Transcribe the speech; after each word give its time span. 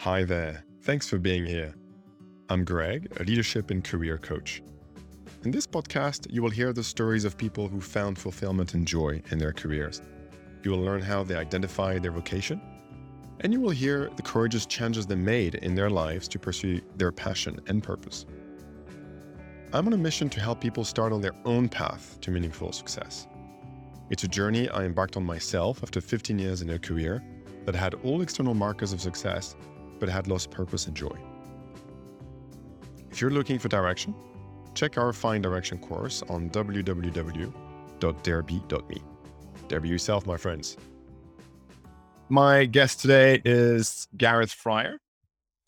Hi 0.00 0.24
there. 0.24 0.62
Thanks 0.82 1.08
for 1.08 1.18
being 1.18 1.46
here. 1.46 1.74
I'm 2.50 2.64
Greg, 2.64 3.10
a 3.18 3.24
leadership 3.24 3.70
and 3.70 3.82
career 3.82 4.18
coach. 4.18 4.62
In 5.42 5.50
this 5.50 5.66
podcast, 5.66 6.30
you 6.30 6.42
will 6.42 6.50
hear 6.50 6.74
the 6.74 6.84
stories 6.84 7.24
of 7.24 7.38
people 7.38 7.66
who 7.66 7.80
found 7.80 8.18
fulfillment 8.18 8.74
and 8.74 8.86
joy 8.86 9.22
in 9.30 9.38
their 9.38 9.54
careers. 9.54 10.02
You 10.62 10.72
will 10.72 10.82
learn 10.82 11.00
how 11.00 11.24
they 11.24 11.34
identify 11.34 11.98
their 11.98 12.12
vocation, 12.12 12.60
and 13.40 13.54
you 13.54 13.60
will 13.60 13.70
hear 13.70 14.10
the 14.16 14.22
courageous 14.22 14.66
changes 14.66 15.06
they 15.06 15.16
made 15.16 15.56
in 15.56 15.74
their 15.74 15.90
lives 15.90 16.28
to 16.28 16.38
pursue 16.38 16.82
their 16.96 17.10
passion 17.10 17.58
and 17.66 17.82
purpose. 17.82 18.26
I'm 19.72 19.86
on 19.86 19.94
a 19.94 19.98
mission 19.98 20.28
to 20.28 20.40
help 20.40 20.60
people 20.60 20.84
start 20.84 21.12
on 21.12 21.22
their 21.22 21.34
own 21.46 21.70
path 21.70 22.18
to 22.20 22.30
meaningful 22.30 22.70
success. 22.72 23.26
It's 24.10 24.24
a 24.24 24.28
journey 24.28 24.68
I 24.68 24.84
embarked 24.84 25.16
on 25.16 25.24
myself 25.24 25.82
after 25.82 26.02
15 26.02 26.38
years 26.38 26.60
in 26.60 26.70
a 26.70 26.78
career 26.78 27.24
that 27.64 27.74
had 27.74 27.94
all 28.04 28.20
external 28.20 28.54
markers 28.54 28.92
of 28.92 29.00
success, 29.00 29.56
but 29.98 30.08
had 30.08 30.28
lost 30.28 30.50
purpose 30.50 30.86
and 30.86 30.96
joy. 30.96 31.16
If 33.10 33.20
you're 33.20 33.30
looking 33.30 33.58
for 33.58 33.68
direction, 33.68 34.14
check 34.74 34.98
our 34.98 35.12
Find 35.12 35.42
Direction 35.42 35.78
course 35.78 36.22
on 36.28 36.50
www.dareby.me. 36.50 37.52
Dare 39.68 39.80
be 39.80 39.88
yourself, 39.88 40.26
my 40.26 40.36
friends. 40.36 40.76
My 42.28 42.64
guest 42.66 43.00
today 43.00 43.40
is 43.44 44.06
Gareth 44.16 44.52
Fryer. 44.52 44.98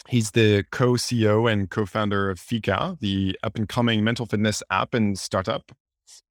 He's 0.09 0.31
the 0.33 0.65
co 0.71 0.93
CEO 0.93 1.51
and 1.51 1.71
co 1.71 1.87
founder 1.87 2.31
of 2.31 2.39
Fika, 2.41 2.97
the 3.01 3.39
up 3.43 3.57
and 3.57 3.69
coming 3.69 4.05
mental 4.05 4.27
fitness 4.27 4.63
app 4.71 4.95
and 4.95 5.19
startup 5.19 5.73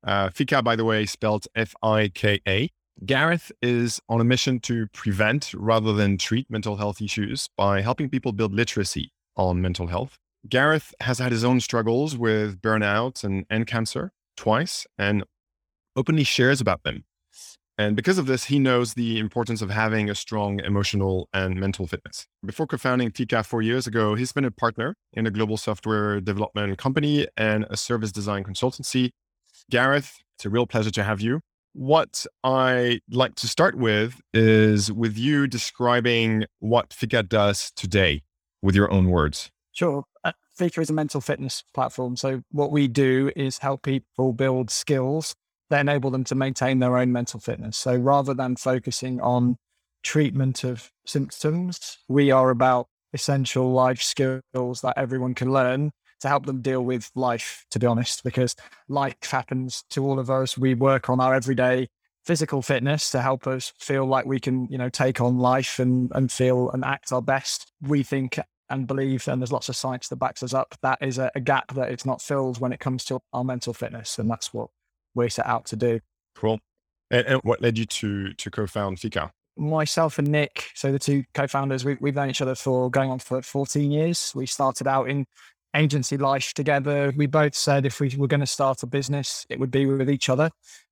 uh, 0.03 0.29
Fika, 0.29 0.61
by 0.61 0.75
the 0.75 0.85
way, 0.85 1.05
spelled 1.05 1.47
F 1.55 1.73
I 1.81 2.09
K 2.13 2.39
A. 2.47 2.69
Gareth 3.05 3.51
is 3.61 3.99
on 4.09 4.19
a 4.19 4.23
mission 4.23 4.59
to 4.61 4.87
prevent 4.87 5.53
rather 5.53 5.93
than 5.93 6.17
treat 6.17 6.49
mental 6.49 6.77
health 6.77 7.01
issues 7.01 7.49
by 7.55 7.81
helping 7.81 8.09
people 8.09 8.31
build 8.31 8.53
literacy 8.53 9.11
on 9.35 9.61
mental 9.61 9.87
health. 9.87 10.17
Gareth 10.49 10.95
has 11.01 11.19
had 11.19 11.31
his 11.31 11.43
own 11.43 11.59
struggles 11.59 12.17
with 12.17 12.61
burnout 12.61 13.23
and, 13.23 13.45
and 13.49 13.67
cancer 13.67 14.11
twice 14.35 14.87
and 14.97 15.23
openly 15.95 16.23
shares 16.23 16.59
about 16.59 16.83
them. 16.83 17.03
And 17.77 17.95
because 17.95 18.17
of 18.17 18.25
this, 18.25 18.45
he 18.45 18.57
knows 18.57 18.95
the 18.95 19.19
importance 19.19 19.61
of 19.61 19.69
having 19.69 20.09
a 20.09 20.15
strong 20.15 20.59
emotional 20.61 21.29
and 21.31 21.59
mental 21.59 21.85
fitness. 21.85 22.25
Before 22.43 22.65
co 22.65 22.77
founding 22.77 23.11
Fika 23.11 23.43
four 23.43 23.61
years 23.61 23.85
ago, 23.85 24.15
he's 24.15 24.31
been 24.31 24.45
a 24.45 24.51
partner 24.51 24.95
in 25.13 25.27
a 25.27 25.31
global 25.31 25.57
software 25.57 26.19
development 26.19 26.79
company 26.79 27.27
and 27.37 27.67
a 27.69 27.77
service 27.77 28.11
design 28.11 28.43
consultancy 28.43 29.11
Gareth, 29.69 30.19
it's 30.37 30.45
a 30.45 30.49
real 30.49 30.65
pleasure 30.65 30.91
to 30.91 31.03
have 31.03 31.19
you. 31.19 31.41
What 31.77 32.25
I'd 32.43 33.01
like 33.11 33.35
to 33.35 33.47
start 33.47 33.77
with 33.77 34.19
is 34.33 34.91
with 34.91 35.15
you 35.15 35.45
describing 35.45 36.45
what 36.57 36.91
Fika 36.91 37.21
does 37.21 37.71
today 37.75 38.23
with 38.63 38.73
your 38.73 38.91
own 38.91 39.11
words. 39.11 39.51
Sure. 39.73 40.03
Uh, 40.23 40.31
Fika 40.55 40.81
is 40.81 40.89
a 40.89 40.93
mental 40.93 41.21
fitness 41.21 41.63
platform. 41.75 42.15
So, 42.15 42.41
what 42.49 42.71
we 42.71 42.87
do 42.87 43.31
is 43.35 43.59
help 43.59 43.83
people 43.83 44.33
build 44.33 44.71
skills 44.71 45.35
that 45.69 45.81
enable 45.81 46.09
them 46.09 46.23
to 46.23 46.33
maintain 46.33 46.79
their 46.79 46.97
own 46.97 47.11
mental 47.11 47.39
fitness. 47.39 47.77
So, 47.77 47.95
rather 47.95 48.33
than 48.33 48.55
focusing 48.55 49.21
on 49.21 49.57
treatment 50.01 50.63
of 50.63 50.89
symptoms, 51.05 51.99
we 52.07 52.31
are 52.31 52.49
about 52.49 52.87
essential 53.13 53.71
life 53.71 54.01
skills 54.01 54.81
that 54.81 54.95
everyone 54.97 55.35
can 55.35 55.53
learn 55.53 55.91
to 56.21 56.27
help 56.27 56.45
them 56.45 56.61
deal 56.61 56.83
with 56.83 57.09
life, 57.15 57.65
to 57.71 57.79
be 57.79 57.87
honest, 57.87 58.23
because 58.23 58.55
life 58.87 59.15
happens 59.23 59.83
to 59.91 60.05
all 60.05 60.19
of 60.19 60.29
us. 60.29 60.57
We 60.57 60.73
work 60.73 61.09
on 61.09 61.19
our 61.19 61.33
everyday 61.33 61.89
physical 62.25 62.61
fitness 62.61 63.09
to 63.11 63.21
help 63.21 63.47
us 63.47 63.73
feel 63.79 64.05
like 64.05 64.25
we 64.25 64.39
can, 64.39 64.67
you 64.69 64.77
know, 64.77 64.89
take 64.89 65.21
on 65.21 65.37
life 65.37 65.79
and, 65.79 66.11
and 66.13 66.31
feel 66.31 66.69
and 66.71 66.83
act 66.83 67.11
our 67.11 67.21
best. 67.21 67.71
We 67.81 68.03
think 68.03 68.39
and 68.69 68.85
believe, 68.85 69.27
and 69.27 69.41
there's 69.41 69.51
lots 69.51 69.69
of 69.69 69.75
science 69.75 70.09
that 70.09 70.17
backs 70.17 70.43
us 70.43 70.53
up, 70.53 70.75
that 70.81 70.97
is 71.01 71.17
a, 71.17 71.31
a 71.35 71.39
gap 71.39 71.75
it's 71.77 72.05
not 72.05 72.21
filled 72.21 72.59
when 72.59 72.73
it 72.73 72.81
comes 72.81 73.05
to 73.05 73.19
our 73.31 73.45
mental 73.45 73.73
fitness. 73.73 74.19
And 74.19 74.29
that's 74.29 74.53
what 74.53 74.69
we 75.15 75.29
set 75.29 75.45
out 75.45 75.65
to 75.67 75.77
do. 75.77 76.01
Cool. 76.35 76.59
And, 77.09 77.25
and 77.25 77.41
what 77.43 77.61
led 77.61 77.77
you 77.77 77.85
to 77.85 78.33
to 78.33 78.51
co-found 78.51 78.99
Fika? 78.99 79.31
myself 79.57 80.19
and 80.19 80.27
Nick, 80.29 80.69
so 80.75 80.91
the 80.91 80.99
two 80.99 81.23
co-founders, 81.33 81.83
we, 81.83 81.93
have 81.93 82.15
known 82.15 82.29
each 82.29 82.41
other 82.41 82.55
for 82.55 82.89
going 82.89 83.09
on 83.09 83.19
for 83.19 83.41
14 83.41 83.91
years. 83.91 84.31
We 84.35 84.45
started 84.45 84.87
out 84.87 85.09
in 85.09 85.25
agency 85.75 86.17
life 86.17 86.53
together. 86.53 87.13
We 87.15 87.27
both 87.27 87.55
said 87.55 87.85
if 87.85 87.99
we 87.99 88.13
were 88.17 88.27
going 88.27 88.39
to 88.41 88.45
start 88.45 88.83
a 88.83 88.87
business, 88.87 89.45
it 89.49 89.59
would 89.59 89.71
be 89.71 89.85
with 89.85 90.09
each 90.09 90.29
other. 90.29 90.49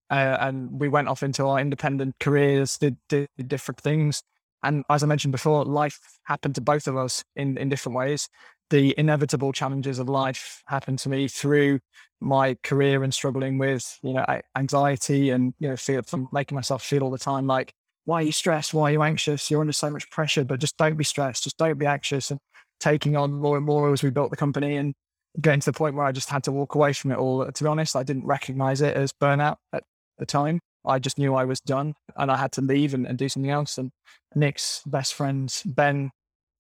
Uh, 0.10 0.38
and 0.40 0.80
we 0.80 0.88
went 0.88 1.08
off 1.08 1.24
into 1.24 1.46
our 1.46 1.60
independent 1.60 2.16
careers, 2.20 2.78
did, 2.78 2.98
did, 3.10 3.28
different 3.48 3.82
things. 3.82 4.22
And 4.64 4.84
as 4.90 5.04
I 5.04 5.08
mentioned 5.08 5.32
before, 5.32 5.66
life 5.66 6.00
happened 6.24 6.56
to 6.56 6.62
both 6.62 6.88
of 6.88 6.98
us 6.98 7.24
in, 7.36 7.58
in 7.58 7.70
different 7.70 7.96
ways. 7.96 8.28
The 8.70 8.96
inevitable 8.98 9.52
challenges 9.52 10.00
of 10.00 10.10
life 10.10 10.64
happened 10.68 11.00
to 11.00 11.10
me 11.10 11.28
through 11.28 11.80
my 12.20 12.58
career 12.64 13.04
and 13.04 13.14
struggling 13.14 13.58
with, 13.58 14.00
you 14.02 14.14
know, 14.14 14.26
anxiety 14.56 15.30
and, 15.30 15.54
you 15.60 15.70
know, 15.70 15.76
feel 15.76 16.02
from 16.02 16.30
making 16.32 16.56
myself 16.56 16.84
feel 16.84 17.04
all 17.04 17.12
the 17.12 17.18
time 17.20 17.46
like, 17.46 17.74
why 18.06 18.20
are 18.22 18.24
you 18.24 18.32
stressed? 18.32 18.74
Why 18.74 18.90
are 18.90 18.94
you 18.94 19.04
anxious? 19.04 19.50
You're 19.50 19.62
under 19.62 19.74
so 19.74 19.90
much 19.90 20.10
pressure, 20.12 20.46
but 20.46 20.60
just 20.60 20.78
don't 20.78 20.96
be 20.96 21.04
stressed. 21.04 21.44
Just 21.44 21.58
don't 21.58 21.78
be 21.78 21.88
anxious. 21.88 22.32
And 22.32 22.40
taking 22.80 23.16
on 23.16 23.34
more 23.34 23.58
and 23.58 23.66
more 23.66 23.92
as 23.92 24.04
we 24.04 24.10
built 24.10 24.32
the 24.32 24.38
company 24.38 24.78
and 24.78 24.94
getting 25.42 25.60
to 25.60 25.72
the 25.72 25.78
point 25.78 25.96
where 25.96 26.06
I 26.06 26.12
just 26.12 26.30
had 26.30 26.44
to 26.46 26.52
walk 26.52 26.76
away 26.76 26.94
from 26.94 27.12
it 27.12 27.18
all. 27.18 27.46
To 27.46 27.64
be 27.64 27.68
honest, 27.68 27.96
I 27.96 28.04
didn't 28.04 28.26
recognize 28.26 28.82
it 28.82 28.96
as 28.96 29.12
burnout 29.12 29.58
at 29.74 29.84
the 30.18 30.26
time. 30.26 30.60
I 30.86 31.00
just 31.00 31.18
knew 31.18 31.34
I 31.36 31.46
was 31.46 31.60
done 31.60 31.96
and 32.16 32.32
I 32.32 32.38
had 32.38 32.52
to 32.54 32.62
leave 32.62 32.94
and, 32.94 33.06
and 33.08 33.18
do 33.18 33.28
something 33.28 33.52
else. 33.52 33.78
And 33.78 33.92
Nick's 34.36 34.82
best 34.86 35.14
friend, 35.14 35.52
Ben, 35.66 36.12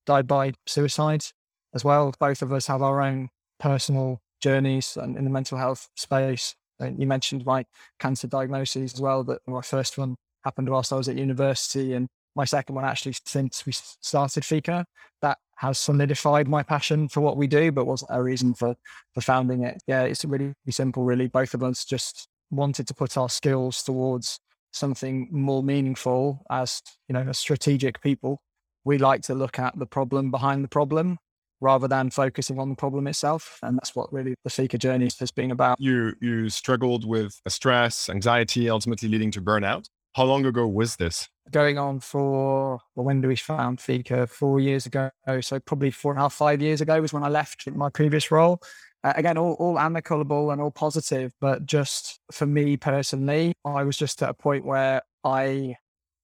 died 0.06 0.28
by 0.28 0.53
suicide 0.66 1.26
as 1.74 1.84
well. 1.84 2.14
Both 2.20 2.42
of 2.42 2.52
us 2.52 2.68
have 2.68 2.82
our 2.82 3.02
own 3.02 3.30
personal 3.59 4.20
journeys 4.42 4.97
and 4.97 5.18
in 5.18 5.24
the 5.24 5.30
mental 5.30 5.58
health 5.58 5.90
space. 5.96 6.56
And 6.80 7.00
you 7.00 7.08
mentioned 7.08 7.46
my 7.46 7.66
cancer 8.00 8.28
diagnosis 8.28 8.94
as 8.94 9.02
well, 9.02 9.24
that 9.26 9.40
my 9.47 9.62
first 9.62 9.97
one 9.97 10.16
happened 10.44 10.70
whilst 10.70 10.92
I 10.92 10.97
was 10.97 11.08
at 11.08 11.16
university. 11.16 11.94
And 11.94 12.08
my 12.36 12.46
second 12.46 12.76
one 12.76 12.84
actually 12.86 13.16
since 13.26 13.66
we 13.66 13.72
started 13.74 14.44
Fika. 14.44 14.86
That 15.22 15.38
has 15.57 15.79
solidified 15.79 16.47
my 16.47 16.63
passion 16.63 17.07
for 17.07 17.21
what 17.21 17.38
we 17.38 17.47
do, 17.47 17.71
but 17.71 17.85
wasn't 17.85 18.11
a 18.13 18.21
reason 18.21 18.53
for 18.53 18.75
for 19.13 19.21
founding 19.21 19.63
it. 19.63 19.81
Yeah, 19.88 20.03
it's 20.03 20.25
really 20.25 20.53
simple, 20.69 21.03
really. 21.03 21.27
Both 21.27 21.53
of 21.53 21.63
us 21.63 21.85
just 21.85 22.27
wanted 22.51 22.88
to 22.88 22.93
put 22.93 23.17
our 23.17 23.29
skills 23.29 23.81
towards 23.83 24.39
something 24.71 25.29
more 25.31 25.63
meaningful 25.63 26.43
as 26.51 26.81
you 27.07 27.13
know, 27.13 27.21
as 27.21 27.38
strategic 27.38 28.01
people. 28.01 28.41
We 28.83 28.97
like 28.97 29.21
to 29.23 29.33
look 29.33 29.57
at 29.57 29.77
the 29.79 29.88
problem 29.88 30.29
behind 30.29 30.63
the 30.63 30.67
problem 30.67 31.17
rather 31.61 31.87
than 31.87 32.09
focusing 32.09 32.59
on 32.59 32.69
the 32.69 32.75
problem 32.75 33.07
itself. 33.07 33.57
And 33.63 33.77
that's 33.77 33.95
what 33.95 34.11
really 34.13 34.35
the 34.43 34.49
Fika 34.49 34.77
journey 34.77 35.09
has 35.19 35.31
been 35.31 35.51
about. 35.51 35.79
You 35.79 36.13
you 36.22 36.49
struggled 36.49 37.05
with 37.07 37.39
stress, 37.47 38.09
anxiety, 38.09 38.69
ultimately 38.69 39.09
leading 39.09 39.31
to 39.31 39.41
burnout. 39.41 39.85
How 40.16 40.23
long 40.23 40.45
ago 40.45 40.67
was 40.67 40.97
this? 40.97 41.27
Going 41.51 41.78
on 41.78 42.00
for, 42.00 42.79
well, 42.95 43.06
when 43.06 43.22
do 43.22 43.28
we 43.28 43.35
found 43.35 43.79
Fika? 43.79 44.28
Four 44.28 44.59
years 44.59 44.85
ago. 44.88 45.11
So 45.41 45.59
probably 45.59 45.91
four 45.91 46.11
and 46.11 46.19
a 46.19 46.23
half, 46.23 46.33
five 46.33 46.61
years 46.61 46.81
ago 46.81 47.00
was 47.00 47.13
when 47.13 47.23
I 47.23 47.29
left 47.29 47.67
my 47.72 47.89
previous 47.89 48.31
role. 48.31 48.61
Uh, 49.03 49.13
again, 49.16 49.38
all, 49.38 49.53
all 49.59 49.78
amicable 49.78 50.50
and 50.50 50.59
all 50.59 50.72
positive, 50.72 51.31
but 51.39 51.66
just 51.67 52.19
for 52.31 52.47
me 52.47 52.75
personally, 52.75 53.53
I 53.63 53.84
was 53.84 53.97
just 53.97 54.23
at 54.23 54.29
a 54.29 54.34
point 54.34 54.66
where 54.66 55.03
I 55.23 55.75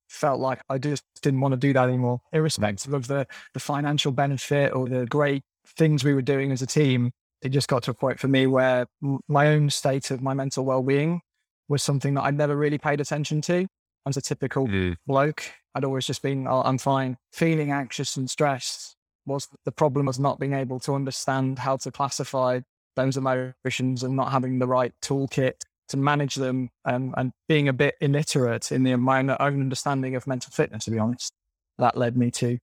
felt 0.10 0.40
like 0.40 0.62
I 0.68 0.80
just 0.80 1.04
didn't 1.22 1.42
want 1.42 1.52
to 1.52 1.58
do 1.58 1.74
that 1.74 1.88
anymore, 1.88 2.22
irrespective 2.34 2.94
of 2.94 3.06
the, 3.06 3.28
the 3.54 3.60
financial 3.60 4.12
benefit 4.12 4.74
or 4.74 4.90
the 4.90 5.06
great 5.06 5.44
things 5.78 6.04
we 6.04 6.16
were 6.16 6.24
doing 6.24 6.52
as 6.52 6.64
a 6.64 6.68
team. 6.68 7.12
It 7.44 7.50
just 7.50 7.68
got 7.68 7.84
to 7.84 7.92
a 7.92 7.94
point 7.94 8.20
for 8.20 8.28
me 8.28 8.48
where 8.48 8.88
my 9.28 9.50
own 9.50 9.70
state 9.70 10.10
of 10.10 10.22
my 10.24 10.34
mental 10.34 10.66
well 10.66 10.82
being 10.82 11.22
was 11.70 11.84
something 11.84 12.16
that 12.16 12.24
I'd 12.24 12.36
never 12.36 12.58
really 12.58 12.80
paid 12.80 13.00
attention 13.00 13.42
to. 13.42 13.68
I 14.06 14.10
was 14.10 14.18
a 14.18 14.22
typical 14.22 14.68
mm. 14.68 14.96
bloke. 15.06 15.44
I'd 15.76 15.86
always 15.86 16.06
just 16.06 16.22
been, 16.22 16.48
oh, 16.48 16.62
I'm 16.64 16.78
fine. 16.78 17.18
Feeling 17.32 17.72
anxious 17.72 18.18
and 18.18 18.30
stressed 18.30 18.96
was 19.26 19.48
the 19.66 19.72
problem 19.72 20.08
was 20.08 20.20
not 20.20 20.40
being 20.40 20.54
able 20.54 20.80
to 20.82 20.96
understand 20.96 21.60
how 21.60 21.78
to 21.78 21.92
classify 21.92 22.60
those 22.96 23.18
emotions 23.18 24.04
and 24.04 24.16
not 24.16 24.32
having 24.32 24.60
the 24.60 24.68
right 24.68 24.94
toolkit 25.02 25.54
to 25.90 25.98
manage 25.98 26.36
them 26.36 26.70
um, 26.86 27.14
and 27.18 27.32
being 27.48 27.68
a 27.68 27.74
bit 27.74 27.96
illiterate 28.02 28.72
in 28.72 28.84
the, 28.84 28.96
my 28.96 29.20
own 29.20 29.30
understanding 29.40 30.16
of 30.16 30.26
mental 30.26 30.52
fitness, 30.52 30.86
to 30.86 30.92
be 30.92 31.00
honest. 31.00 31.32
That 31.78 31.98
led 31.98 32.18
me 32.18 32.32
to 32.32 32.58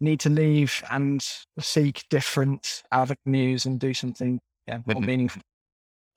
need 0.00 0.20
to 0.20 0.30
leave 0.30 0.82
and 0.90 1.22
seek 1.58 2.04
different 2.08 2.82
avenues 2.90 3.66
and 3.66 3.78
do 3.78 3.92
something 3.92 4.40
yeah, 4.66 4.78
more 4.86 4.96
mm-hmm. 4.96 5.06
meaningful. 5.06 5.42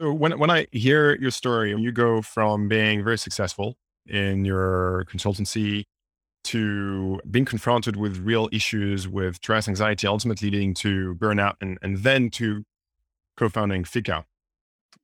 So 0.01 0.13
when, 0.13 0.37
when 0.39 0.49
I 0.49 0.67
hear 0.71 1.15
your 1.19 1.31
story, 1.31 1.75
you 1.77 1.91
go 1.91 2.21
from 2.21 2.67
being 2.67 3.03
very 3.03 3.17
successful 3.17 3.75
in 4.07 4.45
your 4.45 5.05
consultancy 5.09 5.83
to 6.45 7.19
being 7.29 7.45
confronted 7.45 7.95
with 7.95 8.17
real 8.17 8.49
issues 8.51 9.07
with 9.07 9.37
stress, 9.37 9.67
anxiety, 9.67 10.07
ultimately 10.07 10.49
leading 10.49 10.73
to 10.73 11.15
burnout, 11.15 11.55
and, 11.61 11.77
and 11.81 11.97
then 11.97 12.29
to 12.29 12.63
co 13.37 13.49
founding 13.49 13.83
Fika. 13.83 14.25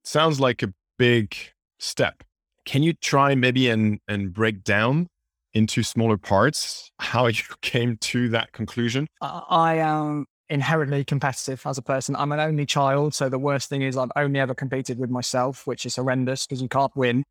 Sounds 0.03 0.39
like 0.39 0.61
a 0.61 0.73
big 0.97 1.35
step. 1.79 2.23
Can 2.65 2.83
you 2.83 2.93
try 2.93 3.35
maybe 3.35 3.69
and, 3.69 3.99
and 4.07 4.33
break 4.33 4.63
down 4.63 5.07
into 5.53 5.81
smaller 5.81 6.17
parts, 6.17 6.91
how 6.99 7.27
you 7.27 7.43
came 7.61 7.97
to 7.97 8.29
that 8.29 8.51
conclusion? 8.51 9.07
I 9.21 9.75
am 9.75 10.25
inherently 10.49 11.03
competitive 11.03 11.61
as 11.65 11.77
a 11.77 11.81
person. 11.81 12.15
I'm 12.15 12.31
an 12.31 12.39
only 12.39 12.65
child. 12.65 13.13
So 13.13 13.29
the 13.29 13.39
worst 13.39 13.69
thing 13.69 13.81
is 13.81 13.97
I've 13.97 14.11
only 14.15 14.39
ever 14.39 14.55
competed 14.55 14.97
with 14.97 15.09
myself, 15.09 15.67
which 15.67 15.85
is 15.85 15.95
horrendous 15.95 16.45
because 16.45 16.61
you 16.61 16.67
can't 16.67 16.95
win. 16.95 17.23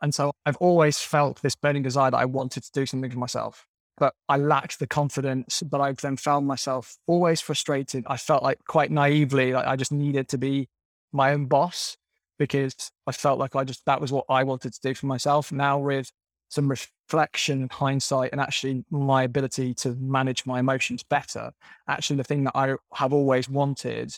And 0.00 0.14
so 0.14 0.32
I've 0.46 0.56
always 0.56 0.98
felt 0.98 1.42
this 1.42 1.54
burning 1.54 1.82
desire 1.82 2.10
that 2.10 2.16
I 2.16 2.24
wanted 2.24 2.62
to 2.64 2.70
do 2.72 2.86
something 2.86 3.10
for 3.10 3.18
myself. 3.18 3.66
But 3.98 4.14
I 4.28 4.38
lacked 4.38 4.78
the 4.78 4.86
confidence, 4.86 5.62
but 5.62 5.80
I've 5.80 6.00
then 6.00 6.16
found 6.16 6.46
myself 6.46 6.96
always 7.06 7.40
frustrated. 7.40 8.04
I 8.06 8.16
felt 8.16 8.42
like 8.42 8.58
quite 8.66 8.90
naively, 8.90 9.52
like 9.52 9.66
I 9.66 9.76
just 9.76 9.92
needed 9.92 10.28
to 10.28 10.38
be 10.38 10.68
my 11.12 11.32
own 11.32 11.46
boss 11.46 11.96
because 12.38 12.74
I 13.06 13.12
felt 13.12 13.38
like 13.38 13.54
I 13.54 13.64
just, 13.64 13.84
that 13.84 14.00
was 14.00 14.10
what 14.10 14.24
I 14.30 14.44
wanted 14.44 14.72
to 14.72 14.80
do 14.82 14.94
for 14.94 15.06
myself. 15.06 15.52
Now 15.52 15.78
with 15.78 16.10
some 16.52 16.68
reflection 16.68 17.62
and 17.62 17.72
hindsight 17.72 18.30
and 18.30 18.40
actually 18.40 18.84
my 18.90 19.22
ability 19.22 19.72
to 19.72 19.96
manage 19.98 20.44
my 20.44 20.60
emotions 20.60 21.02
better. 21.02 21.50
Actually, 21.88 22.16
the 22.16 22.24
thing 22.24 22.44
that 22.44 22.52
I 22.54 22.74
have 22.92 23.14
always 23.14 23.48
wanted 23.48 24.14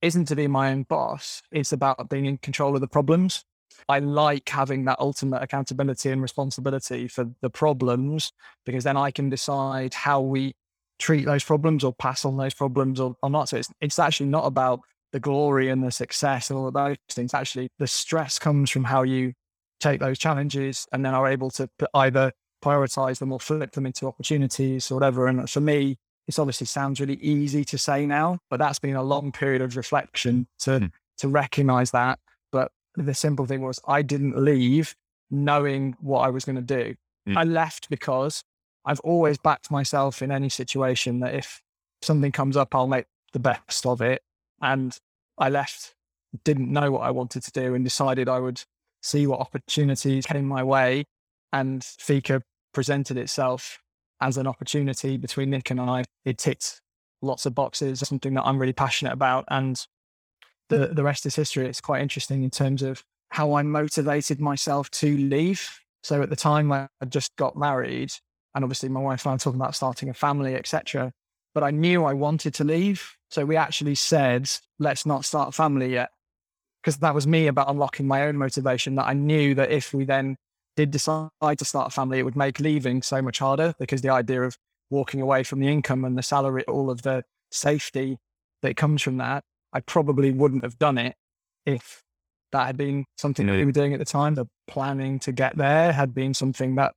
isn't 0.00 0.26
to 0.26 0.36
be 0.36 0.46
my 0.46 0.70
own 0.70 0.84
boss. 0.84 1.42
It's 1.50 1.72
about 1.72 2.08
being 2.08 2.26
in 2.26 2.38
control 2.38 2.76
of 2.76 2.80
the 2.80 2.86
problems. 2.86 3.44
I 3.88 3.98
like 3.98 4.48
having 4.48 4.84
that 4.84 5.00
ultimate 5.00 5.42
accountability 5.42 6.10
and 6.10 6.22
responsibility 6.22 7.08
for 7.08 7.28
the 7.40 7.50
problems 7.50 8.32
because 8.64 8.84
then 8.84 8.96
I 8.96 9.10
can 9.10 9.28
decide 9.28 9.92
how 9.92 10.20
we 10.20 10.54
treat 11.00 11.24
those 11.24 11.42
problems 11.42 11.82
or 11.82 11.92
pass 11.92 12.24
on 12.24 12.36
those 12.36 12.54
problems 12.54 13.00
or, 13.00 13.16
or 13.24 13.30
not. 13.30 13.48
So 13.48 13.56
it's, 13.56 13.70
it's 13.80 13.98
actually 13.98 14.28
not 14.28 14.46
about 14.46 14.80
the 15.12 15.18
glory 15.18 15.68
and 15.68 15.82
the 15.82 15.90
success 15.90 16.48
and 16.48 16.60
all 16.60 16.68
of 16.68 16.74
those 16.74 16.96
things. 17.10 17.34
Actually, 17.34 17.70
the 17.80 17.88
stress 17.88 18.38
comes 18.38 18.70
from 18.70 18.84
how 18.84 19.02
you 19.02 19.32
take 19.80 20.00
those 20.00 20.18
challenges 20.18 20.86
and 20.92 21.04
then 21.04 21.14
are 21.14 21.28
able 21.28 21.50
to 21.50 21.68
either 21.94 22.32
prioritize 22.64 23.18
them 23.18 23.32
or 23.32 23.40
flip 23.40 23.72
them 23.72 23.86
into 23.86 24.06
opportunities 24.06 24.90
or 24.90 24.94
whatever. 24.94 25.26
And 25.26 25.48
for 25.48 25.60
me, 25.60 25.98
this 26.26 26.38
obviously 26.38 26.66
sounds 26.66 27.00
really 27.00 27.14
easy 27.14 27.64
to 27.64 27.78
say 27.78 28.06
now, 28.06 28.38
but 28.50 28.58
that's 28.58 28.78
been 28.78 28.96
a 28.96 29.02
long 29.02 29.32
period 29.32 29.62
of 29.62 29.76
reflection 29.76 30.48
to 30.60 30.70
mm. 30.70 30.92
to 31.18 31.28
recognize 31.28 31.92
that. 31.92 32.18
But 32.50 32.72
the 32.94 33.14
simple 33.14 33.46
thing 33.46 33.62
was 33.62 33.80
I 33.86 34.02
didn't 34.02 34.36
leave 34.36 34.96
knowing 35.30 35.96
what 36.00 36.20
I 36.20 36.30
was 36.30 36.44
going 36.44 36.56
to 36.56 36.62
do. 36.62 36.94
Mm. 37.28 37.36
I 37.36 37.44
left 37.44 37.88
because 37.88 38.42
I've 38.84 39.00
always 39.00 39.38
backed 39.38 39.70
myself 39.70 40.22
in 40.22 40.30
any 40.30 40.48
situation 40.48 41.20
that 41.20 41.34
if 41.34 41.62
something 42.02 42.32
comes 42.32 42.56
up, 42.56 42.74
I'll 42.74 42.86
make 42.86 43.06
the 43.32 43.38
best 43.38 43.86
of 43.86 44.00
it. 44.00 44.22
And 44.60 44.96
I 45.38 45.48
left, 45.48 45.94
didn't 46.44 46.72
know 46.72 46.90
what 46.92 47.02
I 47.02 47.10
wanted 47.10 47.42
to 47.44 47.52
do, 47.52 47.74
and 47.74 47.84
decided 47.84 48.28
I 48.28 48.38
would 48.38 48.62
see 49.06 49.26
what 49.26 49.40
opportunities 49.40 50.26
came 50.26 50.46
my 50.46 50.62
way. 50.62 51.04
And 51.52 51.82
Fika 51.84 52.42
presented 52.74 53.16
itself 53.16 53.78
as 54.20 54.36
an 54.36 54.46
opportunity 54.46 55.16
between 55.16 55.50
Nick 55.50 55.70
and 55.70 55.80
I. 55.80 56.04
It 56.24 56.38
ticked 56.38 56.80
lots 57.22 57.46
of 57.46 57.54
boxes, 57.54 58.00
something 58.00 58.34
that 58.34 58.44
I'm 58.44 58.58
really 58.58 58.72
passionate 58.72 59.12
about. 59.12 59.44
And 59.48 59.80
the, 60.68 60.88
the 60.88 61.04
rest 61.04 61.24
is 61.26 61.36
history. 61.36 61.66
It's 61.66 61.80
quite 61.80 62.02
interesting 62.02 62.42
in 62.42 62.50
terms 62.50 62.82
of 62.82 63.02
how 63.30 63.54
I 63.54 63.62
motivated 63.62 64.40
myself 64.40 64.90
to 64.92 65.16
leave. 65.16 65.68
So 66.02 66.22
at 66.22 66.30
the 66.30 66.36
time 66.36 66.72
I 66.72 66.88
just 67.08 67.34
got 67.36 67.56
married, 67.56 68.12
and 68.54 68.64
obviously 68.64 68.88
my 68.88 69.00
wife 69.00 69.24
and 69.24 69.30
I 69.30 69.34
were 69.34 69.38
talking 69.38 69.60
about 69.60 69.74
starting 69.74 70.08
a 70.08 70.14
family, 70.14 70.54
etc. 70.54 71.12
But 71.54 71.62
I 71.62 71.70
knew 71.70 72.04
I 72.04 72.12
wanted 72.12 72.54
to 72.54 72.64
leave. 72.64 73.16
So 73.30 73.44
we 73.44 73.56
actually 73.56 73.94
said, 73.94 74.48
let's 74.78 75.06
not 75.06 75.24
start 75.24 75.50
a 75.50 75.52
family 75.52 75.92
yet 75.92 76.10
because 76.86 76.98
that 76.98 77.16
was 77.16 77.26
me 77.26 77.48
about 77.48 77.68
unlocking 77.68 78.06
my 78.06 78.22
own 78.22 78.36
motivation 78.36 78.94
that 78.94 79.08
I 79.08 79.12
knew 79.12 79.56
that 79.56 79.72
if 79.72 79.92
we 79.92 80.04
then 80.04 80.36
did 80.76 80.92
decide 80.92 81.30
to 81.40 81.64
start 81.64 81.88
a 81.88 81.90
family, 81.90 82.20
it 82.20 82.22
would 82.22 82.36
make 82.36 82.60
leaving 82.60 83.02
so 83.02 83.20
much 83.20 83.40
harder 83.40 83.74
because 83.80 84.02
the 84.02 84.10
idea 84.10 84.42
of 84.42 84.56
walking 84.88 85.20
away 85.20 85.42
from 85.42 85.58
the 85.58 85.66
income 85.66 86.04
and 86.04 86.16
the 86.16 86.22
salary, 86.22 86.62
all 86.66 86.88
of 86.88 87.02
the 87.02 87.24
safety 87.50 88.18
that 88.62 88.76
comes 88.76 89.02
from 89.02 89.16
that, 89.16 89.42
I 89.72 89.80
probably 89.80 90.30
wouldn't 90.30 90.62
have 90.62 90.78
done 90.78 90.96
it 90.96 91.16
if 91.64 92.04
that 92.52 92.66
had 92.66 92.76
been 92.76 93.04
something 93.18 93.48
that 93.48 93.56
we 93.56 93.64
were 93.64 93.72
doing 93.72 93.92
at 93.92 93.98
the 93.98 94.04
time. 94.04 94.36
The 94.36 94.46
planning 94.68 95.18
to 95.20 95.32
get 95.32 95.56
there 95.56 95.92
had 95.92 96.14
been 96.14 96.34
something 96.34 96.76
that 96.76 96.92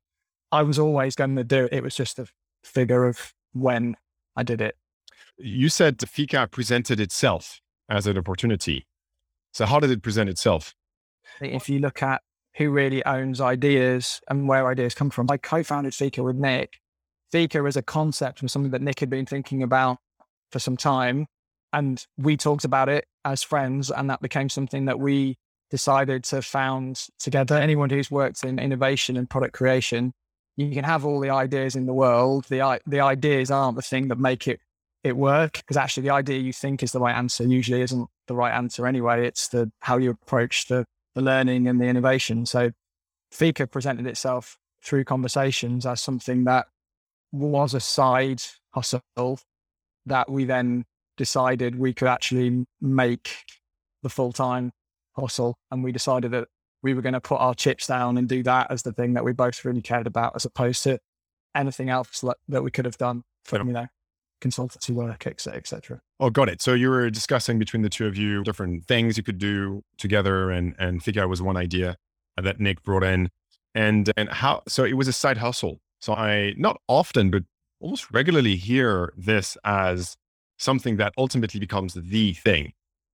I 0.52 0.62
was 0.62 0.78
always 0.78 1.16
going 1.16 1.36
to 1.36 1.44
do. 1.44 1.68
It 1.72 1.82
was 1.82 1.96
just 1.96 2.20
a 2.20 2.28
figure 2.64 3.08
of 3.08 3.34
when 3.54 3.98
I 4.36 4.44
did 4.44 4.62
it. 4.62 4.76
You 5.40 5.68
said 5.68 5.98
the 5.98 6.06
Fika 6.06 6.48
presented 6.52 7.00
itself 7.00 7.60
as 7.90 8.06
an 8.06 8.20
opportunity. 8.20 8.86
So, 9.54 9.66
how 9.66 9.80
did 9.80 9.92
it 9.92 10.02
present 10.02 10.30
itself? 10.30 10.74
If 11.42 11.70
you 11.70 11.80
look 11.80 12.04
at 12.04 12.22
who 12.56 12.72
really 12.72 13.04
owns 13.06 13.40
ideas 13.40 14.22
and 14.28 14.48
where 14.48 14.68
ideas 14.68 14.94
come 14.94 15.10
from, 15.10 15.28
I 15.30 15.38
co 15.38 15.64
founded 15.64 15.94
Fika 15.94 16.24
with 16.24 16.36
Nick. 16.36 16.80
Fika 17.32 17.60
as 17.60 17.78
a 17.78 17.82
concept 17.82 18.42
was 18.42 18.52
something 18.52 18.72
that 18.72 18.82
Nick 18.82 19.00
had 19.00 19.10
been 19.10 19.26
thinking 19.26 19.64
about 19.64 19.98
for 20.52 20.60
some 20.60 20.78
time. 20.78 21.28
And 21.72 22.04
we 22.18 22.36
talked 22.36 22.66
about 22.66 22.90
it 22.90 23.06
as 23.26 23.44
friends, 23.44 23.92
and 23.92 24.10
that 24.10 24.22
became 24.22 24.50
something 24.50 24.86
that 24.86 25.00
we 25.00 25.38
decided 25.70 26.24
to 26.26 26.42
found 26.42 27.06
together. 27.20 27.56
Anyone 27.56 27.92
who's 27.92 28.10
worked 28.10 28.44
in 28.44 28.58
innovation 28.58 29.16
and 29.18 29.30
product 29.30 29.54
creation, 29.54 30.14
you 30.58 30.72
can 30.72 30.84
have 30.84 31.06
all 31.06 31.20
the 31.20 31.30
ideas 31.30 31.76
in 31.76 31.86
the 31.86 31.94
world. 31.94 32.46
The, 32.50 32.80
the 32.88 33.02
ideas 33.02 33.52
aren't 33.52 33.76
the 33.76 33.84
thing 33.84 34.08
that 34.08 34.18
make 34.18 34.48
it, 34.48 34.60
it 35.04 35.16
work 35.16 35.54
because 35.54 35.78
actually 35.78 36.04
the 36.04 36.10
idea 36.10 36.40
you 36.40 36.54
think 36.54 36.82
is 36.82 36.92
the 36.92 37.00
right 37.00 37.16
answer 37.16 37.46
usually 37.46 37.82
isn't 37.82 38.10
the 38.30 38.36
right 38.36 38.56
answer 38.56 38.88
anyway. 38.88 39.28
It's 39.28 39.50
the 39.50 39.72
how 39.82 39.98
you 39.98 40.12
approach 40.12 40.68
the, 40.68 40.86
the 41.16 41.22
learning 41.22 41.68
and 41.68 41.82
the 41.82 41.86
innovation. 41.86 42.46
So 42.46 42.72
Fika 43.32 43.68
presented 43.68 44.08
itself 44.08 44.58
through 44.82 45.04
conversations 45.04 45.86
as 45.86 46.00
something 46.00 46.46
that 46.46 46.68
was 47.34 47.74
a 47.74 47.82
side 47.82 48.42
hustle 48.72 49.40
that 50.06 50.32
we 50.32 50.46
then 50.46 50.86
decided 51.18 51.78
we 51.78 51.94
could 51.94 52.08
actually 52.08 52.66
make 52.80 53.36
the 54.02 54.10
full 54.10 54.32
time 54.32 54.72
hustle. 55.18 55.58
And 55.70 55.84
we 55.84 55.92
decided 55.92 56.32
that 56.32 56.48
we 56.82 56.94
were 56.94 57.02
going 57.02 57.14
to 57.14 57.22
put 57.22 57.42
our 57.42 57.54
chips 57.54 57.88
down 57.88 58.18
and 58.18 58.30
do 58.30 58.42
that 58.44 58.68
as 58.72 58.84
the 58.84 58.94
thing 58.94 59.16
that 59.16 59.26
we 59.26 59.34
both 59.34 59.66
really 59.66 59.82
cared 59.82 60.08
about, 60.08 60.34
as 60.36 60.46
opposed 60.46 60.84
to 60.84 61.00
anything 61.54 61.90
else 61.90 62.24
that 62.48 62.64
we 62.64 62.72
could 62.72 62.86
have 62.86 62.98
done 62.98 63.24
for, 63.44 63.58
you 63.58 63.74
know, 63.74 63.88
consultancy 64.42 64.92
work, 64.92 65.28
etc., 65.28 65.58
etc. 65.58 66.02
Oh, 66.20 66.30
got 66.30 66.50
it. 66.50 66.62
So 66.62 66.74
you 66.74 66.90
were 66.90 67.10
discussing 67.10 67.60
between 67.60 67.82
the 67.82 67.90
two 67.90 68.08
of 68.08 68.18
you 68.18 68.44
different 68.44 68.86
things 68.86 69.18
you 69.18 69.24
could 69.24 69.38
do 69.38 69.84
together, 69.98 70.52
and 70.52 70.76
and 70.80 71.04
Fika 71.04 71.28
was 71.28 71.42
one 71.42 71.58
idea 71.58 71.96
that 72.42 72.60
Nick 72.60 72.84
brought 72.84 73.04
in, 73.04 73.30
and 73.76 74.12
and 74.18 74.30
how. 74.30 74.64
So 74.68 74.84
it 74.84 74.94
was 74.94 75.08
a 75.08 75.14
side 75.14 75.38
hustle. 75.38 75.80
So 76.02 76.14
I 76.14 76.54
not 76.58 76.80
often, 76.88 77.30
but 77.32 77.44
almost 77.80 78.12
regularly 78.12 78.56
hear 78.56 79.14
this 79.18 79.58
as 79.64 80.16
something 80.58 80.98
that 80.98 81.14
ultimately 81.18 81.60
becomes 81.60 81.94
the 81.94 82.34
thing. 82.34 82.74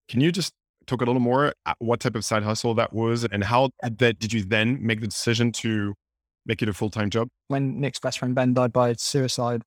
Can 0.09 0.21
you 0.21 0.31
just 0.31 0.53
talk 0.87 1.01
a 1.01 1.05
little 1.05 1.21
more 1.21 1.53
uh, 1.65 1.73
what 1.79 1.99
type 1.99 2.15
of 2.15 2.25
side 2.25 2.43
hustle 2.43 2.73
that 2.75 2.93
was, 2.93 3.23
and 3.25 3.43
how 3.43 3.69
that 3.81 4.19
did 4.19 4.33
you 4.33 4.43
then 4.43 4.77
make 4.81 5.01
the 5.01 5.07
decision 5.07 5.51
to 5.51 5.93
make 6.45 6.61
it 6.61 6.69
a 6.69 6.73
full 6.73 6.89
time 6.89 7.09
job? 7.09 7.27
When 7.47 7.79
Nick's 7.79 7.99
best 7.99 8.19
friend 8.19 8.35
Ben 8.35 8.53
died 8.53 8.73
by 8.73 8.93
suicide, 8.93 9.63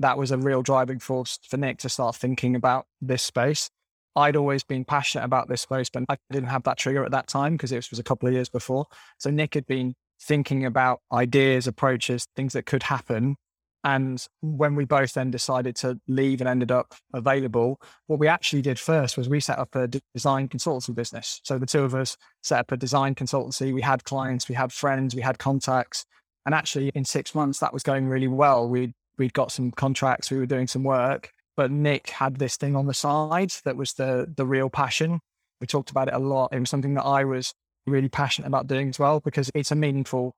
that 0.00 0.18
was 0.18 0.30
a 0.30 0.38
real 0.38 0.62
driving 0.62 0.98
force 0.98 1.38
for 1.48 1.56
Nick 1.56 1.78
to 1.78 1.88
start 1.88 2.16
thinking 2.16 2.56
about 2.56 2.86
this 3.00 3.22
space. 3.22 3.70
I'd 4.16 4.34
always 4.34 4.64
been 4.64 4.84
passionate 4.84 5.24
about 5.24 5.48
this 5.48 5.60
space, 5.60 5.88
but 5.88 6.02
I 6.08 6.16
didn't 6.32 6.48
have 6.48 6.64
that 6.64 6.78
trigger 6.78 7.04
at 7.04 7.12
that 7.12 7.28
time 7.28 7.52
because 7.52 7.70
it 7.70 7.88
was 7.90 7.98
a 7.98 8.02
couple 8.02 8.26
of 8.26 8.34
years 8.34 8.48
before. 8.48 8.86
So 9.18 9.30
Nick 9.30 9.54
had 9.54 9.66
been 9.66 9.94
thinking 10.20 10.64
about 10.64 11.00
ideas, 11.12 11.66
approaches, 11.66 12.26
things 12.34 12.54
that 12.54 12.66
could 12.66 12.82
happen. 12.82 13.36
And 13.82 14.22
when 14.42 14.74
we 14.74 14.84
both 14.84 15.14
then 15.14 15.30
decided 15.30 15.76
to 15.76 15.98
leave 16.08 16.40
and 16.40 16.48
ended 16.48 16.70
up 16.70 16.94
available, 17.14 17.80
what 18.08 18.18
we 18.18 18.26
actually 18.26 18.62
did 18.62 18.78
first 18.78 19.16
was 19.16 19.28
we 19.28 19.40
set 19.40 19.58
up 19.58 19.74
a 19.74 19.88
design 20.14 20.48
consultancy 20.48 20.94
business. 20.94 21.40
So 21.44 21.58
the 21.58 21.66
two 21.66 21.82
of 21.84 21.94
us 21.94 22.16
set 22.42 22.60
up 22.60 22.72
a 22.72 22.76
design 22.76 23.14
consultancy. 23.14 23.72
We 23.72 23.80
had 23.80 24.04
clients, 24.04 24.48
we 24.48 24.54
had 24.54 24.72
friends, 24.72 25.14
we 25.14 25.22
had 25.22 25.38
contacts. 25.38 26.04
And 26.44 26.54
actually, 26.54 26.90
in 26.94 27.04
six 27.04 27.34
months, 27.34 27.58
that 27.60 27.72
was 27.72 27.82
going 27.82 28.08
really 28.08 28.28
well. 28.28 28.68
We 28.68 28.92
we'd 29.20 29.34
got 29.34 29.52
some 29.52 29.70
contracts, 29.70 30.30
we 30.30 30.38
were 30.38 30.46
doing 30.46 30.66
some 30.66 30.82
work, 30.82 31.30
but 31.56 31.70
Nick 31.70 32.08
had 32.08 32.36
this 32.36 32.56
thing 32.56 32.74
on 32.74 32.86
the 32.86 32.94
side 32.94 33.52
that 33.64 33.76
was 33.76 33.92
the 33.92 34.26
the 34.36 34.46
real 34.46 34.70
passion. 34.70 35.20
We 35.60 35.66
talked 35.66 35.90
about 35.90 36.08
it 36.08 36.14
a 36.14 36.18
lot. 36.18 36.52
It 36.52 36.58
was 36.58 36.70
something 36.70 36.94
that 36.94 37.04
I 37.04 37.24
was 37.24 37.52
really 37.86 38.08
passionate 38.08 38.48
about 38.48 38.66
doing 38.66 38.88
as 38.88 38.98
well 38.98 39.20
because 39.20 39.50
it's 39.54 39.70
a 39.70 39.76
meaningful 39.76 40.32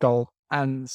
goal. 0.00 0.28
And 0.50 0.88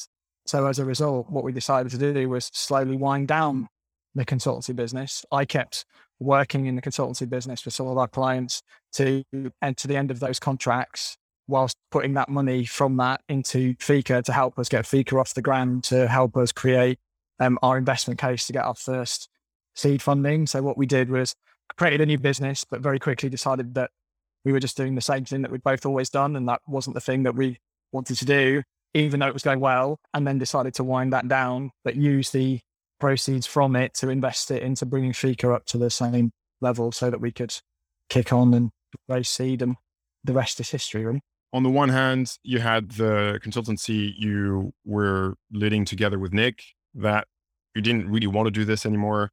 so 0.46 0.66
as 0.66 0.78
a 0.78 0.84
result, 0.84 1.28
what 1.28 1.44
we 1.44 1.52
decided 1.52 1.92
to 1.92 1.98
do 1.98 2.28
was 2.28 2.50
slowly 2.54 2.96
wind 2.96 3.28
down 3.28 3.68
the 4.14 4.24
consultancy 4.24 4.74
business. 4.74 5.26
I 5.30 5.44
kept 5.44 5.84
working 6.18 6.64
in 6.64 6.74
the 6.74 6.82
consultancy 6.82 7.28
business 7.28 7.60
for 7.60 7.70
some 7.70 7.86
of 7.86 7.98
our 7.98 8.08
clients 8.08 8.62
to 8.94 9.22
and 9.60 9.76
to 9.76 9.86
the 9.86 9.96
end 9.96 10.10
of 10.10 10.20
those 10.20 10.40
contracts 10.40 11.18
whilst 11.48 11.76
putting 11.90 12.14
that 12.14 12.30
money 12.30 12.64
from 12.64 12.96
that 12.96 13.20
into 13.28 13.74
Fika 13.78 14.22
to 14.22 14.32
help 14.32 14.58
us 14.58 14.70
get 14.70 14.86
Fika 14.86 15.18
off 15.18 15.34
the 15.34 15.42
ground, 15.42 15.84
to 15.84 16.08
help 16.08 16.36
us 16.36 16.50
create 16.50 16.98
um, 17.40 17.58
our 17.62 17.76
investment 17.78 18.20
case 18.20 18.46
to 18.46 18.52
get 18.52 18.64
our 18.64 18.74
first 18.74 19.28
seed 19.74 20.02
funding. 20.02 20.46
So 20.46 20.62
what 20.62 20.78
we 20.78 20.86
did 20.86 21.10
was 21.10 21.34
created 21.76 22.00
a 22.00 22.06
new 22.06 22.18
business, 22.18 22.64
but 22.64 22.80
very 22.80 22.98
quickly 22.98 23.28
decided 23.28 23.74
that 23.74 23.90
we 24.44 24.52
were 24.52 24.60
just 24.60 24.76
doing 24.76 24.94
the 24.94 25.00
same 25.00 25.24
thing 25.24 25.42
that 25.42 25.50
we'd 25.50 25.62
both 25.64 25.84
always 25.84 26.08
done, 26.08 26.36
and 26.36 26.48
that 26.48 26.60
wasn't 26.66 26.94
the 26.94 27.00
thing 27.00 27.24
that 27.24 27.34
we 27.34 27.58
wanted 27.92 28.16
to 28.18 28.24
do. 28.24 28.62
even 28.94 29.20
though 29.20 29.26
it 29.26 29.34
was 29.34 29.42
going 29.42 29.60
well, 29.60 30.00
and 30.14 30.26
then 30.26 30.38
decided 30.38 30.72
to 30.74 30.84
wind 30.84 31.12
that 31.12 31.28
down, 31.28 31.70
but 31.84 31.96
use 31.96 32.30
the 32.30 32.60
proceeds 32.98 33.46
from 33.46 33.76
it 33.76 33.92
to 33.92 34.08
invest 34.08 34.50
it 34.50 34.62
into 34.62 34.86
bringing 34.86 35.12
Fika 35.12 35.52
up 35.52 35.66
to 35.66 35.76
the 35.76 35.90
same 35.90 36.32
level 36.62 36.90
so 36.92 37.10
that 37.10 37.20
we 37.20 37.30
could 37.30 37.54
kick 38.08 38.32
on 38.32 38.54
and 38.54 38.70
raise 39.06 39.28
seed 39.28 39.60
and 39.60 39.76
the 40.24 40.32
rest 40.32 40.60
is 40.60 40.70
history, 40.70 41.04
really. 41.04 41.20
On 41.52 41.62
the 41.62 41.70
one 41.70 41.90
hand, 41.90 42.32
you 42.42 42.58
had 42.58 42.92
the 42.92 43.38
consultancy 43.44 44.12
you 44.16 44.72
were 44.84 45.34
leading 45.52 45.84
together 45.84 46.18
with 46.18 46.32
Nick 46.32 46.62
that 46.96 47.26
you 47.74 47.82
didn't 47.82 48.10
really 48.10 48.26
want 48.26 48.46
to 48.46 48.50
do 48.50 48.64
this 48.64 48.86
anymore, 48.86 49.30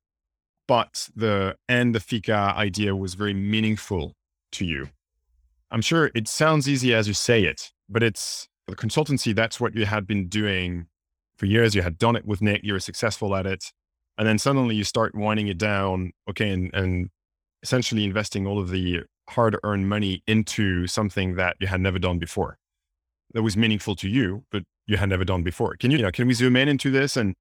but 0.68 1.10
the 1.16 1.56
and 1.68 1.96
the 1.96 2.00
Fika 2.00 2.54
idea 2.56 2.96
was 2.96 3.16
very 3.16 3.34
meaningful 3.34 4.14
to 4.54 4.66
you. 4.66 4.90
I'm 5.72 5.82
sure 5.82 6.12
it 6.14 6.28
sounds 6.28 6.70
easy 6.70 6.94
as 6.94 7.08
you 7.08 7.14
say 7.14 7.44
it, 7.44 7.72
but 7.90 8.04
it's 8.04 8.48
the 8.68 8.76
consultancy, 8.76 9.36
that's 9.36 9.60
what 9.60 9.76
you 9.76 9.86
had 9.86 10.08
been 10.08 10.28
doing 10.28 10.88
for 11.36 11.48
years. 11.48 11.76
You 11.76 11.82
had 11.82 11.98
done 11.98 12.16
it 12.16 12.26
with 12.26 12.42
Nick, 12.42 12.62
you 12.64 12.74
were 12.74 12.80
successful 12.80 13.36
at 13.36 13.46
it. 13.46 13.72
And 14.18 14.28
then 14.28 14.38
suddenly 14.38 14.76
you 14.76 14.84
start 14.84 15.16
winding 15.16 15.48
it 15.48 15.58
down, 15.58 16.12
okay, 16.30 16.50
and, 16.50 16.74
and 16.74 17.10
essentially 17.64 18.04
investing 18.04 18.46
all 18.46 18.60
of 18.60 18.70
the 18.70 19.02
hard 19.30 19.58
earned 19.64 19.90
money 19.90 20.22
into 20.28 20.86
something 20.86 21.36
that 21.36 21.56
you 21.60 21.68
had 21.68 21.82
never 21.82 21.98
done 21.98 22.20
before. 22.20 22.58
That 23.34 23.42
was 23.42 23.58
meaningful 23.58 23.96
to 23.96 24.08
you, 24.08 24.44
but 24.52 24.64
you 24.86 24.98
had 24.98 25.10
never 25.10 25.26
done 25.26 25.42
before. 25.44 25.76
Can 25.78 25.90
you, 25.90 25.98
you 25.98 26.04
know, 26.04 26.12
can 26.12 26.28
we 26.28 26.34
zoom 26.36 26.56
in 26.56 26.68
into 26.68 26.92
this 26.92 27.18
and 27.18 27.36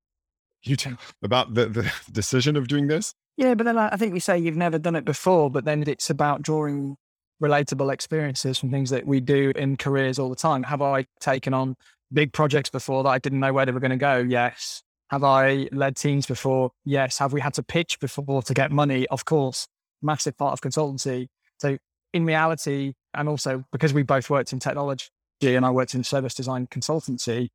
you 0.62 0.76
tell 0.76 0.97
about 1.23 1.54
the, 1.54 1.66
the 1.66 1.92
decision 2.12 2.57
of 2.57 2.69
doing 2.69 2.87
this? 2.87 3.14
Yeah, 3.37 3.54
but 3.54 3.64
then 3.64 3.78
I 3.78 3.97
think 3.97 4.12
we 4.12 4.21
say 4.21 4.38
you've 4.38 4.57
never 4.57 4.78
done 4.78 4.95
it 4.95 5.04
before, 5.04 5.50
but 5.50 5.64
then 5.64 5.85
it's 5.87 6.11
about 6.11 6.42
drawing 6.42 6.97
relatable 7.42 7.92
experiences 7.92 8.59
from 8.59 8.71
things 8.71 8.90
that 8.90 9.07
we 9.07 9.21
do 9.21 9.52
in 9.57 9.76
careers 9.76 10.19
all 10.19 10.28
the 10.28 10.37
time. 10.37 10.62
Have 10.64 10.83
I 10.83 11.07
taken 11.19 11.54
on 11.54 11.76
big 12.12 12.33
projects 12.33 12.71
before 12.71 13.02
that 13.02 13.09
I 13.09 13.19
didn't 13.19 13.40
know 13.40 13.52
where 13.52 13.66
they 13.66 13.73
were 13.73 13.81
going 13.81 13.90
to 13.90 13.97
go? 13.97 14.19
Yes. 14.19 14.83
Have 15.11 15.25
I 15.25 15.69
led 15.73 15.97
teams 15.97 16.26
before? 16.26 16.71
Yes. 16.85 17.19
Have 17.19 17.33
we 17.33 17.40
had 17.40 17.54
to 17.54 17.62
pitch 17.62 17.99
before 18.00 18.42
to 18.42 18.54
get 18.54 18.71
money? 18.71 19.07
Of 19.09 19.25
course. 19.25 19.66
Massive 20.02 20.37
part 20.37 20.52
of 20.52 20.61
consultancy. 20.61 21.28
So 21.59 21.78
in 22.12 22.25
reality, 22.25 22.95
and 23.14 23.28
also 23.28 23.64
because 23.73 23.92
we 23.92 24.02
both 24.02 24.31
worked 24.31 24.52
in 24.52 24.59
technology 24.59 25.09
and 25.42 25.66
I 25.66 25.71
worked 25.71 25.95
in 25.95 26.04
service 26.04 26.35
design 26.35 26.66
consultancy, 26.69 27.49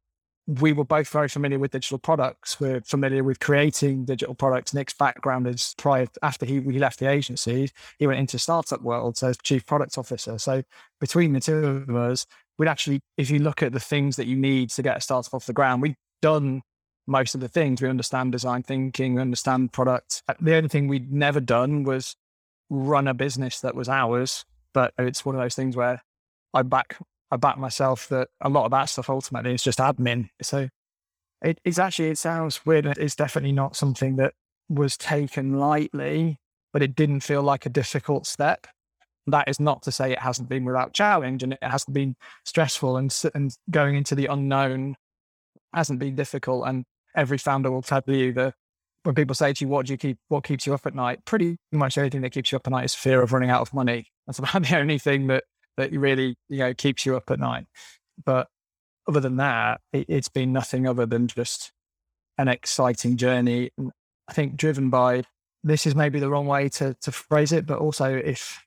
we 0.47 0.71
were 0.71 0.85
both 0.85 1.09
very 1.09 1.27
familiar 1.27 1.59
with 1.59 1.71
digital 1.71 1.97
products. 1.97 2.57
We're 2.59 2.79
familiar 2.79 3.21
with 3.21 3.41
creating 3.41 4.05
digital 4.05 4.33
products. 4.33 4.73
Nick's 4.73 4.93
background 4.93 5.45
is 5.45 5.75
prior 5.77 6.07
after 6.23 6.45
he, 6.45 6.61
he 6.61 6.79
left 6.79 6.99
the 6.99 7.09
agency, 7.09 7.69
he 7.99 8.07
went 8.07 8.19
into 8.19 8.39
startup 8.39 8.81
world, 8.81 9.17
so 9.17 9.33
chief 9.43 9.65
product 9.65 9.97
officer. 9.97 10.37
So 10.37 10.63
between 11.01 11.33
the 11.33 11.41
two 11.41 11.85
of 11.87 11.95
us, 11.95 12.25
we'd 12.57 12.69
actually, 12.69 13.01
if 13.17 13.29
you 13.29 13.39
look 13.39 13.61
at 13.61 13.73
the 13.73 13.79
things 13.79 14.15
that 14.15 14.25
you 14.25 14.37
need 14.37 14.69
to 14.71 14.81
get 14.81 14.97
a 14.97 15.01
startup 15.01 15.33
off 15.33 15.45
the 15.45 15.53
ground, 15.53 15.81
we've 15.81 15.95
done 16.21 16.61
most 17.07 17.35
of 17.35 17.41
the 17.41 17.49
things. 17.49 17.81
We 17.81 17.89
understand 17.89 18.31
design 18.31 18.63
thinking, 18.63 19.15
we 19.15 19.21
understand 19.21 19.73
product. 19.73 20.23
The 20.39 20.55
only 20.55 20.69
thing 20.69 20.87
we'd 20.87 21.11
never 21.11 21.41
done 21.41 21.83
was 21.83 22.15
run 22.69 23.07
a 23.07 23.13
business 23.13 23.59
that 23.61 23.75
was 23.75 23.89
ours. 23.89 24.45
But 24.73 24.93
it's 24.97 25.25
one 25.25 25.35
of 25.35 25.41
those 25.41 25.55
things 25.55 25.75
where 25.75 26.01
I 26.53 26.61
back 26.61 26.97
I 27.31 27.37
back 27.37 27.57
myself 27.57 28.07
that 28.09 28.29
a 28.41 28.49
lot 28.49 28.65
of 28.65 28.71
that 28.71 28.85
stuff 28.85 29.09
ultimately 29.09 29.53
is 29.53 29.63
just 29.63 29.79
admin. 29.79 30.29
So 30.41 30.69
it, 31.41 31.59
it's 31.63 31.79
actually, 31.79 32.09
it 32.09 32.17
sounds 32.17 32.65
weird. 32.65 32.85
It's 32.85 33.15
definitely 33.15 33.51
not 33.51 33.75
something 33.75 34.15
that 34.15 34.33
was 34.69 34.97
taken 34.97 35.59
lightly, 35.59 36.37
but 36.73 36.81
it 36.81 36.95
didn't 36.95 37.21
feel 37.21 37.41
like 37.41 37.65
a 37.65 37.69
difficult 37.69 38.25
step. 38.25 38.67
That 39.27 39.49
is 39.49 39.59
not 39.59 39.83
to 39.83 39.91
say 39.91 40.11
it 40.11 40.19
hasn't 40.19 40.47
been 40.47 40.63
without 40.63 40.93
challenge 40.93 41.43
and 41.43 41.53
it 41.53 41.59
hasn't 41.61 41.93
been 41.93 42.15
stressful 42.45 42.95
and, 42.95 43.13
and 43.35 43.51
going 43.69 43.95
into 43.95 44.15
the 44.15 44.27
unknown 44.27 44.95
hasn't 45.73 45.99
been 45.99 46.15
difficult. 46.15 46.65
And 46.65 46.85
every 47.15 47.37
founder 47.37 47.69
will 47.69 47.81
tell 47.81 48.03
you 48.07 48.31
that 48.33 48.53
when 49.03 49.15
people 49.15 49.35
say 49.35 49.51
to 49.53 49.65
you, 49.65 49.69
what 49.69 49.85
do 49.85 49.93
you 49.93 49.97
keep, 49.97 50.17
what 50.29 50.45
keeps 50.45 50.65
you 50.65 50.73
up 50.73 50.85
at 50.85 50.95
night? 50.95 51.25
Pretty 51.25 51.57
much 51.73 51.97
anything 51.97 52.21
that 52.21 52.31
keeps 52.31 52.51
you 52.51 52.55
up 52.55 52.67
at 52.67 52.71
night 52.71 52.85
is 52.85 52.95
fear 52.95 53.21
of 53.21 53.33
running 53.33 53.49
out 53.49 53.61
of 53.61 53.73
money. 53.73 54.07
That's 54.25 54.39
about 54.39 54.61
the 54.63 54.77
only 54.77 54.97
thing 54.97 55.27
that 55.27 55.43
that 55.77 55.91
really 55.91 56.35
you 56.49 56.59
know 56.59 56.73
keeps 56.73 57.05
you 57.05 57.15
up 57.15 57.31
at 57.31 57.39
night. 57.39 57.65
But 58.23 58.47
other 59.07 59.19
than 59.19 59.37
that, 59.37 59.81
it, 59.93 60.09
has 60.09 60.27
been 60.27 60.51
nothing 60.51 60.87
other 60.87 61.05
than 61.05 61.27
just 61.27 61.71
an 62.37 62.47
exciting 62.47 63.15
journey. 63.15 63.71
I 64.27 64.33
think 64.33 64.57
driven 64.57 64.89
by 64.89 65.23
this 65.63 65.85
is 65.85 65.95
maybe 65.95 66.19
the 66.19 66.29
wrong 66.29 66.47
way 66.47 66.69
to 66.69 66.95
to 67.01 67.11
phrase 67.11 67.51
it, 67.51 67.65
but 67.65 67.79
also 67.79 68.13
if 68.13 68.63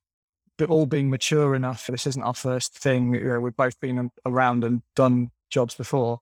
but 0.57 0.69
all 0.69 0.87
being 0.87 1.09
mature 1.09 1.55
enough, 1.55 1.87
this 1.87 2.07
isn't 2.07 2.23
our 2.23 2.35
first 2.35 2.77
thing. 2.77 3.15
You 3.15 3.25
know, 3.25 3.41
we've 3.41 3.57
both 3.57 3.81
been 3.81 4.11
around 4.27 4.63
and 4.63 4.83
done 4.95 5.31
jobs 5.51 5.75
before. 5.75 6.21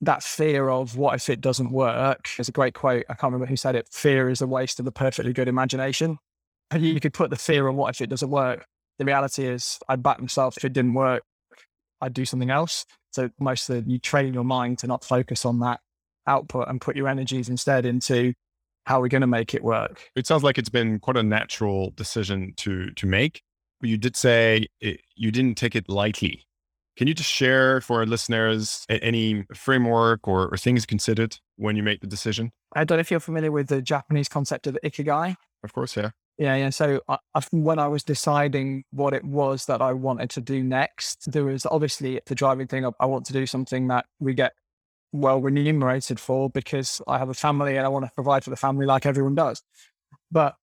That 0.00 0.22
fear 0.22 0.68
of 0.68 0.96
what 0.96 1.14
if 1.14 1.28
it 1.28 1.40
doesn't 1.40 1.70
work 1.70 2.28
is 2.38 2.48
a 2.48 2.52
great 2.52 2.74
quote. 2.74 3.04
I 3.08 3.14
can't 3.14 3.32
remember 3.32 3.46
who 3.46 3.56
said 3.56 3.76
it. 3.76 3.88
Fear 3.90 4.30
is 4.30 4.40
a 4.40 4.46
waste 4.48 4.80
of 4.80 4.84
the 4.84 4.92
perfectly 4.92 5.32
good 5.32 5.48
imagination. 5.48 6.18
And 6.70 6.84
you 6.84 7.00
could 7.00 7.14
put 7.14 7.30
the 7.30 7.36
fear 7.36 7.68
on 7.68 7.76
what 7.76 7.94
if 7.94 8.00
it 8.00 8.10
doesn't 8.10 8.30
work 8.30 8.66
the 8.98 9.04
reality 9.04 9.46
is 9.46 9.78
I'd 9.88 10.02
back 10.02 10.20
myself. 10.20 10.56
If 10.56 10.64
it 10.64 10.72
didn't 10.72 10.94
work, 10.94 11.22
I'd 12.00 12.14
do 12.14 12.24
something 12.24 12.50
else. 12.50 12.84
So 13.12 13.30
most 13.40 13.68
of 13.68 13.84
the, 13.84 13.90
you 13.90 13.98
train 13.98 14.34
your 14.34 14.44
mind 14.44 14.78
to 14.80 14.86
not 14.86 15.04
focus 15.04 15.44
on 15.44 15.60
that 15.60 15.80
output 16.26 16.68
and 16.68 16.80
put 16.80 16.96
your 16.96 17.08
energies 17.08 17.48
instead 17.48 17.86
into 17.86 18.34
how 18.86 19.00
we're 19.00 19.08
going 19.08 19.22
to 19.22 19.26
make 19.26 19.54
it 19.54 19.62
work. 19.62 20.02
It 20.14 20.26
sounds 20.26 20.42
like 20.42 20.58
it's 20.58 20.68
been 20.68 20.98
quite 20.98 21.16
a 21.16 21.22
natural 21.22 21.92
decision 21.96 22.54
to 22.58 22.90
to 22.92 23.06
make. 23.06 23.42
But 23.80 23.90
you 23.90 23.96
did 23.96 24.16
say 24.16 24.66
it, 24.80 25.00
you 25.14 25.30
didn't 25.30 25.56
take 25.56 25.76
it 25.76 25.88
lightly. 25.88 26.44
Can 26.96 27.06
you 27.06 27.14
just 27.14 27.30
share 27.30 27.80
for 27.80 28.00
our 28.00 28.06
listeners 28.06 28.84
any 28.88 29.44
framework 29.54 30.26
or, 30.26 30.48
or 30.48 30.56
things 30.56 30.84
considered 30.84 31.36
when 31.54 31.76
you 31.76 31.82
make 31.82 32.00
the 32.00 32.08
decision? 32.08 32.50
I 32.74 32.82
don't 32.82 32.96
know 32.96 33.00
if 33.00 33.10
you're 33.10 33.20
familiar 33.20 33.52
with 33.52 33.68
the 33.68 33.80
Japanese 33.80 34.28
concept 34.28 34.66
of 34.66 34.76
ikigai. 34.84 35.36
Of 35.62 35.72
course, 35.72 35.96
yeah. 35.96 36.10
Yeah, 36.38 36.54
yeah. 36.54 36.70
So 36.70 37.00
I, 37.08 37.18
I, 37.34 37.42
when 37.50 37.80
I 37.80 37.88
was 37.88 38.04
deciding 38.04 38.84
what 38.92 39.12
it 39.12 39.24
was 39.24 39.66
that 39.66 39.82
I 39.82 39.92
wanted 39.92 40.30
to 40.30 40.40
do 40.40 40.62
next, 40.62 41.30
there 41.30 41.44
was 41.44 41.66
obviously 41.66 42.20
the 42.26 42.34
driving 42.34 42.68
thing 42.68 42.84
of 42.84 42.94
I 43.00 43.06
want 43.06 43.26
to 43.26 43.32
do 43.32 43.44
something 43.44 43.88
that 43.88 44.06
we 44.20 44.34
get 44.34 44.52
well 45.12 45.40
remunerated 45.40 46.20
for 46.20 46.48
because 46.48 47.02
I 47.08 47.18
have 47.18 47.28
a 47.28 47.34
family 47.34 47.76
and 47.76 47.84
I 47.84 47.88
want 47.88 48.04
to 48.04 48.12
provide 48.14 48.44
for 48.44 48.50
the 48.50 48.56
family 48.56 48.86
like 48.86 49.04
everyone 49.04 49.34
does. 49.34 49.62
But 50.30 50.54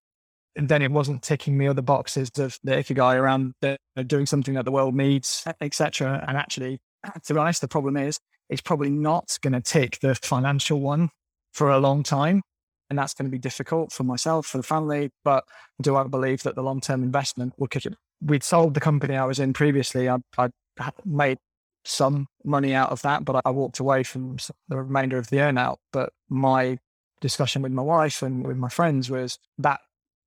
then 0.54 0.80
it 0.80 0.90
wasn't 0.90 1.22
ticking 1.22 1.58
me 1.58 1.68
other 1.68 1.82
boxes 1.82 2.30
of 2.38 2.58
the 2.64 2.72
ikigai 2.72 3.16
around 3.16 3.52
the, 3.60 3.76
uh, 3.96 4.02
doing 4.02 4.24
something 4.24 4.54
that 4.54 4.64
the 4.64 4.72
world 4.72 4.94
needs, 4.94 5.44
etc. 5.60 6.24
And 6.26 6.38
actually, 6.38 6.80
to 7.24 7.34
be 7.34 7.38
honest, 7.38 7.60
the 7.60 7.68
problem 7.68 7.98
is 7.98 8.18
it's 8.48 8.62
probably 8.62 8.90
not 8.90 9.36
going 9.42 9.52
to 9.52 9.60
tick 9.60 9.98
the 10.00 10.14
financial 10.14 10.80
one 10.80 11.10
for 11.52 11.70
a 11.70 11.78
long 11.78 12.02
time 12.02 12.42
and 12.88 12.98
that's 12.98 13.14
going 13.14 13.26
to 13.26 13.30
be 13.30 13.38
difficult 13.38 13.92
for 13.92 14.04
myself, 14.04 14.46
for 14.46 14.58
the 14.58 14.62
family. 14.62 15.10
But 15.24 15.44
do 15.80 15.96
I 15.96 16.04
believe 16.04 16.42
that 16.44 16.54
the 16.54 16.62
long 16.62 16.80
term 16.80 17.02
investment 17.02 17.54
will 17.58 17.66
kick 17.66 17.86
it? 17.86 17.94
We'd 18.20 18.44
sold 18.44 18.74
the 18.74 18.80
company 18.80 19.16
I 19.16 19.24
was 19.24 19.38
in 19.38 19.52
previously. 19.52 20.08
I, 20.08 20.18
I 20.38 20.50
made 21.04 21.38
some 21.84 22.26
money 22.44 22.74
out 22.74 22.90
of 22.90 23.02
that, 23.02 23.24
but 23.24 23.40
I 23.44 23.50
walked 23.50 23.78
away 23.78 24.02
from 24.02 24.36
the 24.68 24.76
remainder 24.76 25.18
of 25.18 25.28
the 25.28 25.36
earnout. 25.36 25.76
But 25.92 26.12
my 26.28 26.78
discussion 27.20 27.62
with 27.62 27.72
my 27.72 27.82
wife 27.82 28.22
and 28.22 28.46
with 28.46 28.56
my 28.56 28.68
friends 28.68 29.10
was 29.10 29.38
that 29.58 29.80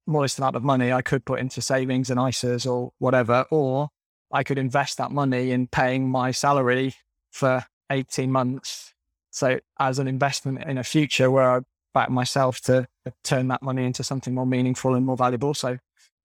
modest 0.06 0.40
amount 0.40 0.56
of 0.56 0.64
money 0.64 0.92
I 0.92 1.02
could 1.02 1.24
put 1.24 1.40
into 1.40 1.62
savings 1.62 2.10
and 2.10 2.20
ISAs 2.20 2.70
or 2.70 2.92
whatever, 2.98 3.46
or 3.52 3.90
I 4.32 4.44
could 4.44 4.58
invest 4.58 4.98
that 4.98 5.12
money 5.12 5.52
in 5.52 5.68
paying 5.68 6.10
my 6.10 6.32
salary 6.32 6.96
for 7.32 7.66
18 7.90 8.32
months. 8.32 8.94
So 9.32 9.60
as 9.80 10.00
an 10.00 10.08
investment 10.08 10.64
in 10.64 10.78
a 10.78 10.84
future 10.84 11.30
where 11.30 11.58
I 11.58 11.60
back 12.00 12.10
myself 12.10 12.62
to 12.62 12.88
turn 13.26 13.50
that 13.50 13.62
money 13.62 13.84
into 13.84 14.06
something 14.06 14.34
more 14.34 14.46
meaningful 14.46 14.96
and 14.96 15.06
more 15.06 15.18
valuable. 15.18 15.54
So 15.54 15.78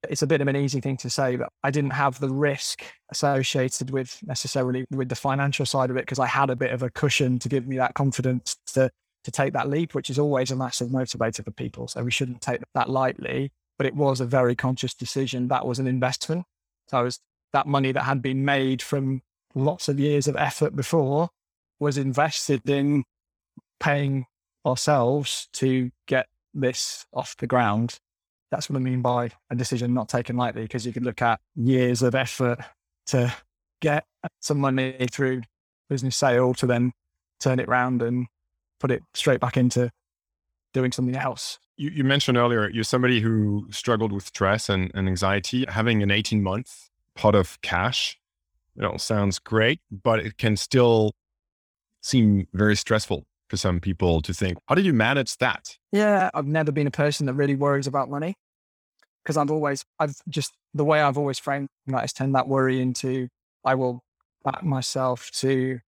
it's 0.09 0.23
a 0.23 0.27
bit 0.27 0.41
of 0.41 0.47
an 0.47 0.55
easy 0.55 0.81
thing 0.81 0.97
to 0.99 1.11
say, 1.11 1.35
but 1.35 1.49
I 1.65 1.73
didn't 1.73 1.91
have 1.91 2.21
the 2.21 2.29
risk 2.29 2.85
associated 3.11 3.91
with 3.91 4.17
necessarily 4.25 4.87
with 4.93 5.09
the 5.09 5.17
financial 5.17 5.67
side 5.67 5.91
of 5.91 5.97
it 5.97 6.03
because 6.03 6.21
I 6.21 6.27
had 6.27 6.49
a 6.49 6.55
bit 6.55 6.71
of 6.71 6.85
a 6.85 6.91
cushion 6.91 7.41
to 7.41 7.49
give 7.49 7.67
me 7.67 7.77
that 7.79 7.95
confidence 7.95 8.57
to 8.75 8.89
to 9.25 9.31
take 9.33 9.53
that 9.55 9.69
leap, 9.69 9.95
which 9.95 10.11
is 10.11 10.19
always 10.19 10.53
a 10.53 10.57
massive 10.57 10.91
motivator 10.91 11.43
for 11.45 11.51
people. 11.51 11.89
So 11.89 12.05
we 12.05 12.13
shouldn't 12.13 12.41
take 12.41 12.61
that 12.75 12.89
lightly. 12.89 13.51
But 13.77 13.87
it 13.87 13.97
was 13.97 14.21
a 14.21 14.27
very 14.27 14.55
conscious 14.55 14.95
decision. 14.95 15.49
That 15.49 15.67
was 15.67 15.81
an 15.81 15.89
investment. 15.89 16.45
So 16.89 16.99
I 16.99 17.03
was 17.03 17.19
that 17.53 17.67
money 17.67 17.91
that 17.91 18.03
had 18.03 18.23
been 18.23 18.45
made 18.45 18.81
from 18.81 19.23
lots 19.57 19.89
of 19.89 19.99
years 19.99 20.29
of 20.29 20.37
effort 20.37 20.77
before 20.77 21.31
was 21.81 21.99
invested 21.99 22.69
in 22.71 23.03
paying 23.81 24.27
ourselves 24.65 25.49
to 25.55 25.91
get 26.07 26.27
this 26.53 27.07
off 27.13 27.37
the 27.37 27.47
ground. 27.47 27.99
That's 28.51 28.71
what 28.71 28.77
I 28.77 28.81
mean 28.81 29.03
by 29.03 29.31
a 29.51 29.55
decision 29.55 29.95
not 29.95 30.09
taken 30.09 30.37
lightly, 30.37 30.63
because 30.63 30.87
you 30.87 30.93
can 30.93 31.05
look 31.05 31.21
at 31.23 31.41
years 31.57 32.03
of 32.03 32.15
effort 32.15 32.59
to 33.07 33.35
get 33.81 34.05
some 34.41 34.59
money 34.59 35.07
through 35.11 35.43
business 35.89 36.17
sale 36.17 36.55
to 36.55 36.67
then 36.67 36.93
turn 37.41 37.59
it 37.59 37.69
around 37.69 38.01
and 38.03 38.27
put 38.81 38.91
it 38.91 39.03
straight 39.13 39.41
back 39.41 39.57
into 39.57 39.91
doing 40.73 40.93
something 40.93 41.17
else. 41.17 41.59
You, 41.77 41.91
you 41.91 42.05
mentioned 42.05 42.39
earlier 42.39 42.69
you're 42.71 42.85
somebody 42.85 43.21
who 43.21 43.67
struggled 43.71 44.13
with 44.13 44.27
stress 44.27 44.69
and, 44.69 44.91
and 44.95 45.09
anxiety. 45.09 45.65
Having 45.69 46.03
an 46.03 46.11
18 46.11 46.43
month 46.43 46.91
pot 47.15 47.35
of 47.35 47.61
cash, 47.63 48.19
you 48.77 48.83
know, 48.83 48.97
sounds 48.97 49.39
great, 49.39 49.81
but 49.91 50.21
it 50.21 50.39
can 50.39 50.57
still 50.57 51.13
seem 52.01 52.47
very 52.53 52.77
stressful 52.77 53.27
for 53.49 53.57
some 53.57 53.81
people 53.81 54.21
to 54.23 54.33
think. 54.33 54.59
How 54.67 54.75
did 54.75 54.87
you 54.87 54.93
manage 54.93 55.37
that? 55.39 55.77
Yeah, 55.93 56.31
I've 56.35 56.47
never 56.47 56.73
been 56.73 56.87
a 56.87 56.93
person 56.93 57.27
that 57.27 57.35
really 57.35 57.55
worries 57.55 57.87
about 57.87 58.11
money 58.11 58.37
because 59.23 59.37
I've 59.37 59.51
always, 59.51 59.85
I've 59.99 60.17
just, 60.29 60.53
the 60.73 60.85
way 60.85 61.01
I've 61.01 61.19
always 61.19 61.39
framed 61.39 61.69
that 61.87 62.05
is 62.05 62.13
turn 62.13 62.33
that 62.33 62.49
worry 62.49 62.81
into, 62.81 63.29
I 63.65 63.75
will 63.75 64.03
back 64.45 64.63
myself 64.63 65.31
to 65.37 65.81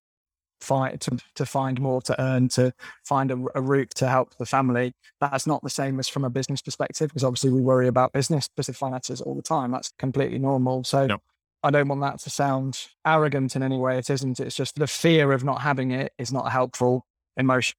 find, 0.60 1.00
to, 1.02 1.18
to 1.34 1.44
find 1.46 1.80
more 1.80 2.00
to 2.02 2.20
earn, 2.20 2.48
to 2.48 2.72
find 3.04 3.30
a, 3.30 3.44
a 3.54 3.60
route 3.60 3.94
to 3.96 4.08
help 4.08 4.36
the 4.38 4.46
family. 4.46 4.92
That's 5.20 5.46
not 5.46 5.62
the 5.62 5.70
same 5.70 5.98
as 5.98 6.08
from 6.08 6.25
a 6.25 6.30
business 6.30 6.62
perspective 6.62 7.08
because 7.08 7.25
obviously 7.25 7.50
we 7.50 7.60
worry 7.60 7.88
about 7.88 8.12
business, 8.12 8.48
business 8.48 8.78
finances 8.78 9.20
all 9.20 9.34
the 9.34 9.42
time. 9.42 9.70
That's 9.70 9.92
completely 9.98 10.38
normal. 10.38 10.84
So, 10.84 11.06
no. 11.06 11.18
I 11.62 11.70
don't 11.70 11.88
want 11.88 12.02
that 12.02 12.20
to 12.20 12.30
sound 12.30 12.86
arrogant 13.04 13.56
in 13.56 13.62
any 13.62 13.76
way. 13.76 13.98
It 13.98 14.08
isn't. 14.08 14.38
It's 14.38 14.54
just 14.54 14.76
the 14.76 14.86
fear 14.86 15.32
of 15.32 15.42
not 15.42 15.62
having 15.62 15.90
it 15.90 16.12
is 16.16 16.32
not 16.32 16.52
helpful 16.52 17.06
emotion. 17.36 17.76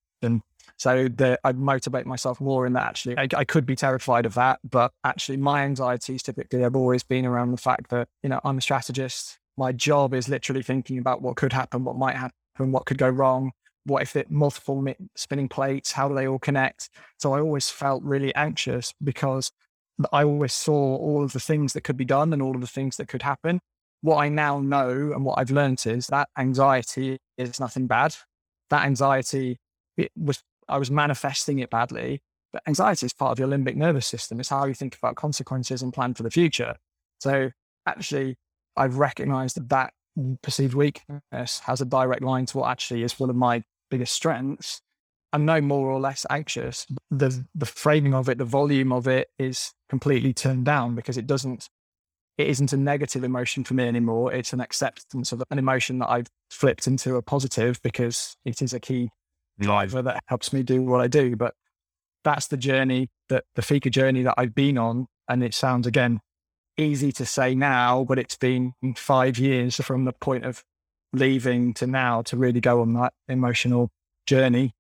So 0.77 1.07
the, 1.07 1.39
I 1.43 1.51
motivate 1.53 2.05
myself 2.05 2.39
more 2.41 2.65
in 2.65 2.73
that 2.73 2.87
actually 2.87 3.17
I, 3.17 3.27
I, 3.35 3.45
could 3.45 3.65
be 3.65 3.75
terrified 3.75 4.25
of 4.25 4.33
that, 4.35 4.59
but 4.67 4.91
actually 5.03 5.37
my 5.37 5.63
anxieties 5.63 6.21
typically 6.23 6.61
have 6.61 6.75
always 6.75 7.03
been 7.03 7.25
around 7.25 7.51
the 7.51 7.57
fact 7.57 7.89
that, 7.89 8.07
you 8.21 8.29
know, 8.29 8.39
I'm 8.43 8.57
a 8.57 8.61
strategist. 8.61 9.39
My 9.57 9.71
job 9.71 10.13
is 10.13 10.29
literally 10.29 10.61
thinking 10.61 10.99
about 10.99 11.21
what 11.21 11.35
could 11.35 11.53
happen, 11.53 11.83
what 11.83 11.95
might 11.95 12.15
happen, 12.15 12.71
what 12.71 12.85
could 12.85 12.97
go 12.97 13.09
wrong. 13.09 13.51
What 13.85 14.01
if 14.01 14.15
it 14.15 14.29
multiple 14.29 14.85
spinning 15.15 15.47
plates? 15.47 15.93
How 15.93 16.09
do 16.09 16.15
they 16.15 16.27
all 16.27 16.39
connect? 16.39 16.89
So 17.19 17.33
I 17.33 17.39
always 17.39 17.69
felt 17.69 18.03
really 18.03 18.35
anxious 18.35 18.93
because 19.01 19.51
I 20.11 20.25
always 20.25 20.53
saw 20.53 20.97
all 20.97 21.23
of 21.23 21.31
the 21.31 21.39
things 21.39 21.73
that 21.73 21.85
could 21.85 21.97
be 21.97 22.05
done 22.05 22.33
and 22.33 22.41
all 22.41 22.53
of 22.53 22.61
the 22.61 22.67
things 22.67 22.97
that 22.97 23.07
could 23.07 23.21
happen 23.21 23.61
what 24.01 24.17
I 24.17 24.29
now 24.29 24.59
know 24.59 24.89
and 25.13 25.25
what 25.25 25.39
I've 25.39 25.51
learned 25.51 25.85
is 25.85 26.07
that 26.07 26.29
anxiety 26.37 27.17
is 27.37 27.59
nothing 27.59 27.87
bad. 27.87 28.15
That 28.69 28.85
anxiety, 28.85 29.57
it 29.95 30.11
was 30.15 30.43
I 30.69 30.77
was 30.77 30.91
manifesting 30.91 31.59
it 31.59 31.69
badly, 31.69 32.21
but 32.51 32.61
anxiety 32.67 33.05
is 33.05 33.13
part 33.13 33.31
of 33.31 33.39
your 33.39 33.47
limbic 33.47 33.75
nervous 33.75 34.05
system. 34.05 34.39
It's 34.39 34.49
how 34.49 34.65
you 34.65 34.73
think 34.73 34.97
about 34.97 35.15
consequences 35.15 35.81
and 35.81 35.93
plan 35.93 36.13
for 36.13 36.23
the 36.23 36.31
future. 36.31 36.75
So 37.19 37.51
actually, 37.85 38.35
I've 38.75 38.97
recognized 38.97 39.57
that 39.57 39.69
that 39.69 39.93
perceived 40.41 40.73
weakness 40.73 41.59
has 41.59 41.81
a 41.81 41.85
direct 41.85 42.21
line 42.21 42.45
to 42.47 42.57
what 42.57 42.69
actually 42.69 43.03
is 43.03 43.19
one 43.19 43.29
of 43.29 43.35
my 43.35 43.63
biggest 43.89 44.13
strengths. 44.13 44.81
I'm 45.33 45.45
no 45.45 45.61
more 45.61 45.89
or 45.89 45.99
less 45.99 46.25
anxious. 46.29 46.85
The 47.11 47.45
the 47.53 47.65
framing 47.65 48.13
of 48.13 48.29
it, 48.29 48.37
the 48.37 48.45
volume 48.45 48.91
of 48.91 49.07
it 49.07 49.29
is 49.37 49.73
completely 49.89 50.33
turned 50.33 50.65
down 50.65 50.95
because 50.95 51.17
it 51.17 51.27
doesn't 51.27 51.69
it 52.37 52.47
isn't 52.47 52.71
a 52.71 52.77
negative 52.77 53.23
emotion 53.23 53.63
for 53.63 53.73
me 53.73 53.87
anymore. 53.87 54.31
It's 54.31 54.53
an 54.53 54.61
acceptance 54.61 55.31
of 55.31 55.43
an 55.49 55.57
emotion 55.57 55.99
that 55.99 56.09
I've 56.09 56.27
flipped 56.51 56.87
into 56.87 57.15
a 57.15 57.21
positive 57.21 57.81
because 57.81 58.37
it 58.45 58.61
is 58.61 58.73
a 58.73 58.79
key 58.79 59.09
driver 59.59 60.03
that 60.03 60.21
helps 60.27 60.53
me 60.53 60.61
do 60.61 60.83
what 60.83 61.01
I 61.01 61.07
do. 61.07 61.35
But 61.35 61.55
that's 62.23 62.47
the 62.47 62.57
journey 62.57 63.09
that 63.29 63.45
the 63.55 63.63
Fika 63.63 63.89
journey 63.89 64.21
that 64.23 64.35
I've 64.37 64.53
been 64.53 64.77
on. 64.77 65.07
And 65.27 65.43
it 65.43 65.53
sounds 65.53 65.87
again 65.87 66.19
easy 66.77 67.11
to 67.13 67.25
say 67.25 67.55
now, 67.55 68.03
but 68.03 68.19
it's 68.19 68.37
been 68.37 68.73
five 68.95 69.39
years 69.39 69.77
from 69.77 70.05
the 70.05 70.13
point 70.13 70.45
of 70.45 70.63
leaving 71.13 71.73
to 71.73 71.87
now 71.87 72.21
to 72.21 72.37
really 72.37 72.61
go 72.61 72.81
on 72.81 72.93
that 72.93 73.13
emotional 73.27 73.89
journey 74.27 74.73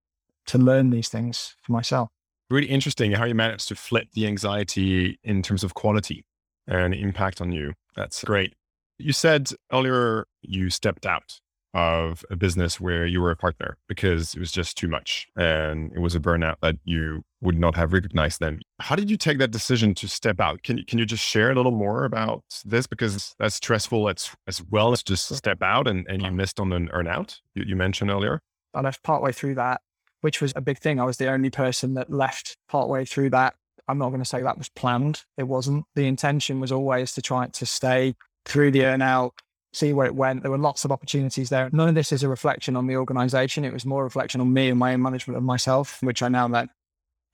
to 0.45 0.59
learn 0.59 0.91
these 0.91 1.09
things 1.09 1.55
for 1.63 1.71
myself. 1.71 2.09
Really 2.49 2.67
interesting 2.67 3.13
how 3.13 3.25
you 3.25 3.33
managed 3.33 3.67
to 3.69 3.75
flip 3.75 4.09
the 4.13 4.27
anxiety 4.27 5.19
in 5.23 5.41
terms 5.41 5.63
of 5.63 5.73
quality 5.73 6.23
and 6.67 6.93
impact 6.93 7.41
on 7.41 7.51
you. 7.51 7.73
That's 7.95 8.23
great. 8.23 8.53
You 8.97 9.13
said 9.13 9.49
earlier 9.71 10.25
you 10.41 10.69
stepped 10.69 11.05
out 11.05 11.39
of 11.73 12.25
a 12.31 12.35
business 12.35 12.79
where 12.79 13.05
you 13.05 13.21
were 13.21 13.29
a 13.29 13.35
partner 13.35 13.77
because 13.87 14.33
it 14.33 14.39
was 14.39 14.51
just 14.51 14.77
too 14.77 14.87
much 14.87 15.27
and 15.35 15.91
it 15.93 15.99
was 15.99 16.15
a 16.15 16.19
burnout 16.19 16.55
that 16.61 16.75
you 16.85 17.23
would 17.41 17.59
not 17.59 17.75
have 17.75 17.93
recognized 17.93 18.39
then. 18.39 18.61
How 18.79 18.95
did 18.95 19.11
you 19.11 19.17
take 19.17 19.37
that 19.37 19.51
decision 19.51 19.93
to 19.95 20.07
step 20.07 20.39
out? 20.39 20.63
Can 20.63 20.79
you, 20.79 20.85
can 20.85 20.97
you 20.97 21.05
just 21.05 21.23
share 21.23 21.51
a 21.51 21.55
little 21.55 21.71
more 21.71 22.05
about 22.05 22.43
this? 22.65 22.87
Because 22.87 23.35
that's 23.37 23.55
stressful 23.55 24.09
as, 24.09 24.31
as 24.47 24.63
well 24.71 24.91
as 24.91 25.03
just 25.03 25.33
step 25.35 25.61
out 25.61 25.87
and, 25.87 26.07
and 26.09 26.23
you 26.23 26.31
missed 26.31 26.59
on 26.59 26.73
an 26.73 26.89
earnout 26.89 27.39
you, 27.53 27.63
you 27.67 27.75
mentioned 27.75 28.09
earlier. 28.09 28.41
I 28.73 28.81
left 28.81 29.03
partway 29.03 29.31
through 29.31 29.55
that, 29.55 29.81
which 30.21 30.41
was 30.41 30.53
a 30.55 30.61
big 30.61 30.79
thing. 30.79 30.99
I 30.99 31.03
was 31.03 31.17
the 31.17 31.29
only 31.29 31.51
person 31.51 31.93
that 31.93 32.11
left 32.11 32.57
partway 32.67 33.05
through 33.05 33.31
that 33.31 33.55
I'm 33.87 33.97
not 33.97 34.09
going 34.09 34.21
to 34.21 34.25
say 34.25 34.41
that 34.41 34.57
was 34.57 34.69
planned. 34.69 35.23
It 35.37 35.43
wasn't. 35.43 35.85
The 35.95 36.07
intention 36.07 36.59
was 36.59 36.71
always 36.71 37.13
to 37.13 37.21
try 37.21 37.47
to 37.47 37.65
stay 37.65 38.15
through 38.45 38.71
the 38.71 38.79
earnout, 38.79 39.31
see 39.73 39.93
where 39.93 40.05
it 40.05 40.15
went. 40.15 40.41
There 40.41 40.51
were 40.51 40.57
lots 40.57 40.85
of 40.85 40.91
opportunities 40.91 41.49
there. 41.49 41.69
None 41.71 41.89
of 41.89 41.95
this 41.95 42.11
is 42.11 42.23
a 42.23 42.29
reflection 42.29 42.75
on 42.75 42.87
the 42.87 42.97
organization. 42.97 43.65
It 43.65 43.73
was 43.73 43.85
more 43.85 44.01
a 44.01 44.03
reflection 44.05 44.41
on 44.41 44.51
me 44.51 44.69
and 44.69 44.79
my 44.79 44.93
own 44.93 45.01
management 45.01 45.37
of 45.37 45.43
myself, 45.43 46.01
which 46.01 46.21
I 46.21 46.27
now 46.27 46.47
met. 46.47 46.69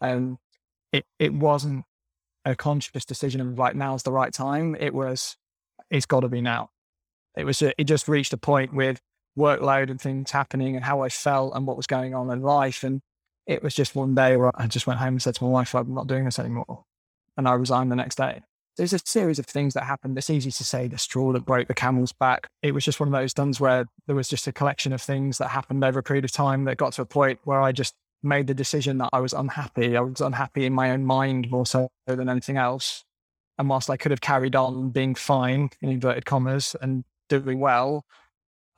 And 0.02 0.18
um, 0.18 0.40
it, 0.92 1.06
it 1.18 1.34
wasn't 1.34 1.86
a 2.46 2.56
conscious 2.56 3.06
decision 3.06 3.42
of 3.42 3.58
like, 3.58 3.76
now's 3.76 4.04
the 4.04 4.12
right 4.12 4.34
time. 4.34 4.76
It 4.80 4.94
was, 4.94 5.38
it's 5.90 6.06
got 6.06 6.22
to 6.22 6.30
be 6.30 6.42
now. 6.42 6.70
It 7.36 7.46
was, 7.46 7.62
it 7.62 7.84
just 7.86 8.08
reached 8.08 8.34
a 8.34 8.38
point 8.38 8.74
with 8.74 9.00
workload 9.38 9.90
and 9.90 10.00
things 10.00 10.30
happening 10.30 10.76
and 10.76 10.86
how 10.86 11.02
I 11.02 11.10
felt 11.10 11.56
and 11.56 11.66
what 11.66 11.78
was 11.78 11.88
going 11.88 12.14
on 12.14 12.30
in 12.30 12.42
life. 12.42 12.84
And 12.84 13.02
it 13.48 13.64
was 13.64 13.74
just 13.74 13.96
one 13.96 14.16
day 14.16 14.38
where 14.38 14.52
I 14.56 14.68
just 14.68 14.88
went 14.88 15.00
home 15.00 15.10
and 15.10 15.22
said 15.22 15.36
to 15.36 15.44
my 15.44 15.50
wife, 15.50 15.76
I'm 15.76 15.94
not 15.94 16.08
doing 16.08 16.26
this 16.26 16.40
anymore. 16.40 16.84
And 17.38 17.48
I 17.48 17.54
resigned 17.54 17.92
the 17.92 17.96
next 17.96 18.16
day. 18.16 18.42
There's 18.78 18.94
a 18.94 19.00
series 19.06 19.38
of 19.38 19.46
things 19.46 19.76
that 19.76 19.84
happened. 19.84 20.18
It's 20.18 20.30
easy 20.30 20.50
to 20.52 20.64
say 20.64 20.88
the 20.88 20.98
straw 20.98 21.32
that 21.34 21.46
broke 21.46 21.68
the 21.68 21.76
camel's 21.76 22.12
back. 22.12 22.48
It 22.64 22.74
was 22.74 22.84
just 22.84 23.00
one 23.00 23.08
of 23.08 23.14
those 23.14 23.34
dons 23.34 23.60
where 23.60 23.86
there 24.08 24.16
was 24.16 24.28
just 24.28 24.48
a 24.48 24.52
collection 24.52 24.94
of 24.94 25.02
things 25.02 25.38
that 25.38 25.50
happened 25.50 25.84
over 25.84 26.00
a 26.00 26.04
period 26.04 26.26
of 26.26 26.32
time 26.32 26.64
that 26.64 26.78
got 26.78 26.94
to 26.94 27.04
a 27.04 27.06
point 27.06 27.40
where 27.44 27.62
I 27.62 27.72
just 27.72 27.94
made 28.24 28.48
the 28.48 28.54
decision 28.54 28.98
that 29.00 29.10
I 29.14 29.20
was 29.20 29.34
unhappy. 29.34 29.96
I 29.96 30.02
was 30.02 30.22
unhappy 30.22 30.66
in 30.66 30.74
my 30.74 30.92
own 30.92 31.06
mind 31.06 31.52
more 31.52 31.66
so 31.66 31.90
than 32.08 32.30
anything 32.30 32.58
else. 32.58 33.04
And 33.60 33.70
whilst 33.70 33.90
I 33.90 33.98
could 33.98 34.12
have 34.12 34.22
carried 34.22 34.56
on 34.56 34.90
being 34.90 35.14
fine, 35.14 35.70
in 35.82 35.90
inverted 35.90 36.26
commas, 36.26 36.76
and 36.82 37.04
doing 37.30 37.60
well, 37.60 38.06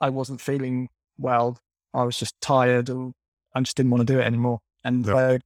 I 0.00 0.10
wasn't 0.10 0.42
feeling 0.42 0.88
well. 1.16 1.58
I 1.94 2.02
was 2.04 2.18
just 2.18 2.34
tired 2.42 2.90
and 2.90 3.14
I 3.56 3.60
just 3.60 3.76
didn't 3.76 3.90
want 3.90 4.06
to 4.06 4.12
do 4.12 4.20
it 4.20 4.24
anymore. 4.24 4.60
And 4.84 5.08
uh, 5.08 5.38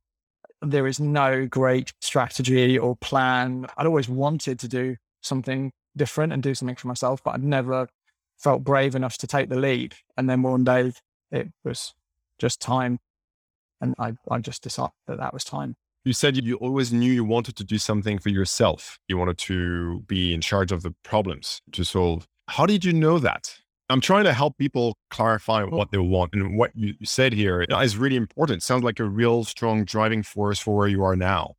there 0.61 0.87
is 0.87 0.99
no 0.99 1.47
great 1.47 1.93
strategy 2.01 2.77
or 2.77 2.97
plan. 2.97 3.67
I'd 3.77 3.87
always 3.87 4.09
wanted 4.09 4.59
to 4.59 4.69
do 4.69 4.97
something 5.23 5.71
different 5.97 6.33
and 6.33 6.43
do 6.43 6.55
something 6.55 6.75
for 6.75 6.89
myself, 6.89 7.23
but 7.23 7.35
I'd 7.35 7.45
never 7.45 7.89
felt 8.37 8.65
brave 8.65 8.97
enough 8.97 9.17
to 9.19 9.29
take 9.29 9.49
the 9.49 9.57
lead. 9.57 9.95
And 10.17 10.29
then 10.29 10.43
one 10.43 10.65
day 10.65 10.93
it 11.31 11.49
was 11.65 11.95
just 12.39 12.61
time. 12.61 12.99
And 13.81 13.95
I, 13.99 14.15
I 14.29 14.41
just 14.41 14.63
decided 14.63 14.93
that 15.07 15.19
that 15.19 15.33
was 15.33 15.45
time. 15.45 15.77
You 16.05 16.13
said 16.13 16.37
you 16.37 16.57
always 16.57 16.93
knew 16.93 17.13
you 17.13 17.25
wanted 17.25 17.55
to 17.57 17.65
do 17.65 17.79
something 17.79 18.19
for 18.19 18.31
yourself. 18.31 18.99
You 19.07 19.19
wanted 19.19 19.39
to 19.39 20.01
be 20.09 20.35
in 20.35 20.41
charge 20.41 20.73
of 20.73 20.83
the 20.83 20.95
problems 21.05 21.63
to 21.73 21.85
solve. 21.85 22.27
How 22.49 22.67
did 22.67 22.85
you 22.85 22.93
know 22.93 23.21
that? 23.21 23.60
I'm 23.91 24.01
trying 24.01 24.25
to 24.25 24.33
help 24.33 24.57
people 24.57 24.97
clarify 25.11 25.65
what 25.65 25.91
they 25.91 25.99
want. 25.99 26.33
And 26.33 26.57
what 26.57 26.71
you 26.75 26.95
said 27.03 27.33
here 27.33 27.63
is 27.63 27.97
really 27.97 28.17
important. 28.17 28.59
It 28.59 28.63
sounds 28.63 28.85
like 28.85 29.01
a 29.01 29.05
real 29.05 29.45
strong 29.45 29.85
driving 29.85 30.23
force 30.23 30.59
for 30.59 30.77
where 30.77 30.89
you 30.89 31.03
are 31.03 31.17
now. 31.17 31.55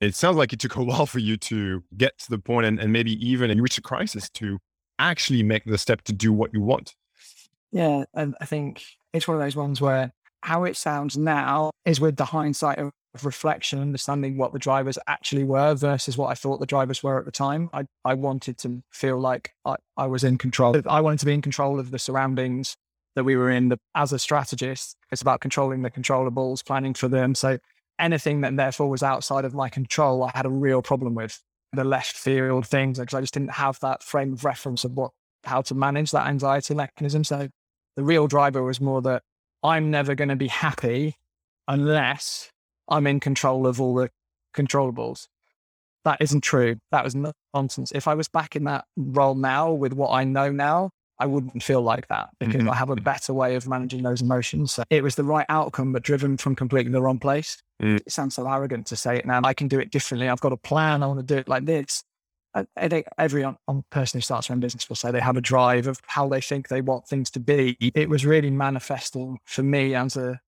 It 0.00 0.14
sounds 0.14 0.36
like 0.36 0.52
it 0.52 0.60
took 0.60 0.76
a 0.76 0.84
while 0.84 1.06
for 1.06 1.18
you 1.18 1.36
to 1.38 1.82
get 1.96 2.18
to 2.18 2.30
the 2.30 2.38
point 2.38 2.66
and, 2.66 2.78
and 2.78 2.92
maybe 2.92 3.12
even 3.26 3.50
you 3.56 3.62
reach 3.62 3.78
a 3.78 3.82
crisis 3.82 4.28
to 4.30 4.58
actually 4.98 5.42
make 5.42 5.64
the 5.64 5.78
step 5.78 6.02
to 6.02 6.12
do 6.12 6.32
what 6.32 6.52
you 6.52 6.60
want. 6.60 6.94
Yeah. 7.70 8.04
And 8.14 8.34
I 8.40 8.44
think 8.44 8.84
it's 9.12 9.26
one 9.26 9.36
of 9.36 9.42
those 9.42 9.56
ones 9.56 9.80
where 9.80 10.12
how 10.42 10.64
it 10.64 10.76
sounds 10.76 11.16
now 11.16 11.70
is 11.84 12.00
with 12.00 12.16
the 12.16 12.26
hindsight 12.26 12.78
of 12.78 12.90
of 13.14 13.26
reflection, 13.26 13.80
understanding 13.80 14.36
what 14.36 14.52
the 14.52 14.58
drivers 14.58 14.98
actually 15.06 15.44
were 15.44 15.74
versus 15.74 16.16
what 16.16 16.28
I 16.28 16.34
thought 16.34 16.60
the 16.60 16.66
drivers 16.66 17.02
were 17.02 17.18
at 17.18 17.24
the 17.24 17.30
time. 17.32 17.68
I, 17.72 17.84
I 18.04 18.14
wanted 18.14 18.58
to 18.58 18.82
feel 18.90 19.18
like 19.18 19.52
I, 19.64 19.76
I 19.96 20.06
was 20.06 20.24
in 20.24 20.38
control. 20.38 20.80
I 20.86 21.00
wanted 21.00 21.20
to 21.20 21.26
be 21.26 21.34
in 21.34 21.42
control 21.42 21.78
of 21.78 21.90
the 21.90 21.98
surroundings 21.98 22.76
that 23.14 23.24
we 23.24 23.36
were 23.36 23.50
in. 23.50 23.68
The, 23.68 23.78
as 23.94 24.12
a 24.12 24.18
strategist, 24.18 24.96
it's 25.10 25.22
about 25.22 25.40
controlling 25.40 25.82
the 25.82 25.90
controllables, 25.90 26.64
planning 26.64 26.94
for 26.94 27.08
them. 27.08 27.34
So 27.34 27.58
anything 27.98 28.40
that 28.40 28.56
therefore 28.56 28.88
was 28.88 29.02
outside 29.02 29.44
of 29.44 29.54
my 29.54 29.68
control, 29.68 30.24
I 30.24 30.30
had 30.34 30.46
a 30.46 30.50
real 30.50 30.80
problem 30.80 31.14
with 31.14 31.42
the 31.72 31.84
left 31.84 32.16
field 32.16 32.66
things 32.66 32.98
because 32.98 33.14
I 33.14 33.20
just 33.20 33.34
didn't 33.34 33.52
have 33.52 33.78
that 33.80 34.02
frame 34.02 34.32
of 34.32 34.44
reference 34.44 34.84
of 34.84 34.92
what 34.92 35.10
how 35.44 35.60
to 35.60 35.74
manage 35.74 36.12
that 36.12 36.26
anxiety 36.26 36.74
mechanism. 36.74 37.24
So 37.24 37.48
the 37.96 38.04
real 38.04 38.26
driver 38.26 38.62
was 38.62 38.80
more 38.80 39.02
that 39.02 39.22
I'm 39.62 39.90
never 39.90 40.14
going 40.14 40.28
to 40.28 40.36
be 40.36 40.48
happy 40.48 41.16
unless 41.66 42.51
I'm 42.92 43.06
in 43.08 43.18
control 43.18 43.66
of 43.66 43.80
all 43.80 43.94
the 43.94 44.10
controllables. 44.54 45.26
That 46.04 46.20
isn't 46.20 46.42
true. 46.42 46.76
That 46.90 47.04
was 47.04 47.16
nonsense. 47.54 47.92
If 47.92 48.06
I 48.06 48.14
was 48.14 48.28
back 48.28 48.54
in 48.54 48.64
that 48.64 48.84
role 48.96 49.34
now 49.34 49.72
with 49.72 49.92
what 49.92 50.10
I 50.10 50.24
know 50.24 50.50
now, 50.52 50.90
I 51.18 51.26
wouldn't 51.26 51.62
feel 51.62 51.82
like 51.82 52.08
that 52.08 52.30
because 52.40 52.56
mm-hmm. 52.56 52.70
I 52.70 52.74
have 52.74 52.90
a 52.90 52.96
better 52.96 53.32
way 53.32 53.54
of 53.54 53.68
managing 53.68 54.02
those 54.02 54.22
emotions. 54.22 54.72
So 54.72 54.82
it 54.90 55.02
was 55.02 55.14
the 55.14 55.22
right 55.22 55.46
outcome, 55.48 55.92
but 55.92 56.02
driven 56.02 56.36
from 56.36 56.56
completely 56.56 56.90
the 56.90 57.00
wrong 57.00 57.20
place. 57.20 57.62
Mm. 57.80 57.98
It 57.98 58.10
sounds 58.10 58.34
so 58.34 58.48
arrogant 58.48 58.86
to 58.88 58.96
say 58.96 59.16
it 59.18 59.26
now. 59.26 59.40
I 59.44 59.54
can 59.54 59.68
do 59.68 59.78
it 59.78 59.90
differently. 59.92 60.28
I've 60.28 60.40
got 60.40 60.52
a 60.52 60.56
plan. 60.56 61.02
I 61.02 61.06
want 61.06 61.20
to 61.20 61.34
do 61.34 61.38
it 61.38 61.48
like 61.48 61.64
this. 61.64 62.02
I 62.54 62.88
think 62.88 63.06
every 63.16 63.46
person 63.90 64.18
who 64.18 64.22
starts 64.22 64.48
their 64.48 64.54
own 64.54 64.60
business 64.60 64.86
will 64.88 64.96
say 64.96 65.10
they 65.10 65.20
have 65.20 65.38
a 65.38 65.40
drive 65.40 65.86
of 65.86 66.00
how 66.06 66.28
they 66.28 66.42
think 66.42 66.68
they 66.68 66.82
want 66.82 67.06
things 67.06 67.30
to 67.30 67.40
be. 67.40 67.78
It 67.94 68.10
was 68.10 68.26
really 68.26 68.50
manifesting 68.50 69.38
for 69.44 69.62
me 69.62 69.94
as 69.94 70.16
a 70.16 70.40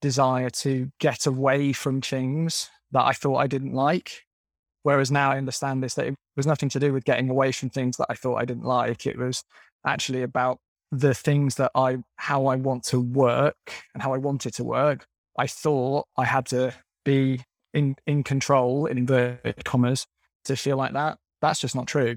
desire 0.00 0.50
to 0.50 0.90
get 0.98 1.26
away 1.26 1.72
from 1.72 2.00
things 2.00 2.70
that 2.92 3.04
I 3.04 3.12
thought 3.12 3.36
I 3.36 3.46
didn't 3.46 3.74
like. 3.74 4.24
Whereas 4.82 5.10
now 5.10 5.30
I 5.30 5.38
understand 5.38 5.82
this 5.82 5.94
that 5.94 6.06
it 6.06 6.14
was 6.36 6.46
nothing 6.46 6.68
to 6.70 6.80
do 6.80 6.92
with 6.92 7.04
getting 7.04 7.28
away 7.28 7.52
from 7.52 7.70
things 7.70 7.96
that 7.98 8.06
I 8.08 8.14
thought 8.14 8.36
I 8.36 8.44
didn't 8.44 8.64
like. 8.64 9.06
It 9.06 9.18
was 9.18 9.44
actually 9.86 10.22
about 10.22 10.58
the 10.90 11.14
things 11.14 11.56
that 11.56 11.70
I, 11.74 11.98
how 12.16 12.46
I 12.46 12.56
want 12.56 12.84
to 12.84 13.00
work 13.00 13.72
and 13.94 14.02
how 14.02 14.14
I 14.14 14.18
want 14.18 14.46
it 14.46 14.54
to 14.54 14.64
work. 14.64 15.06
I 15.38 15.46
thought 15.46 16.06
I 16.16 16.24
had 16.24 16.46
to 16.46 16.74
be 17.04 17.44
in, 17.72 17.96
in 18.06 18.24
control, 18.24 18.86
in 18.86 18.98
inverted 18.98 19.64
commas, 19.64 20.06
to 20.46 20.56
feel 20.56 20.76
like 20.76 20.94
that. 20.94 21.18
That's 21.40 21.60
just 21.60 21.76
not 21.76 21.86
true. 21.86 22.16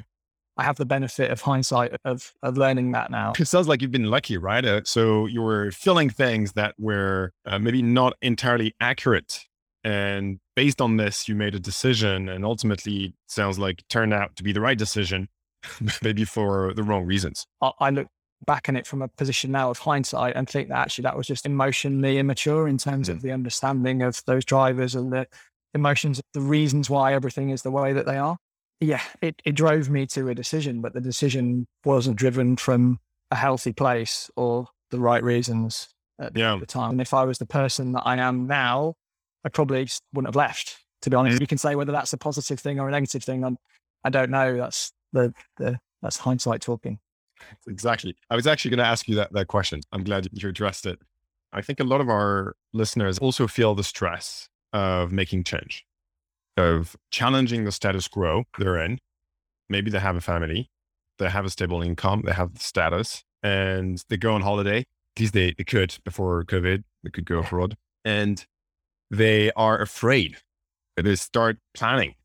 I 0.57 0.63
have 0.63 0.77
the 0.77 0.85
benefit 0.85 1.31
of 1.31 1.41
hindsight 1.41 1.95
of, 2.05 2.31
of 2.43 2.57
learning 2.57 2.91
that 2.91 3.09
now. 3.09 3.33
It 3.39 3.47
sounds 3.47 3.67
like 3.67 3.81
you've 3.81 3.91
been 3.91 4.09
lucky, 4.09 4.37
right? 4.37 4.63
Uh, 4.63 4.81
so 4.83 5.25
you 5.25 5.41
were 5.41 5.71
filling 5.71 6.09
things 6.09 6.53
that 6.53 6.75
were 6.77 7.31
uh, 7.45 7.59
maybe 7.59 7.81
not 7.81 8.15
entirely 8.21 8.75
accurate. 8.79 9.39
And 9.83 10.39
based 10.55 10.79
on 10.79 10.97
this, 10.97 11.27
you 11.27 11.35
made 11.35 11.55
a 11.55 11.59
decision 11.59 12.29
and 12.29 12.45
ultimately 12.45 13.15
sounds 13.27 13.57
like 13.57 13.83
turned 13.89 14.13
out 14.13 14.35
to 14.37 14.43
be 14.43 14.53
the 14.53 14.61
right 14.61 14.77
decision, 14.77 15.27
maybe 16.03 16.23
for 16.23 16.73
the 16.73 16.83
wrong 16.83 17.05
reasons. 17.05 17.47
I, 17.61 17.71
I 17.79 17.89
look 17.89 18.07
back 18.45 18.69
on 18.69 18.75
it 18.75 18.85
from 18.85 19.01
a 19.01 19.07
position 19.07 19.51
now 19.51 19.69
of 19.69 19.79
hindsight 19.79 20.35
and 20.35 20.47
think 20.49 20.69
that 20.69 20.77
actually 20.77 21.03
that 21.03 21.17
was 21.17 21.27
just 21.27 21.45
emotionally 21.45 22.17
immature 22.17 22.67
in 22.67 22.77
terms 22.77 23.09
mm. 23.09 23.13
of 23.13 23.21
the 23.21 23.31
understanding 23.31 24.01
of 24.01 24.21
those 24.25 24.45
drivers 24.45 24.95
and 24.95 25.11
the 25.11 25.27
emotions, 25.73 26.21
the 26.33 26.41
reasons 26.41 26.89
why 26.89 27.13
everything 27.13 27.49
is 27.49 27.63
the 27.63 27.71
way 27.71 27.93
that 27.93 28.05
they 28.05 28.17
are. 28.17 28.37
Yeah, 28.83 29.01
it, 29.21 29.41
it 29.45 29.53
drove 29.53 29.89
me 29.89 30.05
to 30.07 30.27
a 30.27 30.35
decision, 30.35 30.81
but 30.81 30.93
the 30.93 30.99
decision 30.99 31.67
wasn't 31.85 32.17
driven 32.17 32.57
from 32.57 32.99
a 33.31 33.35
healthy 33.35 33.71
place 33.71 34.29
or 34.35 34.67
the 34.91 34.99
right 34.99 35.23
reasons 35.23 35.87
at 36.19 36.35
yeah. 36.35 36.57
the 36.59 36.65
time. 36.65 36.91
And 36.91 37.01
if 37.01 37.13
I 37.13 37.23
was 37.23 37.37
the 37.37 37.45
person 37.45 37.93
that 37.93 38.03
I 38.05 38.17
am 38.17 38.45
now, 38.45 38.95
I 39.45 39.49
probably 39.49 39.87
wouldn't 40.13 40.27
have 40.27 40.35
left. 40.35 40.83
To 41.03 41.09
be 41.09 41.15
honest, 41.15 41.35
mm-hmm. 41.35 41.43
you 41.43 41.47
can 41.47 41.57
say 41.57 41.75
whether 41.75 41.93
that's 41.93 42.13
a 42.13 42.17
positive 42.17 42.59
thing 42.59 42.79
or 42.79 42.89
a 42.89 42.91
negative 42.91 43.23
thing. 43.23 43.43
I'm, 43.43 43.57
I 44.03 44.09
don't 44.09 44.29
know. 44.29 44.57
That's 44.57 44.91
the, 45.13 45.33
the 45.57 45.79
that's 46.01 46.17
hindsight 46.17 46.61
talking. 46.61 46.99
Exactly. 47.67 48.15
I 48.29 48.35
was 48.35 48.47
actually 48.47 48.71
going 48.71 48.79
to 48.79 48.85
ask 48.85 49.07
you 49.07 49.15
that, 49.15 49.31
that 49.33 49.47
question. 49.47 49.81
I'm 49.91 50.03
glad 50.03 50.27
you 50.31 50.49
addressed 50.49 50.85
it. 50.85 50.99
I 51.53 51.61
think 51.61 51.79
a 51.79 51.85
lot 51.85 52.01
of 52.01 52.09
our 52.09 52.55
listeners 52.73 53.17
also 53.19 53.47
feel 53.47 53.75
the 53.75 53.83
stress 53.83 54.49
of 54.73 55.11
making 55.11 55.43
change, 55.43 55.85
of 56.57 56.95
challenging 57.11 57.65
the 57.65 57.71
status 57.71 58.07
quo 58.07 58.43
they're 58.57 58.77
in. 58.77 58.99
Maybe 59.69 59.89
they 59.89 59.99
have 59.99 60.15
a 60.15 60.21
family, 60.21 60.69
they 61.19 61.29
have 61.29 61.45
a 61.45 61.49
stable 61.49 61.81
income, 61.81 62.23
they 62.25 62.33
have 62.33 62.53
the 62.53 62.59
status, 62.59 63.23
and 63.41 64.03
they 64.09 64.17
go 64.17 64.33
on 64.33 64.41
holiday. 64.41 64.79
At 64.79 65.19
least 65.19 65.33
they, 65.33 65.53
they 65.57 65.63
could 65.63 65.97
before 66.03 66.43
COVID, 66.43 66.83
they 67.03 67.09
could 67.09 67.25
go 67.25 67.39
abroad. 67.39 67.75
And 68.03 68.45
they 69.09 69.51
are 69.51 69.79
afraid. 69.79 70.37
They 70.97 71.15
start 71.15 71.57
planning 71.73 72.15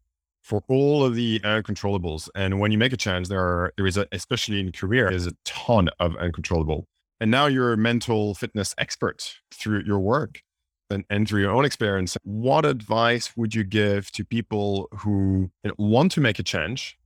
for 0.43 0.63
all 0.69 1.05
of 1.05 1.15
the 1.15 1.41
uncontrollables. 1.41 2.29
And 2.35 2.59
when 2.59 2.73
you 2.73 2.79
make 2.79 2.93
a 2.93 2.97
change, 2.97 3.29
there 3.29 3.41
are 3.41 3.73
there 3.77 3.87
is 3.87 3.97
a, 3.97 4.07
especially 4.13 4.61
in 4.61 4.73
career, 4.73 5.11
there's 5.11 5.27
a 5.27 5.35
ton 5.45 5.91
of 6.01 6.17
uncontrollable. 6.17 6.87
And 7.21 7.31
now 7.31 7.47
you're 7.47 7.73
a 7.73 7.77
mental 7.77 8.35
fitness 8.35 8.75
expert 8.79 9.35
through 9.53 9.83
your 9.85 9.99
work 9.99 10.41
and, 10.91 11.05
and 11.11 11.29
through 11.29 11.43
your 11.43 11.51
own 11.51 11.65
experience. 11.65 12.17
What 12.23 12.65
advice 12.65 13.37
would 13.37 13.55
you 13.55 13.65
give 13.65 14.11
to 14.13 14.25
people 14.25 14.89
who 14.99 15.51
you 15.63 15.69
know, 15.69 15.75
want 15.79 16.13
to 16.13 16.21
make 16.21 16.39
a 16.39 16.43
change, 16.43 16.99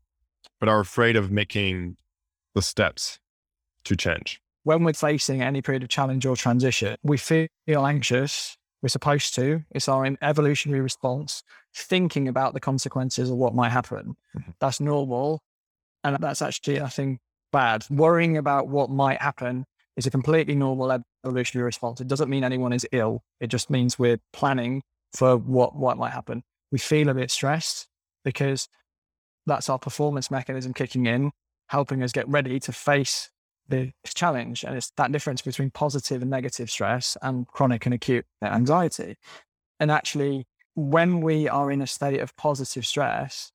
but 0.61 0.69
are 0.69 0.81
afraid 0.81 1.17
of 1.17 1.31
making 1.31 1.97
the 2.55 2.63
steps 2.63 3.19
to 3.85 3.97
change? 3.97 4.41
When 4.65 4.85
we're 4.85 4.93
facing 4.93 5.43
any 5.43 5.61
period 5.61 5.83
of 5.83 5.89
challenge 5.89 6.25
or 6.25 6.37
transition, 6.37 6.97
we 7.03 7.17
feel 7.17 7.49
anxious 7.69 8.57
we're 8.83 8.89
supposed 8.89 9.35
to. 9.37 9.63
It's 9.71 9.89
our 9.89 10.09
evolutionary 10.23 10.81
response, 10.81 11.45
thinking 11.75 12.27
about 12.29 12.53
the 12.53 12.61
consequences 12.61 13.31
of 13.31 13.37
what 13.37 13.55
might 13.55 13.71
happen. 13.71 14.17
Mm-hmm. 14.37 14.51
That's 14.61 14.81
normal. 14.81 15.41
And 16.05 16.17
that's 16.19 16.43
actually, 16.43 16.81
I 16.81 16.89
think, 16.89 17.21
bad. 17.53 17.85
Worrying 17.91 18.37
about 18.37 18.69
what 18.69 18.91
might 18.91 19.23
happen 19.23 19.67
is 19.97 20.07
a 20.07 20.11
completely 20.11 20.55
normal 20.55 21.03
evolutionary 21.25 21.65
response. 21.65 22.01
It 22.01 22.09
doesn't 22.09 22.31
mean 22.31 22.45
anyone 22.45 22.73
is 22.73 22.87
ill. 22.93 23.23
It 23.41 23.49
just 23.49 23.71
means 23.71 23.99
we're 23.99 24.21
planning 24.33 24.83
for 25.15 25.37
what, 25.37 25.77
what 25.77 25.99
might 25.99 26.13
happen. 26.13 26.43
We 26.71 26.79
feel 26.79 27.09
a 27.09 27.15
bit 27.15 27.31
stressed 27.31 27.87
because 28.25 28.69
that's 29.47 29.69
our 29.69 29.79
performance 29.79 30.31
mechanism 30.31 30.73
kicking 30.73 31.07
in, 31.07 31.33
helping 31.69 32.03
us 32.03 32.13
get 32.13 32.29
ready 32.29 32.59
to 32.61 32.73
face 32.73 33.31
the 33.69 33.93
challenge. 34.05 34.65
And 34.65 34.77
it's 34.77 34.93
that 34.97 35.13
difference 35.13 35.43
between 35.43 35.71
positive 35.71 36.23
and 36.23 36.31
negative 36.31 36.71
stress 36.71 37.17
and 37.21 37.47
chronic 37.47 37.87
and 37.87 37.95
acute 37.95 38.25
anxiety. 38.43 39.17
And 39.79 39.91
actually, 39.91 40.47
when 40.75 41.21
we 41.21 41.49
are 41.49 41.71
in 41.71 41.83
a 41.83 41.87
state 41.87 42.21
of 42.21 42.35
positive 42.37 42.87
stress, 42.87 43.53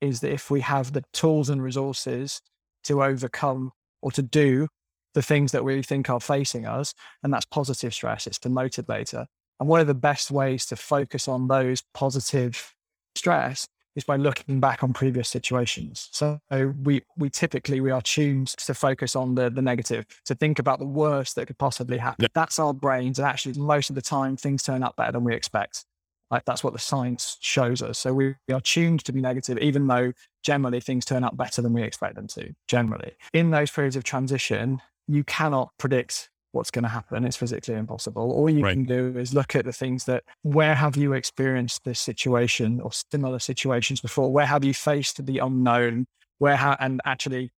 is 0.00 0.20
that 0.20 0.32
if 0.32 0.50
we 0.50 0.60
have 0.60 0.92
the 0.92 1.04
tools 1.12 1.48
and 1.48 1.62
resources 1.62 2.40
to 2.84 3.02
overcome 3.02 3.72
or 4.02 4.10
to 4.12 4.22
do 4.22 4.68
the 5.14 5.22
things 5.22 5.52
that 5.52 5.64
we 5.64 5.82
think 5.82 6.10
are 6.10 6.20
facing 6.20 6.66
us, 6.66 6.94
and 7.22 7.32
that's 7.32 7.46
positive 7.46 7.94
stress, 7.94 8.26
it's 8.26 8.38
the 8.38 8.48
motivator. 8.48 9.26
And 9.60 9.68
one 9.68 9.80
of 9.80 9.86
the 9.86 9.94
best 9.94 10.30
ways 10.30 10.66
to 10.66 10.76
focus 10.76 11.28
on 11.28 11.48
those 11.48 11.82
positive 11.94 12.74
stress 13.14 13.68
is 13.96 14.04
by 14.04 14.16
looking 14.16 14.58
back 14.58 14.82
on 14.82 14.92
previous 14.92 15.28
situations. 15.28 16.08
So 16.12 16.40
we 16.50 17.02
we 17.16 17.30
typically 17.30 17.80
we 17.80 17.90
are 17.90 18.02
tuned 18.02 18.48
to 18.48 18.74
focus 18.74 19.14
on 19.14 19.36
the 19.36 19.50
the 19.50 19.62
negative, 19.62 20.04
to 20.24 20.34
think 20.34 20.58
about 20.58 20.80
the 20.80 20.86
worst 20.86 21.36
that 21.36 21.46
could 21.46 21.58
possibly 21.58 21.98
happen. 21.98 22.24
Yeah. 22.24 22.28
That's 22.34 22.58
our 22.58 22.74
brains, 22.74 23.18
and 23.18 23.26
actually 23.26 23.58
most 23.58 23.90
of 23.90 23.96
the 23.96 24.02
time 24.02 24.36
things 24.36 24.62
turn 24.62 24.82
out 24.82 24.96
better 24.96 25.12
than 25.12 25.24
we 25.24 25.34
expect. 25.34 25.84
Like 26.30 26.44
that's 26.44 26.64
what 26.64 26.72
the 26.72 26.80
science 26.80 27.36
shows 27.40 27.82
us. 27.82 27.98
So 27.98 28.12
we, 28.12 28.34
we 28.48 28.54
are 28.54 28.60
tuned 28.60 29.04
to 29.04 29.12
be 29.12 29.20
negative, 29.20 29.58
even 29.58 29.86
though 29.86 30.12
generally 30.42 30.80
things 30.80 31.04
turn 31.04 31.22
out 31.22 31.36
better 31.36 31.62
than 31.62 31.72
we 31.72 31.82
expect 31.82 32.16
them 32.16 32.26
to. 32.28 32.52
Generally, 32.66 33.12
in 33.32 33.50
those 33.50 33.70
periods 33.70 33.94
of 33.94 34.02
transition, 34.02 34.80
you 35.08 35.24
cannot 35.24 35.70
predict 35.78 36.30
what's 36.52 36.70
going 36.70 36.84
to 36.84 36.88
happen. 36.88 37.24
It's 37.24 37.36
physically 37.36 37.74
impossible. 37.74 38.30
All 38.32 38.48
you 38.48 38.62
right. 38.62 38.72
can 38.72 38.84
do 38.84 39.18
is 39.18 39.34
look 39.34 39.56
at 39.56 39.64
the 39.64 39.72
things 39.72 40.04
that 40.04 40.22
where 40.42 40.74
have 40.74 40.96
you 40.96 41.12
experienced 41.12 41.84
this 41.84 42.00
situation 42.00 42.80
or 42.80 42.90
similar 43.10 43.38
situations 43.40 44.00
before? 44.00 44.32
Where 44.32 44.46
have 44.46 44.64
you 44.64 44.72
faced 44.72 45.24
the 45.26 45.38
unknown? 45.38 46.06
Where 46.38 46.56
ha- 46.56 46.76
and 46.80 47.00
actually 47.04 47.50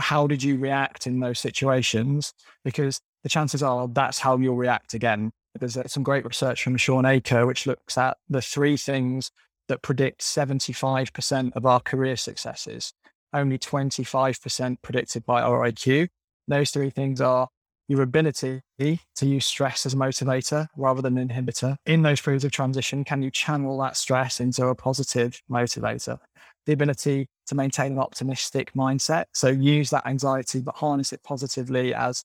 how 0.00 0.26
did 0.26 0.42
you 0.42 0.58
react 0.58 1.06
in 1.06 1.20
those 1.20 1.38
situations? 1.38 2.34
Because 2.64 3.00
the 3.22 3.28
chances 3.28 3.62
are 3.62 3.88
that's 3.88 4.18
how 4.18 4.36
you'll 4.36 4.56
react 4.56 4.94
again. 4.94 5.32
There's 5.58 5.76
uh, 5.76 5.86
some 5.86 6.02
great 6.02 6.24
research 6.24 6.62
from 6.62 6.76
Shawn 6.76 7.04
Achor, 7.04 7.46
which 7.46 7.66
looks 7.66 7.98
at 7.98 8.16
the 8.28 8.42
three 8.42 8.76
things 8.76 9.30
that 9.68 9.82
predict 9.82 10.20
75% 10.20 11.52
of 11.54 11.66
our 11.66 11.80
career 11.80 12.16
successes, 12.16 12.92
only 13.32 13.58
25% 13.58 14.76
predicted 14.82 15.24
by 15.24 15.42
our 15.42 15.60
IQ. 15.60 16.08
Those 16.48 16.70
three 16.70 16.90
things 16.90 17.20
are 17.20 17.48
your 17.88 18.02
ability 18.02 18.62
to 18.78 19.26
use 19.26 19.46
stress 19.46 19.86
as 19.86 19.94
a 19.94 19.96
motivator 19.96 20.66
rather 20.76 21.02
than 21.02 21.18
an 21.18 21.28
inhibitor. 21.28 21.76
In 21.86 22.02
those 22.02 22.20
periods 22.20 22.44
of 22.44 22.50
transition, 22.50 23.04
can 23.04 23.22
you 23.22 23.30
channel 23.30 23.78
that 23.78 23.96
stress 23.96 24.40
into 24.40 24.66
a 24.66 24.74
positive 24.74 25.40
motivator? 25.50 26.18
The 26.66 26.72
ability 26.72 27.28
to 27.46 27.54
maintain 27.54 27.92
an 27.92 27.98
optimistic 27.98 28.72
mindset. 28.74 29.24
So 29.34 29.48
use 29.48 29.90
that 29.90 30.06
anxiety, 30.06 30.60
but 30.60 30.76
harness 30.76 31.12
it 31.12 31.22
positively 31.22 31.94
as 31.94 32.24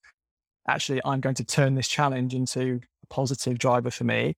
actually, 0.68 1.02
I'm 1.06 1.22
going 1.22 1.36
to 1.36 1.46
turn 1.46 1.76
this 1.76 1.88
challenge 1.88 2.34
into 2.34 2.82
a 3.04 3.08
positive 3.08 3.58
driver 3.58 3.90
for 3.90 4.04
me. 4.04 4.36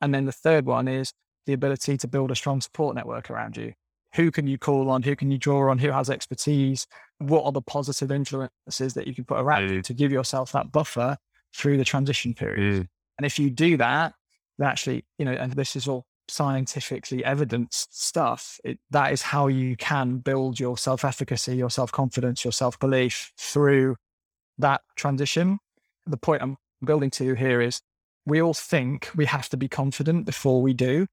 And 0.00 0.14
then 0.14 0.26
the 0.26 0.32
third 0.32 0.66
one 0.66 0.86
is 0.86 1.12
the 1.46 1.52
ability 1.54 1.96
to 1.98 2.08
build 2.08 2.30
a 2.30 2.36
strong 2.36 2.60
support 2.60 2.94
network 2.94 3.30
around 3.30 3.56
you 3.56 3.72
who 4.14 4.30
can 4.30 4.46
you 4.46 4.58
call 4.58 4.90
on? 4.90 5.02
Who 5.02 5.14
can 5.16 5.30
you 5.30 5.38
draw 5.38 5.70
on? 5.70 5.78
Who 5.78 5.90
has 5.90 6.10
expertise? 6.10 6.86
What 7.18 7.44
are 7.44 7.52
the 7.52 7.62
positive 7.62 8.10
influences 8.10 8.94
that 8.94 9.06
you 9.06 9.14
can 9.14 9.24
put 9.24 9.38
around 9.38 9.70
you 9.70 9.82
to 9.82 9.94
give 9.94 10.12
yourself 10.12 10.52
that 10.52 10.72
buffer 10.72 11.16
through 11.54 11.76
the 11.76 11.84
transition 11.84 12.34
period? 12.34 12.82
Mm. 12.82 12.88
And 13.18 13.26
if 13.26 13.38
you 13.38 13.50
do 13.50 13.76
that, 13.76 14.14
actually, 14.62 15.04
you 15.18 15.24
know, 15.24 15.32
and 15.32 15.52
this 15.52 15.76
is 15.76 15.88
all 15.88 16.06
scientifically 16.28 17.24
evidenced 17.24 18.00
stuff, 18.00 18.58
it, 18.64 18.78
that 18.90 19.12
is 19.12 19.22
how 19.22 19.46
you 19.46 19.76
can 19.76 20.18
build 20.18 20.60
your 20.60 20.78
self 20.78 21.04
efficacy, 21.04 21.56
your 21.56 21.70
self 21.70 21.92
confidence, 21.92 22.44
your 22.44 22.52
self 22.52 22.78
belief 22.78 23.32
through 23.36 23.96
that 24.58 24.80
transition. 24.96 25.58
The 26.06 26.16
point 26.16 26.42
I'm 26.42 26.56
building 26.84 27.10
to 27.10 27.34
here 27.34 27.60
is 27.60 27.80
we 28.24 28.40
all 28.40 28.54
think 28.54 29.10
we 29.16 29.26
have 29.26 29.48
to 29.50 29.56
be 29.56 29.68
confident 29.68 30.26
before 30.26 30.62
we 30.62 30.74
do. 30.74 31.06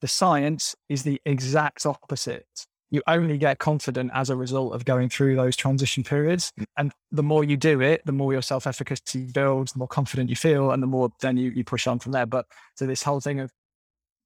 The 0.00 0.08
science 0.08 0.74
is 0.88 1.02
the 1.02 1.20
exact 1.24 1.86
opposite. 1.86 2.46
You 2.90 3.02
only 3.08 3.36
get 3.38 3.58
confident 3.58 4.12
as 4.14 4.30
a 4.30 4.36
result 4.36 4.74
of 4.74 4.84
going 4.84 5.08
through 5.08 5.36
those 5.36 5.56
transition 5.56 6.04
periods. 6.04 6.52
Mm. 6.58 6.64
And 6.78 6.92
the 7.10 7.22
more 7.22 7.42
you 7.42 7.56
do 7.56 7.80
it, 7.80 8.02
the 8.06 8.12
more 8.12 8.32
your 8.32 8.42
self 8.42 8.66
efficacy 8.66 9.26
builds, 9.32 9.72
the 9.72 9.78
more 9.78 9.88
confident 9.88 10.30
you 10.30 10.36
feel, 10.36 10.70
and 10.70 10.82
the 10.82 10.86
more 10.86 11.10
then 11.20 11.36
you, 11.36 11.50
you 11.50 11.64
push 11.64 11.86
on 11.86 11.98
from 11.98 12.12
there. 12.12 12.26
But 12.26 12.46
so 12.76 12.86
this 12.86 13.02
whole 13.02 13.20
thing 13.20 13.40
of 13.40 13.50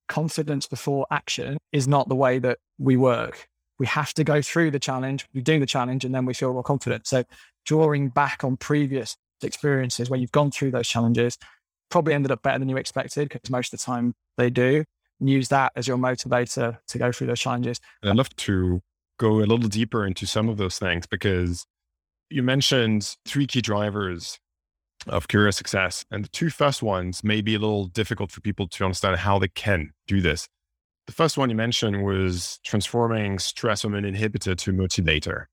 confidence 0.08 0.66
before 0.66 1.06
action 1.10 1.56
is 1.72 1.86
not 1.86 2.08
the 2.08 2.16
way 2.16 2.38
that 2.40 2.58
we 2.78 2.96
work. 2.96 3.48
we 3.78 3.86
have 3.86 4.12
to 4.12 4.24
go 4.24 4.42
through 4.42 4.70
the 4.70 4.78
challenge, 4.78 5.26
we 5.32 5.40
do 5.40 5.58
the 5.58 5.64
challenge, 5.64 6.04
and 6.04 6.14
then 6.14 6.26
we 6.26 6.34
feel 6.34 6.52
more 6.52 6.62
confident. 6.62 7.06
So 7.06 7.24
drawing 7.64 8.10
back 8.10 8.44
on 8.44 8.58
previous 8.58 9.16
experiences 9.42 10.10
where 10.10 10.20
you've 10.20 10.32
gone 10.32 10.50
through 10.50 10.70
those 10.70 10.86
challenges 10.86 11.38
probably 11.90 12.12
ended 12.12 12.30
up 12.30 12.42
better 12.42 12.58
than 12.58 12.68
you 12.68 12.76
expected 12.76 13.28
because 13.28 13.50
most 13.50 13.72
of 13.72 13.80
the 13.80 13.84
time 13.84 14.14
they 14.36 14.50
do. 14.50 14.84
Use 15.20 15.48
that 15.48 15.72
as 15.76 15.86
your 15.86 15.98
motivator 15.98 16.78
to 16.88 16.98
go 16.98 17.12
through 17.12 17.26
those 17.26 17.40
challenges. 17.40 17.80
I'd 18.02 18.16
love 18.16 18.34
to 18.36 18.80
go 19.18 19.40
a 19.40 19.44
little 19.44 19.68
deeper 19.68 20.06
into 20.06 20.26
some 20.26 20.48
of 20.48 20.56
those 20.56 20.78
things 20.78 21.06
because 21.06 21.66
you 22.30 22.42
mentioned 22.42 23.16
three 23.26 23.46
key 23.46 23.60
drivers 23.60 24.38
of 25.06 25.28
career 25.28 25.52
success. 25.52 26.04
And 26.10 26.24
the 26.24 26.28
two 26.28 26.50
first 26.50 26.82
ones 26.82 27.22
may 27.24 27.40
be 27.40 27.54
a 27.54 27.58
little 27.58 27.86
difficult 27.86 28.30
for 28.30 28.40
people 28.40 28.68
to 28.68 28.84
understand 28.84 29.16
how 29.16 29.38
they 29.38 29.48
can 29.48 29.90
do 30.06 30.20
this. 30.20 30.48
The 31.06 31.12
first 31.12 31.36
one 31.36 31.50
you 31.50 31.56
mentioned 31.56 32.04
was 32.04 32.60
transforming 32.64 33.38
stress 33.38 33.82
from 33.82 33.94
an 33.94 34.04
inhibitor 34.04 34.56
to 34.56 34.72
motivator. 34.72 35.46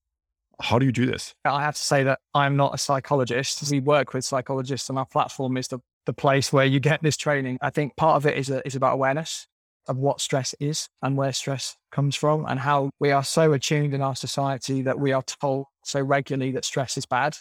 How 0.62 0.80
do 0.80 0.86
you 0.86 0.91
do 0.91 1.06
this? 1.06 1.34
I 1.45 1.62
have 1.62 1.75
to 1.75 1.82
say 1.82 2.03
that 2.03 2.19
I'm 2.34 2.56
not 2.56 2.73
a 2.73 2.77
psychologist. 2.77 3.69
We 3.71 3.80
work 3.80 4.13
with 4.13 4.25
psychologists, 4.25 4.89
and 4.89 4.97
our 4.97 5.06
platform 5.06 5.56
is 5.58 5.67
the, 5.67 5.80
the 6.06 6.13
place 6.13 6.51
where 6.51 6.65
you 6.65 6.80
get 6.80 7.01
this 7.03 7.15
training. 7.15 7.60
I 7.62 7.69
think 7.69 7.95
part 7.95 8.17
of 8.17 8.25
it 8.25 8.38
is, 8.38 8.49
a, 8.49 8.65
is 8.65 8.75
about 8.75 8.93
awareness 8.93 9.47
of 9.88 9.97
what 9.97 10.21
stress 10.21 10.54
is 10.60 10.89
and 11.02 11.17
where 11.17 11.34
stress 11.34 11.76
comes 11.91 12.15
from, 12.15 12.45
and 12.47 12.60
how 12.60 12.89
we 13.00 13.12
are 13.12 13.23
so 13.23 13.54
attuned 13.54 13.93
in 13.93 14.02
our 14.02 14.15
society 14.15 14.82
that 14.82 15.00
we 15.00 15.12
are 15.12 15.23
told 15.23 15.65
so 15.84 16.02
regularly 16.02 16.52
that 16.52 16.65
stress 16.65 16.97
is 16.97 17.06
bad. 17.06 17.38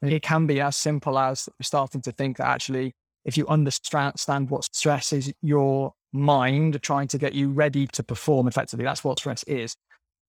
It 0.00 0.22
can 0.22 0.46
be 0.46 0.60
as 0.60 0.76
simple 0.76 1.18
as 1.18 1.48
starting 1.60 2.00
to 2.02 2.12
think 2.12 2.36
that 2.36 2.46
actually, 2.46 2.94
if 3.24 3.36
you 3.36 3.46
understand 3.48 4.14
what 4.48 4.64
stress 4.72 5.12
is, 5.12 5.32
your 5.42 5.92
mind 6.12 6.80
trying 6.82 7.08
to 7.08 7.18
get 7.18 7.34
you 7.34 7.50
ready 7.50 7.86
to 7.88 8.02
perform 8.02 8.46
effectively. 8.48 8.84
That's 8.84 9.04
what 9.04 9.18
stress 9.18 9.42
is. 9.44 9.76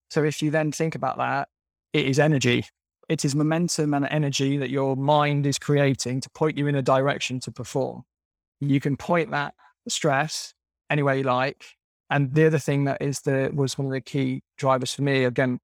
So 0.09 0.23
if 0.23 0.41
you 0.41 0.49
then 0.51 0.71
think 0.71 0.95
about 0.95 1.17
that, 1.17 1.47
it 1.93 2.05
is 2.07 2.19
energy. 2.19 2.65
It 3.07 3.23
is 3.23 3.35
momentum 3.35 3.93
and 3.93 4.07
energy 4.09 4.57
that 4.57 4.69
your 4.69 4.95
mind 4.95 5.45
is 5.45 5.57
creating 5.57 6.21
to 6.21 6.29
point 6.31 6.57
you 6.57 6.67
in 6.67 6.75
a 6.75 6.81
direction 6.81 7.39
to 7.41 7.51
perform. 7.51 8.03
You 8.59 8.79
can 8.79 8.97
point 8.97 9.31
that 9.31 9.53
stress 9.87 10.53
any 10.89 11.03
way 11.03 11.19
you 11.19 11.23
like. 11.23 11.65
And 12.09 12.33
the 12.33 12.47
other 12.47 12.59
thing 12.59 12.85
that 12.85 13.01
is 13.01 13.21
the 13.21 13.51
was 13.53 13.77
one 13.77 13.87
of 13.87 13.93
the 13.93 14.01
key 14.01 14.41
drivers 14.57 14.93
for 14.93 15.03
me, 15.03 15.25
again, 15.25 15.59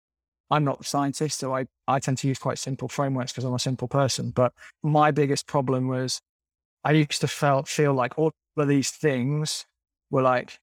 I'm 0.51 0.63
not 0.63 0.81
a 0.81 0.83
scientist, 0.83 1.39
so 1.39 1.55
I, 1.55 1.65
I 1.87 1.99
tend 1.99 2.19
to 2.19 2.27
use 2.27 2.37
quite 2.37 2.59
simple 2.59 2.87
frameworks 2.87 3.31
because 3.31 3.45
I'm 3.45 3.53
a 3.53 3.59
simple 3.59 3.87
person. 3.87 4.29
But 4.29 4.53
my 4.83 5.09
biggest 5.11 5.47
problem 5.47 5.87
was 5.87 6.21
I 6.83 6.91
used 6.91 7.21
to 7.21 7.27
felt 7.27 7.67
feel 7.67 7.93
like 7.93 8.17
all 8.19 8.31
of 8.57 8.67
these 8.67 8.91
things 8.91 9.65
were 10.11 10.21
like 10.21 10.59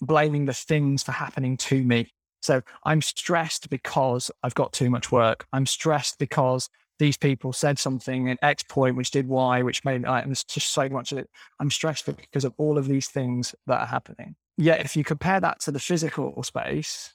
blaming 0.00 0.46
the 0.46 0.52
things 0.52 1.04
for 1.04 1.12
happening 1.12 1.56
to 1.56 1.82
me. 1.84 2.08
So 2.40 2.62
I'm 2.84 3.00
stressed 3.00 3.70
because 3.70 4.30
I've 4.42 4.56
got 4.56 4.72
too 4.72 4.90
much 4.90 5.12
work. 5.12 5.46
I'm 5.52 5.66
stressed 5.66 6.18
because 6.18 6.68
these 7.02 7.16
people 7.16 7.52
said 7.52 7.80
something 7.80 8.30
at 8.30 8.38
X 8.42 8.62
point, 8.62 8.94
which 8.94 9.10
did 9.10 9.26
Y, 9.26 9.60
which 9.62 9.84
made 9.84 10.02
like, 10.02 10.24
there's 10.24 10.44
just 10.44 10.72
so 10.72 10.88
much 10.88 11.10
of 11.10 11.18
it. 11.18 11.28
I'm 11.58 11.68
stressed 11.68 12.06
because 12.06 12.44
of 12.44 12.54
all 12.58 12.78
of 12.78 12.86
these 12.86 13.08
things 13.08 13.56
that 13.66 13.80
are 13.80 13.86
happening. 13.86 14.36
Yet, 14.56 14.84
if 14.84 14.96
you 14.96 15.02
compare 15.02 15.40
that 15.40 15.58
to 15.62 15.72
the 15.72 15.80
physical 15.80 16.40
space, 16.44 17.12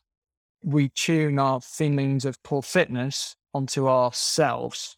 we 0.62 0.90
tune 0.90 1.40
our 1.40 1.62
feelings 1.62 2.26
of 2.26 2.44
poor 2.44 2.62
fitness 2.62 3.38
onto 3.54 3.88
ourselves. 3.88 4.98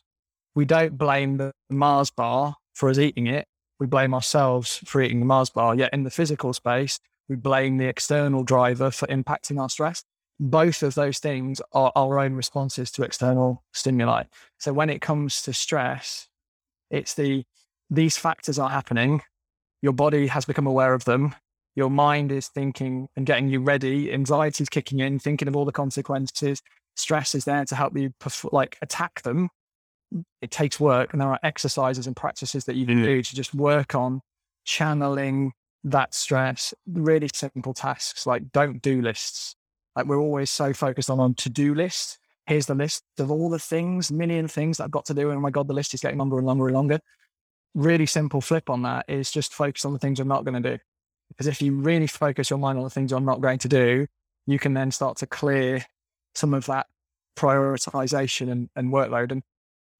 We 0.56 0.66
don't 0.66 0.98
blame 0.98 1.38
the 1.38 1.52
Mars 1.70 2.10
bar 2.10 2.56
for 2.74 2.90
us 2.90 2.98
eating 2.98 3.28
it. 3.28 3.46
We 3.80 3.86
blame 3.86 4.16
ourselves 4.16 4.82
for 4.86 5.04
eating 5.04 5.20
the 5.20 5.28
Mars 5.28 5.52
bar. 5.52 5.76
Yet 5.76 5.94
in 5.94 6.02
the 6.02 6.10
physical 6.10 6.52
space, 6.52 7.00
we 7.28 7.36
blame 7.36 7.78
the 7.78 7.86
external 7.86 8.44
driver 8.44 8.90
for 8.90 9.06
impacting 9.06 9.62
our 9.62 9.70
stress. 9.70 10.04
Both 10.40 10.84
of 10.84 10.96
those 10.96 11.20
things 11.20 11.62
are 11.74 11.92
our 11.96 12.20
own 12.20 12.34
responses 12.34 12.92
to 12.92 13.04
external 13.04 13.64
stimuli. 13.74 14.24
So 14.58 14.72
when 14.74 14.90
it 14.90 15.02
comes 15.02 15.42
to 15.44 15.54
stress, 15.54 16.28
it's 16.90 17.14
the 17.14 17.46
these 17.90 18.18
factors 18.18 18.60
are 18.60 18.70
happening. 18.70 19.22
Your 19.82 19.94
body 19.94 20.28
has 20.28 20.46
become 20.46 20.68
aware 20.68 20.94
of 20.94 21.06
them 21.06 21.36
your 21.80 21.90
mind 21.90 22.32
is 22.32 22.50
thinking 22.50 23.08
and 23.16 23.26
getting 23.26 23.48
you 23.48 23.62
ready. 23.62 24.12
Anxiety 24.12 24.64
is 24.64 24.70
kicking 24.70 25.00
in, 25.00 25.18
thinking 25.18 25.48
of 25.48 25.56
all 25.56 25.64
the 25.64 25.72
consequences. 25.72 26.62
Stress 26.98 27.34
is 27.34 27.46
there 27.46 27.64
to 27.64 27.76
help 27.76 27.96
you 27.98 28.14
perf- 28.20 28.52
like 28.52 28.78
attack 28.82 29.22
them. 29.22 29.50
It 30.42 30.52
takes 30.52 30.78
work, 30.78 31.14
and 31.14 31.22
there 31.22 31.30
are 31.30 31.40
exercises 31.42 32.06
and 32.06 32.16
practices 32.16 32.66
that 32.66 32.76
you 32.76 32.86
can 32.86 33.02
do 33.02 33.24
to 33.24 33.36
just 33.36 33.54
work 33.54 33.96
on 33.96 34.22
channeling 34.66 35.54
that 35.86 36.14
stress. 36.14 36.74
Really 36.86 37.30
simple 37.34 37.74
tasks 37.74 38.28
like 38.28 38.52
don't 38.52 38.82
do 38.82 39.02
lists. 39.02 39.56
Like 40.00 40.08
we're 40.08 40.18
always 40.18 40.50
so 40.50 40.72
focused 40.72 41.10
on 41.10 41.20
on 41.20 41.34
to 41.34 41.50
do 41.50 41.76
list. 41.76 42.20
Here's 42.46 42.68
the 42.68 42.74
list 42.74 43.04
of 43.20 43.30
all 43.30 43.50
the 43.50 43.60
things, 43.60 44.10
million 44.10 44.48
things 44.48 44.78
that 44.78 44.86
I've 44.86 44.92
got 44.92 45.04
to 45.08 45.14
do. 45.14 45.30
And 45.30 45.40
oh 45.40 45.42
my 45.42 45.50
God, 45.50 45.68
the 45.68 45.74
list 45.74 45.94
is 45.94 46.00
getting 46.00 46.18
longer 46.18 46.38
and 46.38 46.48
longer 46.48 46.68
and 46.68 46.74
longer. 46.74 47.00
Really 47.76 48.06
simple 48.06 48.40
flip 48.40 48.70
on 48.70 48.84
that 48.84 49.04
is 49.10 49.30
just 49.30 49.54
focus 49.54 49.84
on 49.84 49.92
the 49.92 50.00
things 50.00 50.18
you're 50.18 50.26
not 50.26 50.46
going 50.46 50.64
to 50.64 50.78
do. 50.78 50.82
Because 51.28 51.48
if 51.48 51.62
you 51.62 51.76
really 51.76 52.08
focus 52.08 52.50
your 52.50 52.60
mind 52.60 52.78
on 52.78 52.86
the 52.86 52.90
things 52.90 53.12
you're 53.12 53.20
not 53.20 53.42
going 53.42 53.60
to 53.60 53.68
do, 53.68 54.08
you 54.48 54.58
can 54.58 54.74
then 54.74 54.90
start 54.90 55.18
to 55.18 55.28
clear 55.28 55.84
some 56.34 56.54
of 56.54 56.66
that 56.68 56.88
prioritization 57.36 58.50
and, 58.50 58.70
and 58.78 58.94
workload. 58.94 59.34
And 59.34 59.44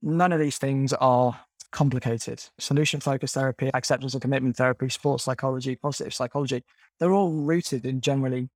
none 0.02 0.32
of 0.32 0.40
these 0.40 0.58
things 0.58 0.94
are 0.94 1.38
complicated. 1.74 2.42
Solution 2.58 3.02
focused 3.02 3.34
therapy, 3.34 3.70
acceptance 3.74 4.14
and 4.14 4.22
commitment 4.22 4.56
therapy, 4.56 4.88
sports 4.88 5.26
psychology, 5.26 5.76
positive 5.76 6.14
psychology, 6.14 6.64
they're 7.00 7.12
all 7.12 7.34
rooted 7.34 7.86
in 7.86 8.00
generally 8.00 8.50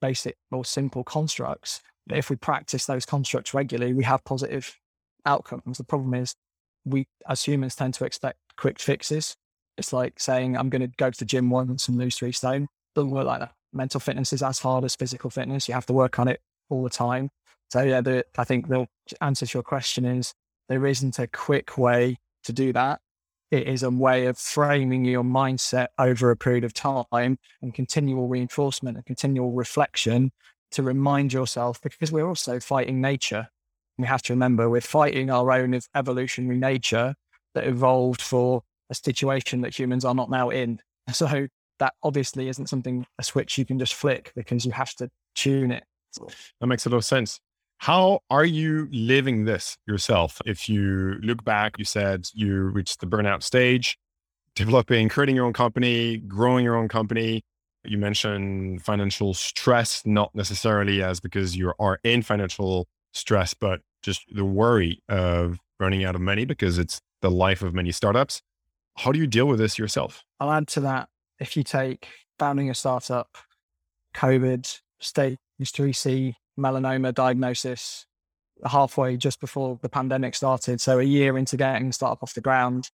basic 0.00 0.36
or 0.50 0.64
simple 0.64 1.04
constructs. 1.04 1.80
But 2.06 2.16
mm. 2.16 2.18
if 2.18 2.30
we 2.30 2.36
practice 2.36 2.86
those 2.86 3.06
constructs 3.06 3.54
regularly, 3.54 3.92
we 3.92 4.04
have 4.04 4.24
positive 4.24 4.76
outcomes. 5.26 5.78
The 5.78 5.84
problem 5.84 6.14
is 6.14 6.34
we 6.84 7.06
as 7.28 7.42
humans 7.42 7.74
tend 7.74 7.94
to 7.94 8.04
expect 8.04 8.38
quick 8.56 8.78
fixes. 8.78 9.36
It's 9.76 9.92
like 9.92 10.18
saying, 10.18 10.56
I'm 10.56 10.70
going 10.70 10.82
to 10.82 10.92
go 10.96 11.10
to 11.10 11.18
the 11.18 11.24
gym 11.24 11.50
once 11.50 11.88
and 11.88 11.98
lose 11.98 12.16
three 12.16 12.32
stone. 12.32 12.68
Doesn't 12.94 13.10
work 13.10 13.26
like 13.26 13.40
that. 13.40 13.52
Mental 13.72 14.00
fitness 14.00 14.32
is 14.32 14.42
as 14.42 14.58
hard 14.58 14.84
as 14.84 14.96
physical 14.96 15.30
fitness. 15.30 15.68
You 15.68 15.74
have 15.74 15.86
to 15.86 15.92
work 15.92 16.18
on 16.18 16.26
it 16.26 16.40
all 16.68 16.82
the 16.82 16.90
time. 16.90 17.30
So, 17.70 17.82
yeah, 17.82 18.00
the, 18.00 18.24
I 18.36 18.44
think 18.44 18.68
the 18.68 18.86
answer 19.20 19.46
to 19.46 19.58
your 19.58 19.62
question 19.62 20.04
is 20.04 20.32
there 20.68 20.86
isn't 20.86 21.18
a 21.18 21.26
quick 21.26 21.78
way 21.78 22.16
to 22.44 22.52
do 22.52 22.72
that. 22.72 23.00
It 23.50 23.66
is 23.66 23.82
a 23.82 23.90
way 23.90 24.26
of 24.26 24.38
framing 24.38 25.04
your 25.04 25.22
mindset 25.22 25.88
over 25.98 26.30
a 26.30 26.36
period 26.36 26.64
of 26.64 26.74
time 26.74 27.38
and 27.62 27.72
continual 27.72 28.28
reinforcement 28.28 28.96
and 28.96 29.06
continual 29.06 29.52
reflection 29.52 30.32
to 30.72 30.82
remind 30.82 31.32
yourself 31.32 31.80
because 31.80 32.12
we're 32.12 32.28
also 32.28 32.60
fighting 32.60 33.00
nature. 33.00 33.48
We 33.96 34.06
have 34.06 34.22
to 34.22 34.34
remember 34.34 34.68
we're 34.68 34.82
fighting 34.82 35.30
our 35.30 35.50
own 35.50 35.78
evolutionary 35.94 36.58
nature 36.58 37.14
that 37.54 37.66
evolved 37.66 38.20
for 38.20 38.62
a 38.90 38.94
situation 38.94 39.62
that 39.62 39.78
humans 39.78 40.04
are 40.04 40.14
not 40.14 40.30
now 40.30 40.50
in. 40.50 40.80
So 41.12 41.48
that 41.78 41.94
obviously 42.02 42.48
isn't 42.50 42.68
something 42.68 43.06
a 43.18 43.22
switch 43.22 43.56
you 43.56 43.64
can 43.64 43.78
just 43.78 43.94
flick 43.94 44.30
because 44.36 44.66
you 44.66 44.72
have 44.72 44.92
to 44.96 45.08
tune 45.34 45.72
it. 45.72 45.84
That 46.60 46.66
makes 46.66 46.84
a 46.84 46.90
lot 46.90 46.98
of 46.98 47.04
sense. 47.06 47.40
How 47.78 48.20
are 48.28 48.44
you 48.44 48.88
living 48.90 49.44
this 49.44 49.78
yourself? 49.86 50.42
If 50.44 50.68
you 50.68 51.14
look 51.22 51.44
back, 51.44 51.78
you 51.78 51.84
said 51.84 52.28
you 52.34 52.62
reached 52.62 53.00
the 53.00 53.06
burnout 53.06 53.42
stage, 53.44 53.96
developing, 54.56 55.08
creating 55.08 55.36
your 55.36 55.46
own 55.46 55.52
company, 55.52 56.18
growing 56.18 56.64
your 56.64 56.76
own 56.76 56.88
company. 56.88 57.42
You 57.84 57.96
mentioned 57.96 58.82
financial 58.82 59.32
stress, 59.32 60.04
not 60.04 60.34
necessarily 60.34 61.02
as 61.02 61.20
because 61.20 61.56
you 61.56 61.72
are 61.78 62.00
in 62.02 62.22
financial 62.22 62.88
stress, 63.12 63.54
but 63.54 63.80
just 64.02 64.24
the 64.34 64.44
worry 64.44 65.00
of 65.08 65.58
running 65.78 66.04
out 66.04 66.16
of 66.16 66.20
money 66.20 66.44
because 66.44 66.78
it's 66.78 67.00
the 67.22 67.30
life 67.30 67.62
of 67.62 67.74
many 67.74 67.92
startups. 67.92 68.42
How 68.96 69.12
do 69.12 69.20
you 69.20 69.28
deal 69.28 69.46
with 69.46 69.60
this 69.60 69.78
yourself? 69.78 70.24
I'll 70.40 70.50
add 70.50 70.66
to 70.68 70.80
that. 70.80 71.08
If 71.38 71.56
you 71.56 71.62
take 71.62 72.08
founding 72.40 72.68
a 72.68 72.74
startup, 72.74 73.38
COVID, 74.14 74.80
stage 74.98 75.38
3C, 75.60 76.34
melanoma 76.58 77.14
diagnosis, 77.14 78.06
halfway 78.64 79.16
just 79.16 79.40
before 79.40 79.78
the 79.80 79.88
pandemic 79.88 80.34
started. 80.34 80.80
So 80.80 80.98
a 80.98 81.04
year 81.04 81.38
into 81.38 81.56
getting 81.56 81.92
startup 81.92 82.22
off 82.22 82.34
the 82.34 82.40
ground, 82.40 82.90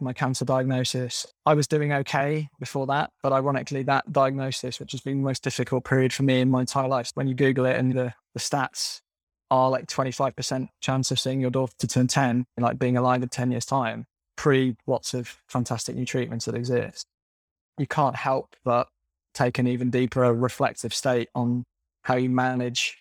my 0.00 0.12
cancer 0.12 0.44
diagnosis. 0.44 1.26
I 1.44 1.54
was 1.54 1.66
doing 1.66 1.92
okay 1.92 2.48
before 2.58 2.86
that, 2.86 3.10
but 3.22 3.32
ironically, 3.32 3.82
that 3.84 4.12
diagnosis, 4.12 4.80
which 4.80 4.92
has 4.92 5.00
been 5.00 5.18
the 5.18 5.24
most 5.24 5.42
difficult 5.42 5.84
period 5.84 6.12
for 6.12 6.22
me 6.22 6.40
in 6.40 6.50
my 6.50 6.60
entire 6.60 6.88
life, 6.88 7.10
when 7.14 7.28
you 7.28 7.34
Google 7.34 7.66
it 7.66 7.76
and 7.76 7.92
the, 7.92 8.14
the 8.34 8.40
stats 8.40 9.00
are 9.50 9.68
like 9.68 9.86
25% 9.86 10.68
chance 10.80 11.10
of 11.10 11.18
seeing 11.18 11.40
your 11.40 11.50
daughter 11.50 11.86
turn 11.86 12.06
10 12.06 12.46
and 12.56 12.64
like 12.64 12.78
being 12.78 12.96
alive 12.96 13.22
in 13.22 13.28
10 13.28 13.50
years' 13.50 13.66
time 13.66 14.06
pre 14.36 14.74
lots 14.86 15.12
of 15.12 15.36
fantastic 15.48 15.94
new 15.94 16.06
treatments 16.06 16.46
that 16.46 16.54
exist, 16.54 17.06
you 17.76 17.86
can't 17.86 18.16
help 18.16 18.56
but 18.64 18.88
take 19.34 19.58
an 19.58 19.66
even 19.66 19.90
deeper 19.90 20.32
reflective 20.32 20.94
state 20.94 21.28
on 21.34 21.64
how 22.04 22.14
you 22.14 22.30
manage 22.30 22.99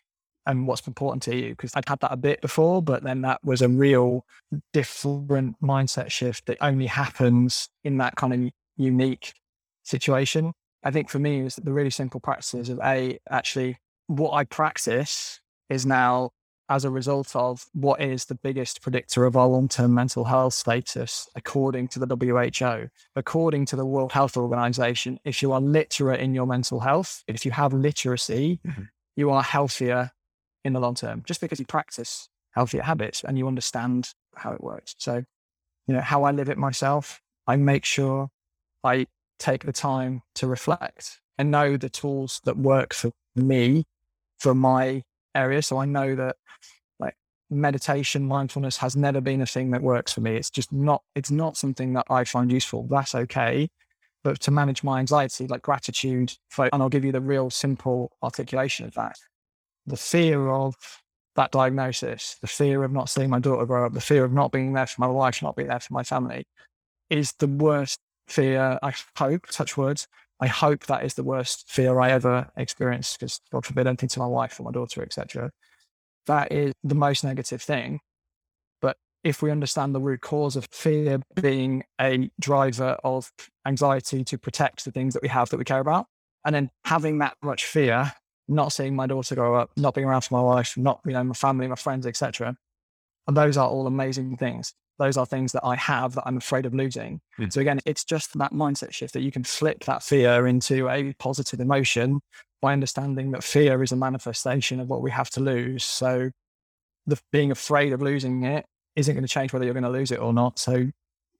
and 0.50 0.68
what's 0.68 0.86
important 0.88 1.24
to 1.24 1.36
you. 1.36 1.50
Because 1.50 1.72
I'd 1.76 1.88
had 1.88 2.00
that 2.00 2.12
a 2.12 2.18
bit 2.18 2.42
before, 2.42 2.82
but 2.82 3.04
then 3.04 3.22
that 3.22 3.40
was 3.44 3.62
a 3.62 3.70
real 3.70 4.26
different 4.74 5.62
mindset 5.62 6.12
shift 6.12 6.48
that 6.48 6.58
only 6.60 6.88
happens 6.88 7.70
in 7.84 7.98
that 7.98 8.16
kind 8.16 8.34
of 8.34 8.52
unique 8.76 9.34
situation. 9.84 10.54
I 10.84 10.92
think 10.92 11.10
for 11.10 11.20
me, 11.20 11.42
it 11.42 11.44
was 11.44 11.56
the 11.56 11.74
really 11.74 11.90
simple 11.90 12.20
practices 12.20 12.70
of 12.70 12.80
A, 12.84 13.20
actually 13.30 13.78
what 14.08 14.34
I 14.34 14.44
practice 14.44 15.40
is 15.70 15.86
now 15.86 16.32
as 16.68 16.84
a 16.84 16.90
result 16.90 17.36
of 17.36 17.66
what 17.74 18.02
is 18.02 18.26
the 18.26 18.36
biggest 18.36 18.82
predictor 18.82 19.26
of 19.26 19.38
our 19.38 19.48
long 19.48 19.68
term 19.68 19.94
mental 19.94 20.24
health 20.26 20.54
status, 20.54 21.28
according 21.36 21.90
to 21.90 22.00
the 22.00 22.08
WHO. 22.16 22.90
According 23.16 23.66
to 23.68 23.76
the 23.76 23.86
World 23.86 24.12
Health 24.12 24.36
Organization, 24.36 25.20
if 25.26 25.42
you 25.42 25.52
are 25.52 25.62
literate 25.62 26.22
in 26.22 26.34
your 26.34 26.48
mental 26.48 26.80
health, 26.80 27.24
if 27.28 27.46
you 27.46 27.52
have 27.52 27.74
literacy, 27.74 28.60
mm-hmm. 28.66 28.84
you 29.16 29.30
are 29.30 29.44
healthier 29.44 30.12
in 30.64 30.74
the 30.74 30.80
long 30.80 30.96
term 30.96 31.24
just 31.26 31.42
because 31.42 31.60
you 31.60 31.66
practice 31.66 32.30
healthier 32.52 32.82
habits 32.82 33.24
and 33.24 33.38
you 33.38 33.48
understand 33.48 34.10
how 34.36 34.52
it 34.52 34.62
works. 34.62 34.96
So, 34.98 35.24
you 35.88 35.94
know, 35.94 36.02
how 36.02 36.24
I 36.24 36.32
live 36.32 36.50
it 36.50 36.58
myself, 36.58 37.22
I 37.48 37.56
make 37.56 37.86
sure 37.86 38.30
I 38.84 39.08
take 39.38 39.66
the 39.66 39.72
time 39.72 40.22
to 40.36 40.48
reflect 40.48 41.20
and 41.38 41.52
know 41.52 41.78
the 41.78 41.90
tools 41.90 42.42
that 42.44 42.58
work 42.58 42.94
for 42.94 43.12
me, 43.36 43.86
for 44.40 44.54
my 44.54 45.04
area. 45.36 45.62
So 45.62 45.78
I 45.78 45.86
know 45.86 46.16
that 46.16 46.36
like 47.00 47.16
meditation, 47.50 48.26
mindfulness 48.26 48.78
has 48.78 48.96
never 48.96 49.22
been 49.22 49.42
a 49.42 49.46
thing 49.46 49.72
that 49.72 49.82
works 49.82 50.12
for 50.12 50.22
me. 50.22 50.36
It's 50.36 50.50
just 50.50 50.72
not, 50.72 51.02
it's 51.16 51.32
not 51.32 51.56
something 51.58 51.94
that 51.94 52.06
I 52.10 52.24
find 52.24 52.52
useful. 52.52 52.88
That's 52.90 53.16
okay. 53.16 53.70
But 54.22 54.42
to 54.42 54.52
manage 54.52 54.84
my 54.84 55.00
anxiety, 55.00 55.48
like 55.48 55.62
gratitude, 55.62 56.34
and 56.58 56.70
I'll 56.74 56.90
give 56.90 57.06
you 57.06 57.14
the 57.14 57.22
real 57.22 57.50
simple 57.50 58.12
articulation 58.22 58.86
of 58.86 58.94
that. 58.96 59.18
The 59.90 59.98
fear 59.98 60.50
of 60.50 60.76
that 61.36 61.52
diagnosis, 61.52 62.38
the 62.42 62.48
fear 62.48 62.84
of 62.84 62.92
not 62.92 63.10
seeing 63.10 63.32
my 63.32 63.40
daughter 63.40 63.66
grow 63.66 63.88
up, 63.88 63.94
the 63.94 64.02
fear 64.02 64.24
of 64.24 64.32
not 64.32 64.52
being 64.52 64.74
there 64.74 64.86
for 64.86 65.02
my 65.02 65.08
wife, 65.08 65.42
not 65.42 65.56
being 65.56 65.70
there 65.70 65.80
for 65.80 65.94
my 65.94 66.04
family 66.04 66.46
is 67.10 67.34
the 67.40 67.48
worst 67.48 68.00
fear. 68.28 68.78
I 68.84 68.94
hope, 69.18 69.48
touch 69.48 69.78
words, 69.78 70.08
I 70.40 70.46
hope 70.46 70.86
that 70.86 71.04
is 71.04 71.16
the 71.16 71.24
worst 71.24 71.66
fear 71.68 72.00
I 72.00 72.12
ever 72.12 72.52
experienced 72.56 73.20
because 73.20 73.42
God 73.52 73.66
forbid 73.66 73.88
anything 73.88 74.10
to 74.10 74.20
my 74.20 74.28
wife 74.28 74.60
or 74.60 74.64
my 74.64 74.72
daughter, 74.72 75.02
etc. 75.02 75.50
That 76.28 76.52
is 76.52 76.72
the 76.84 76.94
most 76.96 77.24
negative 77.24 77.62
thing. 77.64 78.00
But 78.80 78.98
if 79.24 79.42
we 79.42 79.50
understand 79.50 79.96
the 79.96 80.02
root 80.02 80.22
cause 80.22 80.56
of 80.56 80.68
fear 80.72 81.20
being 81.42 81.84
a 82.00 82.30
driver 82.40 82.98
of 83.04 83.32
anxiety 83.66 84.24
to 84.26 84.38
protect 84.38 84.86
the 84.86 84.92
things 84.92 85.16
that 85.16 85.24
we 85.24 85.30
have 85.30 85.50
that 85.50 85.58
we 85.58 85.66
care 85.66 85.80
about, 85.80 86.06
and 86.46 86.54
then 86.54 86.70
having 86.86 87.18
that 87.18 87.36
much 87.42 87.66
fear, 87.66 88.14
not 88.50 88.74
seeing 88.74 88.96
my 88.96 89.08
daughter 89.08 89.36
grow 89.36 89.56
up, 89.56 89.72
not 89.78 89.94
being 89.94 90.08
around 90.08 90.22
for 90.22 90.36
my 90.36 90.42
wife, 90.42 90.76
not 90.78 91.00
you 91.06 91.14
know 91.14 91.24
my 91.24 91.34
family, 91.34 91.68
my 91.68 91.76
friends, 91.76 92.06
etc. 92.06 92.56
And 93.28 93.38
those 93.38 93.58
are 93.58 93.70
all 93.70 93.88
amazing 93.88 94.38
things 94.38 94.74
those 95.00 95.18
are 95.18 95.26
things 95.26 95.54
that 95.54 95.66
I 95.66 95.76
have 95.78 96.14
that 96.16 96.24
I'm 96.26 96.38
afraid 96.38 96.66
of 96.66 96.76
losing. 96.76 97.22
Mm. 97.40 97.52
So 97.52 97.62
again, 97.62 97.80
it's 97.86 98.04
just 98.04 98.38
that 98.38 98.52
mindset 98.52 98.94
shift 98.94 99.14
that 99.14 99.22
you 99.22 99.32
can 99.32 99.44
flip 99.44 99.86
that 99.86 100.04
fear 100.04 100.46
into 100.46 100.90
a 100.90 101.14
positive 101.14 101.62
emotion 101.62 102.20
by 102.62 102.74
understanding 102.74 103.32
that 103.32 103.44
fear 103.44 103.82
is 103.82 103.94
a 103.94 103.96
manifestation 103.96 104.80
of 104.80 104.90
what 104.90 105.02
we 105.02 105.10
have 105.10 105.30
to 105.32 105.40
lose. 105.40 105.86
So 105.86 106.30
the 107.08 107.18
being 107.32 107.50
afraid 107.50 107.94
of 107.94 108.02
losing 108.02 108.44
it 108.44 108.66
isn't 108.98 109.16
going 109.16 109.26
to 109.26 109.34
change 109.34 109.54
whether 109.54 109.64
you're 109.64 109.74
going 109.74 109.84
to 109.84 109.90
lose 109.90 110.12
it 110.12 110.20
or 110.20 110.34
not. 110.34 110.60
So 110.60 110.92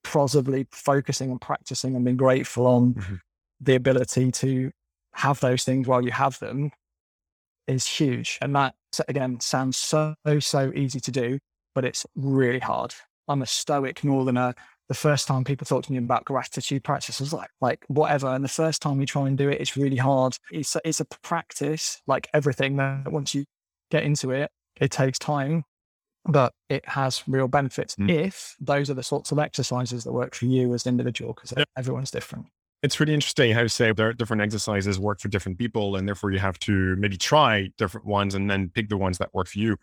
possibly 0.02 0.66
focusing 0.72 1.30
and 1.30 1.40
practicing 1.40 1.94
and 1.94 2.04
being 2.04 2.16
grateful 2.16 2.66
on 2.66 2.94
mm-hmm. 2.94 3.14
the 3.60 3.74
ability 3.74 4.32
to 4.32 4.70
have 5.12 5.38
those 5.40 5.64
things 5.64 5.86
while 5.86 6.02
you 6.02 6.12
have 6.12 6.38
them 6.38 6.70
is 7.70 7.86
huge. 7.86 8.38
And 8.42 8.54
that 8.56 8.74
again 9.08 9.40
sounds 9.40 9.76
so, 9.76 10.14
so 10.40 10.72
easy 10.74 11.00
to 11.00 11.10
do, 11.10 11.38
but 11.74 11.84
it's 11.84 12.04
really 12.16 12.58
hard. 12.58 12.94
I'm 13.28 13.42
a 13.42 13.46
stoic 13.46 14.02
northerner. 14.04 14.54
The 14.88 14.94
first 14.94 15.28
time 15.28 15.44
people 15.44 15.64
talk 15.64 15.84
to 15.84 15.92
me 15.92 15.98
about 15.98 16.24
gratitude 16.24 16.82
practices, 16.82 17.32
like 17.32 17.50
like 17.60 17.84
whatever, 17.86 18.26
and 18.26 18.44
the 18.44 18.48
first 18.48 18.82
time 18.82 19.00
you 19.00 19.06
try 19.06 19.28
and 19.28 19.38
do 19.38 19.48
it, 19.48 19.60
it's 19.60 19.76
really 19.76 19.96
hard. 19.96 20.36
It's 20.50 20.74
a, 20.74 20.80
it's 20.84 20.98
a 20.98 21.04
practice, 21.22 22.02
like 22.08 22.28
everything. 22.34 22.76
That 22.76 23.12
once 23.12 23.32
you 23.32 23.44
get 23.92 24.02
into 24.02 24.32
it, 24.32 24.50
it 24.80 24.90
takes 24.90 25.16
time, 25.16 25.62
but 26.24 26.52
it 26.68 26.88
has 26.88 27.22
real 27.28 27.46
benefits 27.46 27.94
mm. 27.94 28.10
if 28.10 28.56
those 28.58 28.90
are 28.90 28.94
the 28.94 29.04
sorts 29.04 29.30
of 29.30 29.38
exercises 29.38 30.02
that 30.02 30.12
work 30.12 30.34
for 30.34 30.46
you 30.46 30.74
as 30.74 30.84
an 30.86 30.90
individual, 30.90 31.34
because 31.34 31.54
yep. 31.56 31.68
everyone's 31.76 32.10
different 32.10 32.46
it's 32.82 32.98
really 32.98 33.12
interesting 33.12 33.52
how 33.52 33.62
to 33.62 33.68
say 33.68 33.92
there 33.92 34.08
are 34.08 34.12
different 34.12 34.42
exercises 34.42 34.98
work 34.98 35.20
for 35.20 35.28
different 35.28 35.58
people 35.58 35.96
and 35.96 36.08
therefore 36.08 36.30
you 36.30 36.38
have 36.38 36.58
to 36.58 36.96
maybe 36.96 37.16
try 37.16 37.68
different 37.76 38.06
ones 38.06 38.34
and 38.34 38.50
then 38.50 38.70
pick 38.70 38.88
the 38.88 38.96
ones 38.96 39.18
that 39.18 39.32
work 39.34 39.48
for 39.48 39.58
you 39.58 39.76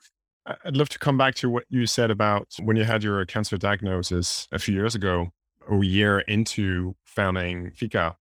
I'd 0.63 0.77
love 0.77 0.89
to 0.89 0.99
come 0.99 1.17
back 1.17 1.35
to 1.35 1.49
what 1.49 1.65
you 1.69 1.85
said 1.85 2.09
about 2.09 2.47
when 2.61 2.77
you 2.77 2.83
had 2.83 3.03
your 3.03 3.25
cancer 3.25 3.57
diagnosis 3.57 4.47
a 4.51 4.59
few 4.59 4.73
years 4.73 4.95
ago, 4.95 5.29
a 5.69 5.77
year 5.83 6.19
into 6.19 6.95
founding 7.03 7.71
Fika. 7.71 8.15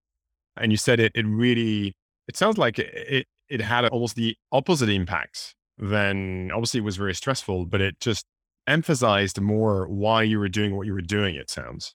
And 0.57 0.73
you 0.73 0.79
said 0.79 0.99
it, 0.99 1.13
it 1.15 1.27
really, 1.27 1.95
it 2.27 2.37
sounds 2.37 2.59
like 2.59 2.79
it, 2.79 3.27
it 3.49 3.61
had 3.61 3.85
almost 3.87 4.17
the 4.17 4.37
opposite 4.51 4.89
impact 4.89 5.55
than 5.79 6.51
obviously 6.51 6.79
it 6.79 6.85
was 6.85 6.97
very 6.97 7.15
stressful, 7.15 7.67
but 7.67 7.81
it 7.81 8.01
just 8.01 8.25
emphasized 8.67 9.41
more 9.41 9.87
why 9.87 10.23
you 10.23 10.39
were 10.41 10.49
doing 10.49 10.77
what 10.77 10.87
you 10.87 10.95
were 10.95 11.01
doing, 11.01 11.37
it 11.37 11.51
sounds. 11.51 11.95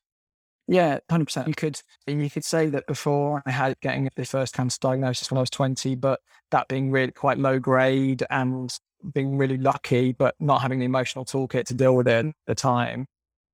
Yeah, 0.72 1.00
hundred 1.10 1.26
percent. 1.26 1.50
You 1.50 1.54
could 1.54 1.82
you 2.08 2.30
could 2.30 2.46
say 2.46 2.68
that 2.68 2.88
before 2.88 3.44
I 3.46 3.52
had 3.52 3.78
getting 3.82 4.10
the 4.16 4.26
first 4.26 4.54
cancer 4.54 4.78
diagnosis 4.80 5.30
when 5.30 5.38
I 5.38 5.42
was 5.42 5.50
twenty, 5.50 5.96
but 5.96 6.22
that 6.52 6.70
being 6.70 6.92
really 6.92 7.12
quite 7.12 7.38
low 7.38 7.60
grade 7.60 8.24
and 8.30 8.74
being 9.14 9.38
really 9.38 9.58
lucky, 9.58 10.14
but 10.14 10.34
not 10.40 10.62
having 10.62 10.80
the 10.80 10.86
emotional 10.86 11.26
toolkit 11.26 11.66
to 11.66 11.74
deal 11.74 11.94
with 11.94 12.08
it 12.08 12.26
at 12.26 12.34
the 12.48 12.56
time. 12.56 13.08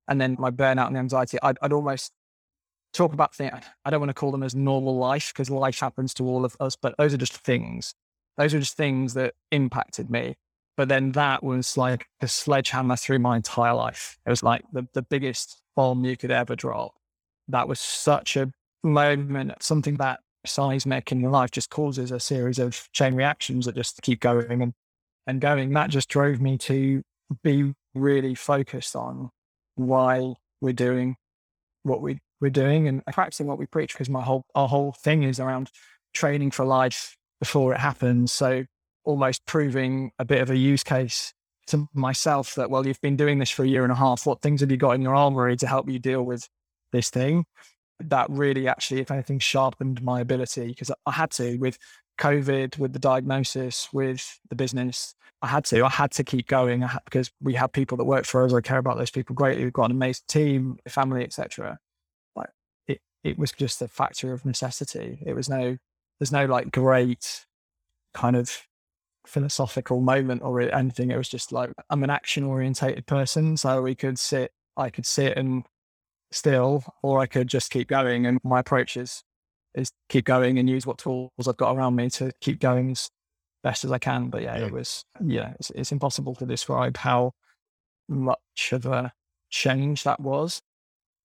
And 0.06 0.20
then 0.20 0.36
my 0.38 0.52
burnout 0.52 0.86
and 0.86 0.94
the 0.94 1.00
anxiety, 1.00 1.38
I'd, 1.42 1.58
I'd 1.60 1.72
almost 1.72 2.12
talk 2.92 3.12
about 3.12 3.34
things. 3.34 3.52
I 3.84 3.90
don't 3.90 4.00
want 4.00 4.10
to 4.10 4.14
call 4.14 4.30
them 4.30 4.44
as 4.44 4.54
normal 4.54 4.96
life 4.96 5.32
because 5.34 5.50
life 5.50 5.80
happens 5.80 6.14
to 6.14 6.24
all 6.24 6.44
of 6.44 6.56
us, 6.60 6.76
but 6.76 6.94
those 6.98 7.12
are 7.14 7.18
just 7.18 7.34
things. 7.34 7.94
Those 8.36 8.54
are 8.54 8.60
just 8.60 8.76
things 8.76 9.14
that 9.14 9.34
impacted 9.50 10.08
me. 10.08 10.36
But 10.76 10.88
then 10.88 11.10
that 11.12 11.42
was 11.42 11.76
like 11.76 12.06
a 12.20 12.28
sledgehammer 12.28 12.94
through 12.94 13.18
my 13.18 13.34
entire 13.34 13.74
life. 13.74 14.18
It 14.24 14.30
was 14.30 14.44
like 14.44 14.62
the, 14.72 14.86
the 14.94 15.02
biggest 15.02 15.60
bomb 15.74 16.04
you 16.04 16.16
could 16.16 16.30
ever 16.30 16.54
drop. 16.54 16.94
That 17.48 17.68
was 17.68 17.80
such 17.80 18.36
a 18.36 18.50
moment, 18.82 19.62
something 19.62 19.96
that 19.96 20.20
seismic 20.46 21.12
in 21.12 21.20
your 21.20 21.30
life 21.30 21.50
just 21.50 21.70
causes 21.70 22.10
a 22.10 22.20
series 22.20 22.58
of 22.58 22.88
chain 22.92 23.14
reactions 23.14 23.66
that 23.66 23.74
just 23.74 24.00
keep 24.02 24.20
going 24.20 24.62
and 24.62 24.72
and 25.26 25.42
going, 25.42 25.74
that 25.74 25.90
just 25.90 26.08
drove 26.08 26.40
me 26.40 26.56
to 26.56 27.02
be 27.42 27.74
really 27.94 28.34
focused 28.34 28.96
on 28.96 29.30
why 29.74 30.32
we're 30.62 30.72
doing 30.72 31.16
what 31.82 32.00
we, 32.00 32.18
we're 32.40 32.50
doing 32.50 32.88
and 32.88 33.04
practicing 33.12 33.46
what 33.46 33.58
we 33.58 33.66
preach 33.66 33.92
because 33.92 34.08
my 34.08 34.22
whole 34.22 34.44
our 34.54 34.68
whole 34.68 34.92
thing 34.92 35.22
is 35.22 35.38
around 35.38 35.70
training 36.14 36.50
for 36.50 36.64
life 36.64 37.16
before 37.40 37.74
it 37.74 37.78
happens. 37.78 38.32
So 38.32 38.64
almost 39.04 39.44
proving 39.46 40.12
a 40.18 40.24
bit 40.24 40.40
of 40.40 40.50
a 40.50 40.56
use 40.56 40.82
case 40.82 41.32
to 41.66 41.86
myself 41.92 42.54
that 42.54 42.70
well 42.70 42.86
you've 42.86 43.00
been 43.00 43.16
doing 43.16 43.38
this 43.38 43.50
for 43.50 43.62
a 43.62 43.68
year 43.68 43.82
and 43.82 43.92
a 43.92 43.94
half 43.94 44.24
what 44.24 44.40
things 44.40 44.62
have 44.62 44.70
you 44.70 44.76
got 44.78 44.92
in 44.92 45.02
your 45.02 45.14
armory 45.14 45.54
to 45.54 45.66
help 45.66 45.88
you 45.88 45.98
deal 45.98 46.22
with 46.22 46.48
this 46.92 47.10
thing 47.10 47.44
that 48.00 48.26
really 48.30 48.68
actually 48.68 49.00
if 49.00 49.10
anything 49.10 49.40
sharpened 49.40 50.00
my 50.02 50.20
ability 50.20 50.68
because 50.68 50.90
i 51.04 51.10
had 51.10 51.30
to 51.32 51.56
with 51.56 51.76
COVID, 52.18 52.78
with 52.78 52.92
the 52.92 52.98
diagnosis, 52.98 53.88
with 53.92 54.38
the 54.50 54.56
business, 54.56 55.14
I 55.40 55.46
had 55.46 55.64
to. 55.66 55.84
I 55.84 55.88
had 55.88 56.10
to 56.12 56.24
keep 56.24 56.48
going 56.48 56.82
had, 56.82 57.00
because 57.04 57.30
we 57.40 57.54
have 57.54 57.72
people 57.72 57.96
that 57.96 58.04
work 58.04 58.24
for 58.24 58.44
us. 58.44 58.52
I 58.52 58.60
care 58.60 58.78
about 58.78 58.98
those 58.98 59.10
people 59.10 59.34
greatly. 59.34 59.64
We've 59.64 59.72
got 59.72 59.86
an 59.86 59.92
amazing 59.92 60.24
team, 60.28 60.78
family, 60.88 61.22
etc. 61.22 61.78
Like 62.34 62.50
it, 62.88 63.00
it 63.22 63.38
was 63.38 63.52
just 63.52 63.80
a 63.80 63.88
factor 63.88 64.32
of 64.32 64.44
necessity. 64.44 65.22
It 65.24 65.34
was 65.34 65.48
no, 65.48 65.78
there's 66.18 66.32
no 66.32 66.44
like 66.46 66.72
great 66.72 67.46
kind 68.14 68.36
of 68.36 68.66
philosophical 69.26 70.00
moment 70.00 70.42
or 70.42 70.60
anything. 70.60 71.12
It 71.12 71.16
was 71.18 71.28
just 71.28 71.52
like 71.52 71.70
I'm 71.88 72.02
an 72.02 72.10
action 72.10 72.42
orientated 72.44 73.06
person, 73.06 73.56
so 73.56 73.80
we 73.82 73.94
could 73.94 74.18
sit. 74.18 74.50
I 74.76 74.90
could 74.90 75.06
sit 75.06 75.36
and 75.36 75.64
still, 76.30 76.84
or 77.02 77.20
I 77.20 77.26
could 77.26 77.48
just 77.48 77.70
keep 77.70 77.88
going. 77.88 78.26
And 78.26 78.38
my 78.44 78.60
approach 78.60 78.96
is 78.96 79.22
is 79.74 79.92
keep 80.08 80.24
going 80.24 80.58
and 80.58 80.68
use 80.68 80.86
what 80.86 80.98
tools 80.98 81.30
I've 81.46 81.56
got 81.56 81.76
around 81.76 81.94
me 81.94 82.10
to 82.10 82.32
keep 82.40 82.58
going 82.58 82.90
as 82.90 83.10
best 83.62 83.84
as 83.84 83.92
I 83.92 83.98
can. 83.98 84.28
But 84.28 84.42
yeah, 84.42 84.58
yeah. 84.58 84.66
it 84.66 84.72
was, 84.72 85.04
yeah, 85.24 85.52
it's, 85.58 85.70
it's 85.70 85.92
impossible 85.92 86.34
to 86.36 86.46
describe 86.46 86.96
how 86.96 87.32
much 88.08 88.72
of 88.72 88.86
a 88.86 89.12
change 89.50 90.04
that 90.04 90.20
was. 90.20 90.60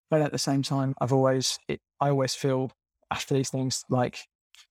But 0.09 0.21
at 0.21 0.31
the 0.31 0.37
same 0.37 0.61
time, 0.61 0.93
I've 1.01 1.13
always, 1.13 1.57
it, 1.67 1.81
I 1.99 2.09
always 2.09 2.35
feel 2.35 2.71
after 3.09 3.33
these 3.33 3.49
things 3.49 3.83
like 3.89 4.19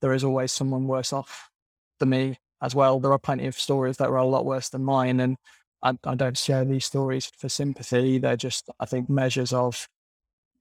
there 0.00 0.12
is 0.12 0.22
always 0.22 0.52
someone 0.52 0.86
worse 0.86 1.12
off 1.12 1.50
than 1.98 2.11
me 2.11 2.38
as 2.61 2.74
well. 2.74 3.00
There 3.00 3.12
are 3.12 3.18
plenty 3.18 3.46
of 3.46 3.59
stories 3.59 3.96
that 3.96 4.09
are 4.09 4.16
a 4.16 4.26
lot 4.26 4.44
worse 4.44 4.68
than 4.68 4.84
mine. 4.84 5.18
And 5.18 5.36
I, 5.82 5.94
I 6.04 6.14
don't 6.14 6.38
share 6.38 6.64
these 6.64 6.84
stories 6.84 7.30
for 7.36 7.48
sympathy. 7.48 8.18
They're 8.18 8.36
just, 8.36 8.70
I 8.78 8.86
think, 8.86 9.09
measures 9.09 9.52
of 9.52 9.88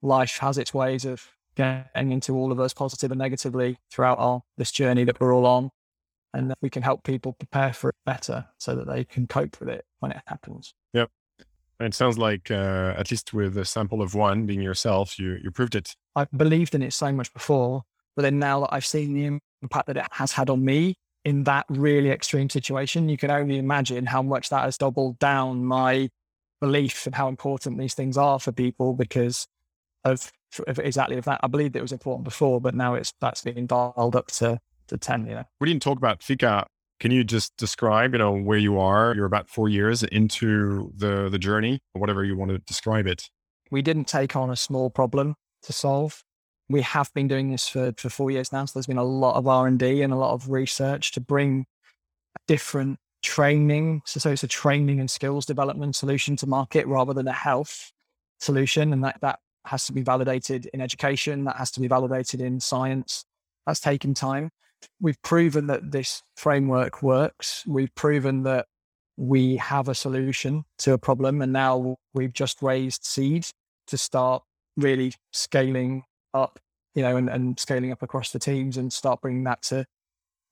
life 0.02 0.38
has 0.38 0.58
its 0.58 0.74
ways 0.74 1.04
of 1.04 1.26
getting 1.54 2.12
into 2.12 2.34
all 2.34 2.52
of 2.52 2.60
us 2.60 2.72
positive 2.72 3.10
and 3.10 3.18
negatively 3.18 3.78
throughout 3.90 4.18
our 4.18 4.42
this 4.56 4.72
journey 4.72 5.04
that 5.04 5.20
we're 5.20 5.34
all 5.34 5.46
on. 5.46 5.70
And 6.34 6.50
that 6.50 6.56
we 6.62 6.70
can 6.70 6.82
help 6.82 7.04
people 7.04 7.34
prepare 7.34 7.74
for 7.74 7.90
it 7.90 7.96
better 8.06 8.46
so 8.56 8.74
that 8.74 8.86
they 8.86 9.04
can 9.04 9.26
cope 9.26 9.60
with 9.60 9.68
it 9.68 9.84
when 10.00 10.12
it 10.12 10.22
happens. 10.26 10.72
Yep. 10.94 11.10
And 11.78 11.88
it 11.88 11.94
sounds 11.94 12.16
like 12.16 12.50
uh, 12.50 12.94
at 12.96 13.10
least 13.10 13.34
with 13.34 13.58
a 13.58 13.66
sample 13.66 14.00
of 14.00 14.14
one 14.14 14.46
being 14.46 14.62
yourself 14.62 15.18
you 15.18 15.38
you 15.42 15.50
proved 15.50 15.74
it. 15.74 15.94
I 16.16 16.26
believed 16.34 16.74
in 16.74 16.82
it 16.82 16.94
so 16.94 17.12
much 17.12 17.32
before 17.34 17.82
but 18.14 18.22
then 18.22 18.38
now 18.38 18.60
that 18.60 18.68
i've 18.72 18.84
seen 18.84 19.14
the 19.14 19.40
impact 19.62 19.86
that 19.86 19.96
it 19.96 20.06
has 20.10 20.32
had 20.32 20.50
on 20.50 20.62
me 20.62 20.94
in 21.24 21.44
that 21.44 21.66
really 21.68 22.10
extreme 22.10 22.50
situation, 22.50 23.08
you 23.08 23.16
can 23.16 23.30
only 23.30 23.58
imagine 23.58 24.06
how 24.06 24.22
much 24.22 24.48
that 24.48 24.64
has 24.64 24.76
doubled 24.76 25.18
down 25.18 25.64
my 25.64 26.10
belief 26.60 27.06
in 27.06 27.12
how 27.12 27.28
important 27.28 27.78
these 27.78 27.94
things 27.94 28.16
are 28.16 28.38
for 28.38 28.52
people 28.52 28.94
because 28.94 29.46
of, 30.04 30.32
of 30.66 30.78
exactly 30.78 31.16
of 31.16 31.24
that. 31.24 31.40
I 31.42 31.46
believed 31.46 31.76
it 31.76 31.82
was 31.82 31.92
important 31.92 32.24
before, 32.24 32.60
but 32.60 32.74
now 32.74 32.94
it's 32.94 33.12
that's 33.20 33.42
been 33.42 33.66
dialed 33.66 34.16
up 34.16 34.28
to 34.32 34.58
to 34.88 34.98
ten. 34.98 35.26
You 35.26 35.34
know, 35.34 35.44
we 35.60 35.68
didn't 35.68 35.82
talk 35.82 35.98
about 35.98 36.22
Fika. 36.22 36.66
Can 37.00 37.10
you 37.10 37.24
just 37.24 37.56
describe, 37.56 38.12
you 38.12 38.18
know, 38.18 38.32
where 38.32 38.58
you 38.58 38.78
are? 38.78 39.12
You're 39.14 39.26
about 39.26 39.48
four 39.48 39.68
years 39.68 40.02
into 40.02 40.92
the 40.96 41.28
the 41.28 41.38
journey, 41.38 41.80
whatever 41.94 42.24
you 42.24 42.36
want 42.36 42.50
to 42.52 42.58
describe 42.58 43.06
it. 43.06 43.28
We 43.70 43.82
didn't 43.82 44.06
take 44.06 44.36
on 44.36 44.50
a 44.50 44.56
small 44.56 44.90
problem 44.90 45.34
to 45.62 45.72
solve. 45.72 46.22
We 46.68 46.82
have 46.82 47.12
been 47.12 47.26
doing 47.26 47.50
this 47.50 47.68
for, 47.68 47.92
for 47.96 48.08
four 48.08 48.30
years 48.30 48.52
now. 48.52 48.64
So 48.66 48.72
there's 48.74 48.86
been 48.86 48.98
a 48.98 49.04
lot 49.04 49.36
of 49.36 49.46
R 49.46 49.66
and 49.66 49.78
D 49.78 50.02
and 50.02 50.12
a 50.12 50.16
lot 50.16 50.32
of 50.32 50.50
research 50.50 51.12
to 51.12 51.20
bring 51.20 51.66
different 52.46 52.98
training. 53.22 54.02
So, 54.04 54.20
so 54.20 54.30
it's 54.30 54.42
a 54.42 54.48
training 54.48 55.00
and 55.00 55.10
skills 55.10 55.44
development 55.44 55.96
solution 55.96 56.36
to 56.36 56.46
market 56.46 56.86
rather 56.86 57.12
than 57.12 57.28
a 57.28 57.32
health 57.32 57.92
solution. 58.40 58.92
And 58.92 59.04
that, 59.04 59.20
that 59.20 59.40
has 59.66 59.86
to 59.86 59.92
be 59.92 60.02
validated 60.02 60.66
in 60.66 60.80
education. 60.80 61.44
That 61.44 61.56
has 61.56 61.70
to 61.72 61.80
be 61.80 61.88
validated 61.88 62.40
in 62.40 62.60
science. 62.60 63.24
That's 63.66 63.80
taken 63.80 64.14
time. 64.14 64.50
We've 65.00 65.20
proven 65.22 65.68
that 65.68 65.92
this 65.92 66.22
framework 66.36 67.02
works. 67.02 67.64
We've 67.66 67.94
proven 67.94 68.42
that 68.42 68.66
we 69.16 69.56
have 69.56 69.88
a 69.88 69.94
solution 69.94 70.64
to 70.78 70.92
a 70.92 70.98
problem. 70.98 71.42
And 71.42 71.52
now 71.52 71.96
we've 72.14 72.32
just 72.32 72.62
raised 72.62 73.04
seed 73.04 73.46
to 73.86 73.98
start 73.98 74.42
really 74.76 75.14
scaling 75.32 76.04
up, 76.34 76.58
you 76.94 77.02
know, 77.02 77.16
and, 77.16 77.28
and 77.28 77.58
scaling 77.60 77.92
up 77.92 78.02
across 78.02 78.30
the 78.30 78.38
teams 78.38 78.76
and 78.76 78.92
start 78.92 79.20
bringing 79.20 79.44
that 79.44 79.62
to 79.62 79.84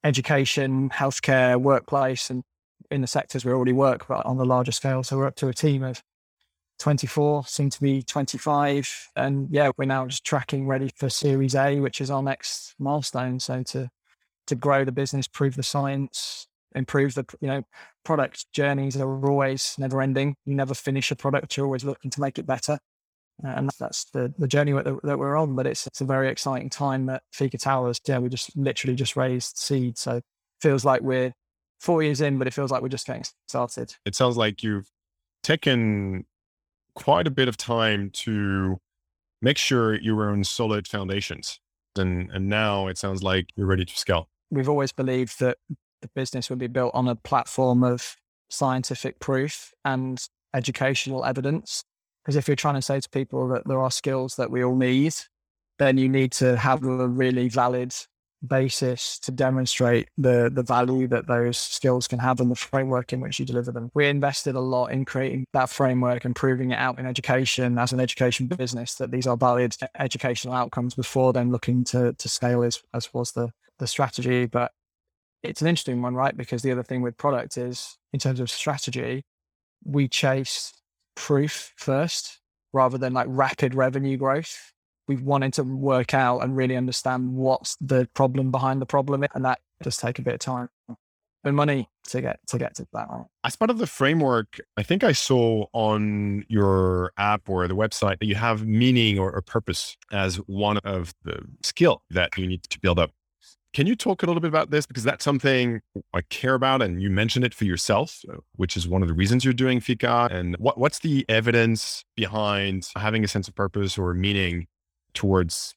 education, 0.05 0.91
healthcare, 0.91 1.61
workplace, 1.61 2.31
and 2.31 2.43
in 2.91 3.01
the 3.01 3.07
sectors 3.07 3.45
we 3.45 3.53
already 3.53 3.73
work, 3.73 4.07
but 4.09 4.25
on 4.27 4.37
the 4.37 4.45
larger 4.45 4.73
scale. 4.73 5.03
So 5.03 5.17
we're 5.19 5.27
up 5.27 5.37
to 5.37 5.49
a 5.49 5.55
team 5.55 5.83
of 5.83 6.03
24, 6.81 7.47
soon 7.47 7.71
to 7.71 7.81
be 7.81 8.03
25. 8.03 9.11
And 9.15 9.49
yeah, 9.51 9.71
we're 9.77 9.85
now 9.85 10.07
just 10.07 10.25
tracking 10.25 10.67
ready 10.67 10.91
for 10.97 11.09
Series 11.09 11.55
A, 11.55 11.79
which 11.79 12.01
is 12.01 12.11
our 12.11 12.23
next 12.23 12.75
milestone. 12.79 13.39
So 13.39 13.63
to 13.65 13.89
to 14.49 14.55
grow 14.57 14.85
the 14.85 14.93
business, 14.93 15.29
prove 15.29 15.55
the 15.55 15.63
science, 15.63 16.49
improve 16.75 17.15
the 17.15 17.25
you 17.41 17.49
know 17.49 17.63
product 18.05 18.47
journeys 18.53 18.97
are 18.97 19.27
always 19.27 19.77
never 19.79 20.03
ending. 20.03 20.35
You 20.45 20.55
never 20.55 20.75
finish 20.75 21.11
a 21.13 21.17
product. 21.17 21.57
You're 21.57 21.67
always 21.67 21.85
looking 21.85 22.11
to 22.11 22.21
make 22.21 22.39
it 22.39 22.47
better 22.47 22.79
uh, 23.45 23.49
and 23.49 23.71
that's 23.79 24.05
the, 24.07 24.33
the 24.39 24.47
journey 24.47 24.73
that, 24.73 25.01
that 25.03 25.19
we're 25.19 25.37
on. 25.37 25.55
But 25.55 25.67
it's 25.67 25.87
it's 25.87 26.01
a 26.01 26.05
very 26.05 26.29
exciting 26.29 26.71
time 26.71 27.09
at 27.09 27.23
Fika 27.33 27.59
Towers. 27.59 28.01
Yeah, 28.07 28.19
we 28.19 28.29
just 28.29 28.57
literally 28.57 28.97
just 28.97 29.17
raised 29.17 29.57
seed, 29.57 29.99
so 29.99 30.21
feels 30.61 30.85
like 30.85 31.01
we're 31.03 31.33
four 31.79 32.03
years 32.03 32.21
in, 32.21 32.39
but 32.39 32.47
it 32.47 32.55
feels 32.55 32.71
like 32.71 32.83
we're 32.83 32.89
just 32.89 33.07
getting 33.07 33.25
started. 33.49 33.95
It 34.05 34.15
sounds 34.15 34.37
like 34.37 34.63
you've 34.63 34.91
taken 35.43 36.27
quite 36.95 37.27
a 37.27 37.31
bit 37.31 37.49
of 37.49 37.57
time 37.57 38.11
to 38.11 38.79
make 39.43 39.59
sure 39.59 39.95
you 39.95 40.15
were 40.17 40.31
on 40.31 40.45
solid 40.45 40.87
foundations, 40.87 41.61
and 41.97 42.31
and 42.31 42.49
now 42.49 42.89
it 42.89 42.99
sounds 42.99 43.23
like 43.23 43.49
you're 43.57 43.67
ready 43.67 43.85
to 43.85 43.97
scale. 43.97 44.29
We've 44.51 44.69
always 44.69 44.93
believed 44.93 45.39
that 45.41 45.59
the 46.03 46.09
business 46.15 46.51
would 46.51 46.59
be 46.59 46.67
built 46.67 46.95
on 46.95 47.09
a 47.09 47.15
platform 47.15 47.85
of 47.85 48.17
scientific 48.49 49.21
proof 49.21 49.73
and 49.85 50.21
educational 50.55 51.25
evidence 51.25 51.85
because 52.23 52.37
if 52.37 52.49
you're 52.49 52.57
trying 52.57 52.75
to 52.75 52.83
say 52.83 53.01
to 53.01 53.09
people 53.09 53.49
that 53.49 53.67
there 53.67 53.81
are 53.81 53.91
skills 53.91 54.37
that 54.37 54.51
we 54.51 54.63
all 54.63 54.77
need, 54.77 55.15
then 55.79 55.97
you 55.97 56.09
need 56.09 56.33
to 56.33 56.57
have 56.57 56.85
a 56.85 57.09
really 57.09 57.49
valid 57.49 57.95
basis 58.47 59.19
to 59.19 59.31
demonstrate 59.31 60.09
the 60.17 60.51
the 60.53 60.63
value 60.63 61.07
that 61.07 61.27
those 61.27 61.59
skills 61.59 62.09
can 62.09 62.19
have 62.19 62.41
and 62.41 62.51
the 62.51 62.57
framework 62.57 63.13
in 63.13 63.21
which 63.21 63.39
you 63.39 63.45
deliver 63.45 63.71
them. 63.71 63.91
We 63.95 64.09
invested 64.09 64.55
a 64.55 64.61
lot 64.61 64.87
in 64.87 65.05
creating 65.05 65.47
that 65.53 65.69
framework 65.69 66.25
and 66.25 66.35
proving 66.35 66.71
it 66.71 66.79
out 66.79 66.99
in 66.99 67.07
education 67.07 67.79
as 67.79 67.93
an 67.93 68.01
education 68.01 68.47
business 68.47 68.95
that 68.95 69.11
these 69.11 69.27
are 69.27 69.37
valid 69.37 69.75
educational 69.99 70.55
outcomes 70.55 70.95
before 70.95 71.33
then 71.33 71.51
looking 71.51 71.85
to 71.85 72.15
to 72.15 72.29
scale 72.29 72.63
as 72.63 72.83
as 72.95 73.13
was 73.13 73.33
the 73.33 73.51
the 73.79 73.87
strategy. 73.87 74.47
But 74.47 74.73
it's 75.43 75.63
an 75.63 75.69
interesting 75.69 76.03
one, 76.03 76.15
right? 76.15 76.37
Because 76.37 76.63
the 76.63 76.73
other 76.73 76.83
thing 76.83 77.03
with 77.03 77.17
product 77.17 77.57
is 77.57 77.97
in 78.13 78.21
terms 78.21 78.41
of 78.41 78.51
strategy, 78.51 79.25
we 79.85 80.09
chase 80.09 80.73
proof 81.15 81.73
first 81.77 82.41
rather 82.73 82.99
than 82.99 83.13
like 83.13 83.27
rapid 83.29 83.75
revenue 83.75 84.17
growth. 84.17 84.73
We 85.11 85.17
wanted 85.17 85.55
to 85.55 85.65
work 85.65 86.15
out 86.15 86.39
and 86.39 86.57
really 86.57 86.77
understand 86.77 87.35
what's 87.35 87.77
the 87.81 88.09
problem 88.15 88.53
behind 88.53 88.81
the 88.81 88.87
problem, 88.87 89.25
and 89.35 89.45
that 89.45 89.59
does 89.83 89.97
take 89.97 90.21
a 90.21 90.23
bit 90.23 90.35
of 90.35 90.39
time 90.39 90.69
and 91.43 91.57
money 91.57 91.91
to 92.11 92.21
get 92.21 92.39
to 92.47 92.59
get 92.59 92.77
to 92.77 92.87
that. 92.93 93.09
As 93.43 93.57
part 93.57 93.71
of 93.71 93.79
the 93.79 93.89
framework, 93.89 94.61
I 94.77 94.85
think 94.85 95.03
I 95.03 95.11
saw 95.11 95.67
on 95.73 96.45
your 96.49 97.11
app 97.19 97.49
or 97.49 97.67
the 97.67 97.75
website 97.75 98.21
that 98.21 98.27
you 98.27 98.37
have 98.37 98.65
meaning 98.65 99.19
or, 99.19 99.33
or 99.33 99.43
purpose 99.43 99.97
as 100.13 100.37
one 100.47 100.79
of 100.85 101.13
the 101.25 101.41
skill 101.65 102.03
that 102.11 102.39
you 102.39 102.47
need 102.47 102.63
to 102.63 102.79
build 102.79 103.01
up. 103.01 103.11
Can 103.73 103.89
you 103.89 103.97
talk 103.97 104.23
a 104.23 104.27
little 104.27 104.41
bit 104.41 104.47
about 104.47 104.71
this? 104.71 104.87
Because 104.87 105.03
that's 105.03 105.25
something 105.25 105.81
I 106.15 106.21
care 106.23 106.55
about, 106.55 106.83
and 106.83 107.03
you 107.03 107.11
mentioned 107.11 107.45
it 107.45 107.55
for 107.55 107.65
yourself, 107.65 108.21
uh, 108.33 108.37
which 108.55 108.77
is 108.77 108.87
one 108.87 109.03
of 109.03 109.09
the 109.09 109.15
reasons 109.15 109.45
you're 109.45 109.55
doing 109.55 109.81
Fika. 109.81 110.29
And 110.31 110.55
what, 110.59 110.79
what's 110.79 111.01
the 111.01 111.25
evidence 111.29 112.05
behind 112.15 112.89
having 112.95 113.25
a 113.25 113.29
sense 113.29 113.49
of 113.49 113.57
purpose 113.57 113.99
or 113.99 114.15
meaning 114.15 114.69
towards 115.15 115.75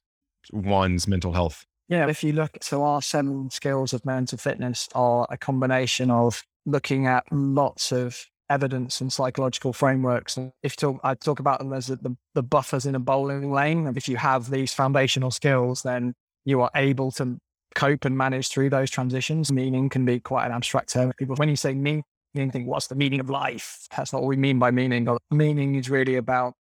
one's 0.51 1.07
mental 1.07 1.33
health? 1.33 1.65
Yeah, 1.89 2.07
if 2.07 2.23
you 2.23 2.33
look, 2.33 2.57
so 2.61 2.83
our 2.83 3.01
seven 3.01 3.49
skills 3.49 3.93
of 3.93 4.05
mental 4.05 4.37
fitness 4.37 4.87
are 4.95 5.27
a 5.29 5.37
combination 5.37 6.09
of 6.09 6.43
looking 6.65 7.07
at 7.07 7.25
lots 7.31 7.91
of 7.91 8.25
evidence 8.49 9.01
and 9.01 9.11
psychological 9.11 9.73
frameworks. 9.73 10.37
And 10.37 10.51
if 10.61 10.75
talk, 10.75 10.99
I 11.03 11.15
talk 11.15 11.39
about 11.39 11.59
them 11.59 11.73
as 11.73 11.87
the, 11.87 12.15
the 12.33 12.43
buffers 12.43 12.85
in 12.85 12.95
a 12.95 12.99
bowling 12.99 13.51
lane. 13.51 13.91
If 13.95 14.07
you 14.07 14.17
have 14.17 14.49
these 14.49 14.73
foundational 14.73 15.31
skills, 15.31 15.83
then 15.83 16.13
you 16.45 16.61
are 16.61 16.71
able 16.75 17.11
to 17.13 17.37
cope 17.75 18.05
and 18.05 18.17
manage 18.17 18.49
through 18.49 18.69
those 18.69 18.89
transitions. 18.89 19.51
Meaning 19.51 19.89
can 19.89 20.05
be 20.05 20.19
quite 20.19 20.45
an 20.45 20.51
abstract 20.51 20.93
term. 20.93 21.11
People, 21.17 21.35
when 21.35 21.49
you 21.49 21.55
say 21.55 21.73
meaning, 21.73 22.03
think, 22.33 22.67
what's 22.67 22.87
the 22.87 22.95
meaning 22.95 23.19
of 23.19 23.29
life? 23.29 23.87
That's 23.95 24.13
not 24.13 24.21
what 24.21 24.29
we 24.29 24.37
mean 24.37 24.59
by 24.59 24.71
meaning. 24.71 25.07
Meaning 25.31 25.75
is 25.75 25.89
really 25.89 26.15
about 26.15 26.53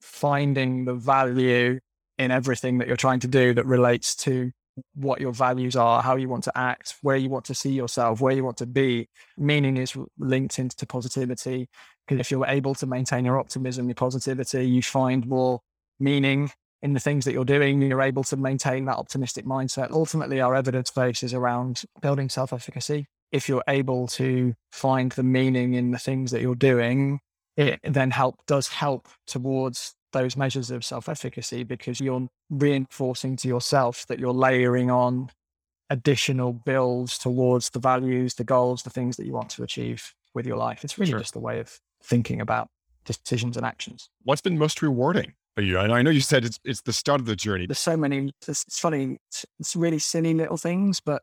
finding 0.00 0.84
the 0.84 0.94
value 0.94 1.80
in 2.18 2.30
everything 2.30 2.78
that 2.78 2.88
you're 2.88 2.96
trying 2.96 3.20
to 3.20 3.28
do 3.28 3.54
that 3.54 3.66
relates 3.66 4.14
to 4.16 4.50
what 4.94 5.20
your 5.20 5.32
values 5.32 5.76
are, 5.76 6.02
how 6.02 6.16
you 6.16 6.28
want 6.28 6.44
to 6.44 6.56
act, 6.56 6.96
where 7.02 7.16
you 7.16 7.28
want 7.28 7.44
to 7.46 7.54
see 7.54 7.70
yourself, 7.70 8.20
where 8.20 8.34
you 8.34 8.44
want 8.44 8.56
to 8.58 8.66
be. 8.66 9.08
Meaning 9.36 9.76
is 9.76 9.96
linked 10.18 10.58
into 10.58 10.86
positivity. 10.86 11.68
Because 12.06 12.20
if 12.20 12.30
you're 12.30 12.46
able 12.46 12.74
to 12.76 12.86
maintain 12.86 13.24
your 13.24 13.38
optimism, 13.38 13.88
your 13.88 13.94
positivity, 13.94 14.66
you 14.68 14.82
find 14.82 15.26
more 15.26 15.60
meaning 16.00 16.50
in 16.80 16.92
the 16.92 17.00
things 17.00 17.24
that 17.24 17.32
you're 17.32 17.44
doing, 17.44 17.82
you're 17.82 18.02
able 18.02 18.24
to 18.24 18.36
maintain 18.36 18.84
that 18.84 18.96
optimistic 18.96 19.44
mindset. 19.44 19.90
Ultimately, 19.90 20.40
our 20.40 20.54
evidence 20.54 20.90
base 20.90 21.22
is 21.22 21.34
around 21.34 21.82
building 22.00 22.28
self 22.28 22.52
efficacy. 22.52 23.06
If 23.32 23.48
you're 23.48 23.64
able 23.68 24.06
to 24.08 24.54
find 24.72 25.12
the 25.12 25.22
meaning 25.22 25.74
in 25.74 25.90
the 25.90 25.98
things 25.98 26.30
that 26.30 26.40
you're 26.40 26.54
doing, 26.54 27.20
it 27.56 27.80
then 27.82 28.10
help 28.10 28.36
does 28.46 28.68
help 28.68 29.08
towards 29.26 29.94
those 30.12 30.36
measures 30.36 30.70
of 30.70 30.84
self 30.84 31.08
efficacy 31.08 31.64
because 31.64 32.00
you're 32.00 32.28
reinforcing 32.50 33.36
to 33.36 33.48
yourself 33.48 34.06
that 34.08 34.18
you're 34.18 34.32
layering 34.32 34.90
on 34.90 35.30
additional 35.90 36.52
builds 36.52 37.18
towards 37.18 37.70
the 37.70 37.78
values, 37.78 38.34
the 38.34 38.44
goals, 38.44 38.82
the 38.82 38.90
things 38.90 39.16
that 39.16 39.26
you 39.26 39.32
want 39.32 39.50
to 39.50 39.62
achieve 39.62 40.14
with 40.34 40.46
your 40.46 40.56
life. 40.56 40.84
It's 40.84 40.98
really 40.98 41.10
sure. 41.10 41.20
just 41.20 41.36
a 41.36 41.40
way 41.40 41.60
of 41.60 41.78
thinking 42.02 42.40
about 42.40 42.68
decisions 43.04 43.56
and 43.56 43.64
actions. 43.64 44.10
What's 44.24 44.42
been 44.42 44.58
most 44.58 44.82
rewarding 44.82 45.34
you? 45.62 45.78
I 45.78 46.02
know 46.02 46.10
you 46.10 46.20
said 46.20 46.44
it's 46.44 46.58
it's 46.64 46.82
the 46.82 46.92
start 46.92 47.20
of 47.20 47.26
the 47.26 47.36
journey. 47.36 47.66
There's 47.66 47.78
so 47.78 47.96
many. 47.96 48.30
It's, 48.40 48.64
it's 48.66 48.78
funny. 48.78 49.18
It's, 49.28 49.46
it's, 49.58 49.76
really 49.76 49.98
silly 49.98 50.34
little 50.34 50.56
things, 50.56 51.00
but 51.00 51.22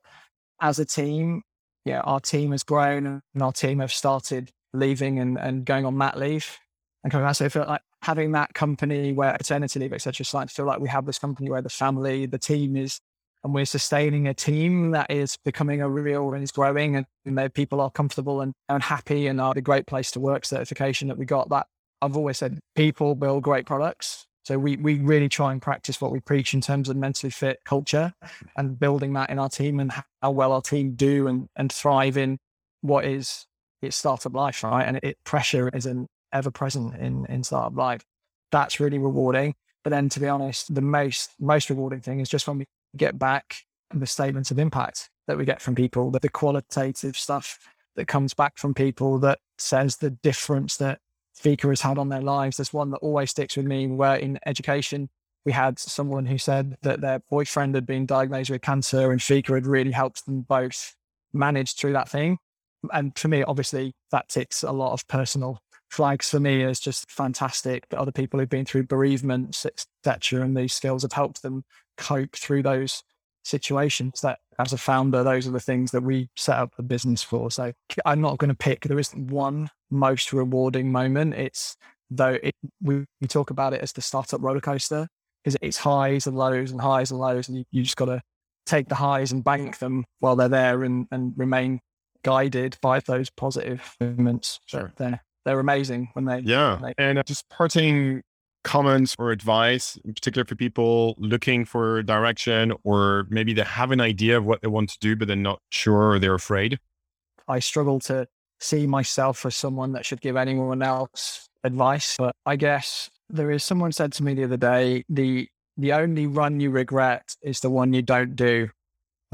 as 0.62 0.80
a 0.80 0.86
team, 0.86 1.44
yeah, 1.86 2.02
our 2.02 2.20
team 2.20 2.52
has 2.52 2.64
grown, 2.64 3.22
and 3.34 3.44
our 3.44 3.52
team 3.52 3.80
have 3.80 3.92
started 3.92 4.52
leaving 4.74 5.20
and, 5.20 5.38
and 5.38 5.66
going 5.66 5.86
on 5.86 5.98
mat 5.98 6.18
leave 6.18 6.58
and 7.04 7.12
coming 7.12 7.26
back. 7.26 7.36
So 7.36 7.46
I 7.46 7.50
feel 7.50 7.66
like 7.68 7.82
having 8.06 8.34
that 8.34 8.54
company 8.54 9.12
where 9.12 9.36
paternity 9.36 9.80
leave, 9.80 9.92
etc., 9.92 10.24
starting 10.24 10.48
to 10.48 10.54
feel 10.54 10.66
like 10.66 10.80
we 10.80 10.90
have 10.90 11.08
this 11.08 11.18
company 11.18 11.50
where 11.50 11.64
the 11.64 11.70
family, 11.70 12.28
the 12.28 12.38
team 12.38 12.76
is, 12.76 13.00
and 13.44 13.52
we're 13.52 13.66
sustaining 13.66 14.28
a 14.28 14.34
team 14.34 14.92
that 14.92 15.10
is 15.10 15.38
becoming 15.44 15.82
a 15.82 15.90
real 15.90 16.34
and 16.34 16.44
is 16.44 16.52
growing, 16.52 16.96
and, 16.96 17.08
and 17.26 17.54
people 17.56 17.82
are 17.82 17.90
comfortable 17.90 18.42
and, 18.42 18.54
and 18.70 18.84
happy, 18.84 19.26
and 19.26 19.42
are 19.42 19.54
a 19.56 19.62
great 19.62 19.88
place 19.88 20.12
to 20.12 20.20
work 20.20 20.46
certification 20.46 21.08
that 21.08 21.18
we 21.18 21.26
got. 21.26 21.50
That 21.50 21.66
I've 22.00 22.16
always 22.16 22.38
said 22.38 22.60
people 22.76 23.16
build 23.16 23.42
great 23.42 23.66
products. 23.66 24.28
So 24.44 24.60
we 24.60 24.78
we 24.78 25.00
really 25.00 25.28
try 25.28 25.52
and 25.52 25.60
practice 25.60 26.00
what 26.00 26.12
we 26.12 26.20
preach 26.20 26.54
in 26.54 26.62
terms 26.62 26.90
of 26.90 26.96
mentally 26.96 27.32
fit 27.32 27.60
culture 27.66 28.14
and 28.56 28.80
building 28.80 29.14
that 29.14 29.32
in 29.32 29.40
our 29.40 29.50
team 29.50 29.80
and 29.80 29.92
how 30.22 30.30
well 30.30 30.52
our 30.52 30.62
team 30.62 30.94
do 30.94 31.28
and, 31.28 31.48
and 31.56 31.72
thrive 31.72 32.18
in 32.18 32.38
what 32.82 33.06
is 33.06 33.48
its 33.82 33.98
startup 33.98 34.36
life, 34.36 34.64
right? 34.64 34.84
And 34.84 35.00
it, 35.02 35.18
pressure 35.24 35.70
is 35.70 35.88
an 35.88 36.08
ever 36.34 36.52
present 36.52 36.96
in, 36.96 37.26
in 37.28 37.44
startup 37.44 37.78
life. 37.78 38.04
That's 38.52 38.80
really 38.80 38.98
rewarding. 38.98 39.56
But 39.84 39.92
then 39.92 40.10
to 40.10 40.20
be 40.20 40.28
honest, 40.28 40.74
the 40.74 40.82
most 40.82 41.32
most 41.40 41.70
rewarding 41.70 42.02
thing 42.02 42.20
is 42.20 42.30
just 42.30 42.48
when 42.48 42.58
we 42.58 42.66
get 42.98 43.20
back 43.20 43.58
the 43.94 44.08
statements 44.08 44.52
of 44.52 44.60
impact 44.60 45.10
that 45.28 45.38
we 45.38 45.46
get 45.46 45.62
from 45.62 45.76
people, 45.76 46.12
the 46.12 46.30
qualitative 46.30 47.18
stuff 47.18 47.60
that 47.96 48.08
comes 48.08 48.34
back 48.34 48.58
from 48.58 48.74
people 48.74 49.20
that 49.20 49.40
says 49.58 49.98
the 49.98 50.10
difference 50.10 50.78
that 50.78 51.00
Fika 51.34 51.68
has 51.68 51.82
had 51.82 51.98
on 51.98 52.10
their 52.10 52.22
lives. 52.22 52.58
There's 52.58 52.74
one 52.74 52.92
that 52.92 52.98
always 52.98 53.32
sticks 53.32 53.58
with 53.58 53.66
me 53.66 53.88
where 53.88 54.16
in 54.16 54.40
education, 54.46 55.10
we 55.46 55.52
had 55.52 55.78
someone 55.78 56.26
who 56.26 56.38
said 56.38 56.78
that 56.82 57.02
their 57.02 57.20
boyfriend 57.30 57.76
had 57.76 57.86
been 57.86 58.06
diagnosed 58.06 58.50
with 58.50 58.62
cancer 58.62 59.12
and 59.12 59.22
Fika 59.22 59.54
had 59.54 59.68
really 59.68 59.92
helped 59.92 60.26
them 60.26 60.42
both 60.42 60.96
manage 61.34 61.76
through 61.76 61.94
that 61.94 62.10
thing. 62.10 62.40
And 62.92 63.18
for 63.18 63.28
me, 63.28 63.44
obviously, 63.44 63.94
that 64.12 64.30
ticks 64.30 64.64
a 64.64 64.72
lot 64.72 64.94
of 64.94 65.08
personal 65.08 65.60
flags 65.90 66.30
for 66.30 66.40
me 66.40 66.64
is 66.64 66.80
just 66.80 67.10
fantastic. 67.10 67.86
But 67.90 68.00
other 68.00 68.12
people 68.12 68.40
who've 68.40 68.50
been 68.50 68.66
through 68.66 68.84
bereavements, 68.84 69.66
etc., 69.66 70.42
and 70.42 70.56
these 70.56 70.74
skills 70.74 71.04
have 71.04 71.14
helped 71.14 71.42
them 71.42 71.64
cope 71.98 72.36
through 72.36 72.64
those 72.64 73.04
situations 73.44 74.22
that 74.22 74.40
as 74.58 74.74
a 74.74 74.78
founder, 74.78 75.24
those 75.24 75.48
are 75.48 75.52
the 75.52 75.60
things 75.60 75.92
that 75.92 76.02
we 76.02 76.30
set 76.36 76.58
up 76.58 76.76
the 76.76 76.84
business 76.84 77.22
for. 77.22 77.52
So 77.52 77.74
I'm 78.06 78.22
not 78.22 78.38
going 78.38 78.50
to 78.50 78.56
pick, 78.56 78.82
there 78.82 79.00
isn't 79.00 79.28
one 79.28 79.70
most 79.90 80.34
rewarding 80.34 80.92
moment. 80.92 81.36
It's 81.36 81.78
though 82.10 82.38
it, 82.42 82.56
we, 82.82 83.06
we 83.22 83.28
talk 83.28 83.50
about 83.50 83.74
it 83.74 83.82
as 83.82 83.94
the 83.94 84.02
startup 84.02 84.42
roller 84.42 84.62
coaster 84.62 85.08
because 85.44 85.58
it's 85.62 85.78
highs 85.78 86.28
and 86.28 86.38
lows 86.38 86.72
and 86.72 86.82
highs 86.82 87.12
and 87.12 87.20
lows. 87.20 87.48
And 87.48 87.58
you, 87.58 87.66
you 87.72 87.84
just 87.84 87.98
got 87.98 88.06
to 88.06 88.22
take 88.66 88.88
the 88.88 88.96
highs 88.96 89.32
and 89.32 89.44
bank 89.44 89.78
them 89.80 90.06
while 90.20 90.36
they're 90.36 90.50
there 90.50 90.84
and, 90.84 91.08
and 91.12 91.34
remain 91.36 91.80
guided 92.24 92.78
by 92.82 93.00
those 93.02 93.30
positive 93.30 93.96
moments. 94.00 94.60
Sure. 94.66 94.92
They're, 94.98 95.22
they're 95.46 95.60
amazing 95.60 96.10
when 96.14 96.26
they. 96.26 96.40
Yeah. 96.40 96.74
when 96.80 96.94
they- 96.98 97.04
And 97.04 97.20
uh, 97.20 97.24
just 97.24 97.48
parting 97.50 98.22
comments 98.64 99.16
or 99.20 99.32
advice, 99.32 99.98
in 100.04 100.14
particular 100.14 100.44
for 100.44 100.56
people 100.56 101.16
looking 101.20 101.66
for 101.66 102.02
direction, 102.04 102.74
or 102.84 103.28
maybe 103.30 103.54
they 103.54 103.62
have 103.62 103.92
an 103.92 104.02
idea 104.02 104.38
of 104.38 104.46
what 104.46 104.62
they 104.62 104.68
want 104.68 104.90
to 104.90 105.00
do, 105.00 105.16
but 105.16 105.28
they're 105.28 105.38
not 105.38 105.62
sure 105.70 106.12
or 106.12 106.20
they're 106.20 106.34
afraid. 106.34 106.80
I 107.48 107.60
struggle 107.60 108.00
to 108.02 108.28
see 108.60 108.88
myself 108.88 109.46
as 109.46 109.56
someone 109.56 109.92
that 109.92 110.06
should 110.06 110.20
give 110.22 110.36
anyone 110.36 110.82
else 110.82 111.48
advice. 111.64 112.16
But 112.18 112.36
I 112.46 112.56
guess 112.56 113.10
there 113.30 113.52
is 113.52 113.64
someone 113.64 113.92
said 113.92 114.12
to 114.14 114.24
me 114.24 114.34
the 114.34 114.46
other 114.46 114.58
day, 114.58 115.04
the 115.10 115.48
the 115.78 115.92
only 115.94 116.26
run 116.26 116.60
you 116.60 116.72
regret 116.72 117.36
is 117.44 117.60
the 117.60 117.70
one 117.70 117.92
you 117.94 118.02
don't 118.02 118.36
do. 118.36 118.70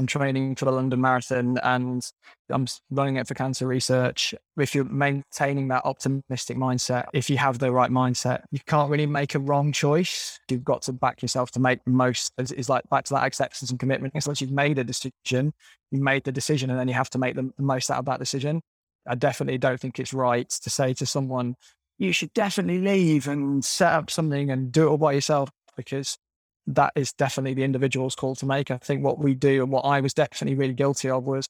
I'm 0.02 0.08
training 0.08 0.56
for 0.56 0.64
the 0.64 0.72
London 0.72 1.00
Marathon 1.00 1.58
and 1.62 2.04
I'm 2.50 2.66
running 2.90 3.18
it 3.18 3.28
for 3.28 3.34
cancer 3.34 3.68
research. 3.68 4.34
If 4.58 4.74
you're 4.74 4.82
maintaining 4.82 5.68
that 5.68 5.84
optimistic 5.84 6.56
mindset, 6.56 7.04
if 7.12 7.30
you 7.30 7.38
have 7.38 7.60
the 7.60 7.70
right 7.70 7.90
mindset, 7.90 8.42
you 8.50 8.58
can't 8.66 8.90
really 8.90 9.06
make 9.06 9.36
a 9.36 9.38
wrong 9.38 9.70
choice. 9.70 10.40
You've 10.50 10.64
got 10.64 10.82
to 10.82 10.92
back 10.92 11.22
yourself 11.22 11.52
to 11.52 11.60
make 11.60 11.86
most. 11.86 12.32
It's 12.36 12.68
like 12.68 12.82
back 12.90 13.04
to 13.04 13.14
that 13.14 13.22
acceptance 13.22 13.70
and 13.70 13.78
commitment. 13.78 14.14
It's 14.16 14.26
like 14.26 14.40
you've 14.40 14.50
made 14.50 14.76
a 14.80 14.84
decision, 14.84 15.54
you 15.92 16.02
made 16.02 16.24
the 16.24 16.32
decision 16.32 16.68
and 16.68 16.80
then 16.80 16.88
you 16.88 16.94
have 16.94 17.10
to 17.10 17.18
make 17.18 17.36
the 17.36 17.52
most 17.58 17.88
out 17.88 17.98
of 17.98 18.06
that 18.06 18.18
decision. 18.18 18.60
I 19.06 19.14
definitely 19.14 19.58
don't 19.58 19.78
think 19.78 20.00
it's 20.00 20.12
right 20.12 20.48
to 20.48 20.68
say 20.68 20.94
to 20.94 21.06
someone, 21.06 21.54
you 21.98 22.12
should 22.12 22.32
definitely 22.32 22.80
leave 22.80 23.28
and 23.28 23.64
set 23.64 23.92
up 23.92 24.10
something 24.10 24.50
and 24.50 24.72
do 24.72 24.88
it 24.88 24.90
all 24.90 24.98
by 24.98 25.12
yourself 25.12 25.48
because 25.76 26.18
that 26.66 26.92
is 26.94 27.12
definitely 27.12 27.54
the 27.54 27.64
individual's 27.64 28.14
call 28.14 28.34
to 28.36 28.46
make. 28.46 28.70
I 28.70 28.78
think 28.78 29.02
what 29.04 29.18
we 29.18 29.34
do 29.34 29.62
and 29.62 29.72
what 29.72 29.82
I 29.84 30.00
was 30.00 30.14
definitely 30.14 30.54
really 30.56 30.74
guilty 30.74 31.10
of 31.10 31.24
was 31.24 31.48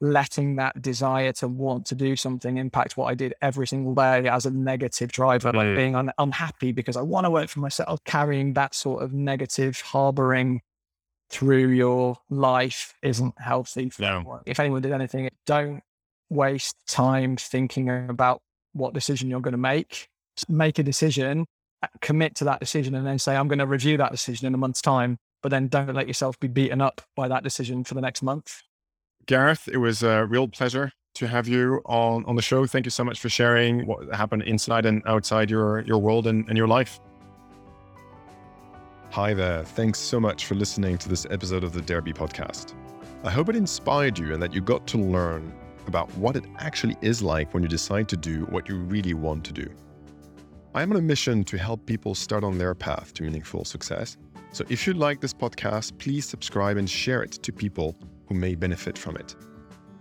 letting 0.00 0.56
that 0.56 0.82
desire 0.82 1.32
to 1.32 1.46
want 1.46 1.86
to 1.86 1.94
do 1.94 2.16
something 2.16 2.56
impact 2.56 2.96
what 2.96 3.06
I 3.06 3.14
did 3.14 3.34
every 3.40 3.66
single 3.68 3.94
day 3.94 4.28
as 4.28 4.46
a 4.46 4.50
negative 4.50 5.12
driver, 5.12 5.52
like 5.52 5.66
Mm. 5.68 5.76
being 5.76 5.94
un- 5.96 6.12
unhappy 6.18 6.72
because 6.72 6.96
I 6.96 7.02
want 7.02 7.24
to 7.24 7.30
work 7.30 7.48
for 7.48 7.60
myself, 7.60 8.02
carrying 8.04 8.54
that 8.54 8.74
sort 8.74 9.02
of 9.02 9.12
negative 9.12 9.80
harboring 9.80 10.60
through 11.30 11.68
your 11.68 12.16
life 12.30 12.94
isn't 13.02 13.40
healthy. 13.40 13.90
For 13.90 14.02
No. 14.02 14.16
anyone. 14.16 14.40
If 14.44 14.58
anyone 14.60 14.82
did 14.82 14.92
anything, 14.92 15.28
don't 15.46 15.82
waste 16.30 16.76
time 16.88 17.36
thinking 17.36 17.88
about 17.88 18.42
what 18.72 18.94
decision 18.94 19.30
you're 19.30 19.40
going 19.40 19.52
to 19.52 19.58
make. 19.58 20.08
Make 20.48 20.78
a 20.78 20.82
decision, 20.82 21.46
commit 22.00 22.34
to 22.36 22.44
that 22.44 22.60
decision, 22.60 22.94
and 22.94 23.06
then 23.06 23.18
say, 23.18 23.36
I'm 23.36 23.48
going 23.48 23.58
to 23.58 23.66
review 23.66 23.96
that 23.96 24.12
decision 24.12 24.46
in 24.46 24.54
a 24.54 24.58
month's 24.58 24.82
time. 24.82 25.18
But 25.42 25.48
then 25.48 25.66
don't 25.68 25.92
let 25.92 26.06
yourself 26.06 26.38
be 26.38 26.46
beaten 26.46 26.80
up 26.80 27.00
by 27.16 27.26
that 27.28 27.42
decision 27.42 27.82
for 27.82 27.94
the 27.94 28.00
next 28.00 28.22
month. 28.22 28.62
Gareth, 29.26 29.68
it 29.68 29.78
was 29.78 30.02
a 30.02 30.24
real 30.26 30.46
pleasure 30.46 30.92
to 31.14 31.28
have 31.28 31.48
you 31.48 31.82
on, 31.84 32.24
on 32.26 32.36
the 32.36 32.42
show. 32.42 32.66
Thank 32.66 32.86
you 32.86 32.90
so 32.90 33.04
much 33.04 33.20
for 33.20 33.28
sharing 33.28 33.86
what 33.86 34.14
happened 34.14 34.42
inside 34.42 34.86
and 34.86 35.02
outside 35.06 35.50
your, 35.50 35.80
your 35.80 35.98
world 35.98 36.26
and, 36.26 36.46
and 36.48 36.56
your 36.56 36.68
life. 36.68 37.00
Hi 39.10 39.34
there. 39.34 39.64
Thanks 39.64 39.98
so 39.98 40.18
much 40.18 40.46
for 40.46 40.54
listening 40.54 40.96
to 40.98 41.08
this 41.08 41.26
episode 41.30 41.64
of 41.64 41.72
the 41.72 41.82
Derby 41.82 42.12
podcast. 42.12 42.74
I 43.24 43.30
hope 43.30 43.48
it 43.48 43.56
inspired 43.56 44.18
you 44.18 44.32
and 44.32 44.42
that 44.42 44.54
you 44.54 44.60
got 44.60 44.86
to 44.88 44.98
learn 44.98 45.52
about 45.86 46.10
what 46.16 46.34
it 46.36 46.44
actually 46.58 46.96
is 47.02 47.20
like 47.22 47.52
when 47.52 47.62
you 47.62 47.68
decide 47.68 48.08
to 48.08 48.16
do 48.16 48.44
what 48.46 48.68
you 48.68 48.76
really 48.76 49.14
want 49.14 49.44
to 49.44 49.52
do. 49.52 49.68
I 50.74 50.82
am 50.82 50.90
on 50.90 50.96
a 50.96 51.02
mission 51.02 51.44
to 51.44 51.58
help 51.58 51.84
people 51.84 52.14
start 52.14 52.42
on 52.44 52.56
their 52.56 52.74
path 52.74 53.12
to 53.14 53.24
meaningful 53.24 53.66
success. 53.66 54.16
So 54.52 54.64
if 54.70 54.86
you 54.86 54.94
like 54.94 55.20
this 55.20 55.34
podcast, 55.34 55.98
please 55.98 56.24
subscribe 56.24 56.78
and 56.78 56.88
share 56.88 57.22
it 57.22 57.32
to 57.32 57.52
people 57.52 57.94
who 58.26 58.34
may 58.34 58.54
benefit 58.54 58.96
from 58.96 59.16
it. 59.16 59.36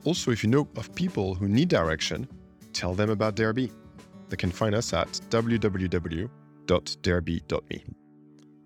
Also, 0.05 0.31
if 0.31 0.43
you 0.43 0.49
know 0.49 0.69
of 0.77 0.95
people 0.95 1.35
who 1.35 1.49
need 1.49 1.67
direction, 1.67 2.25
tell 2.71 2.93
them 2.93 3.09
about 3.09 3.35
Derby. 3.35 3.69
They 4.29 4.37
can 4.37 4.51
find 4.51 4.73
us 4.73 4.93
at 4.93 5.09
www.derby.me. 5.29 6.29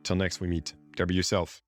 Till 0.04 0.16
next 0.16 0.40
we 0.40 0.48
meet, 0.48 0.76
Derby 0.96 1.16
yourself. 1.16 1.65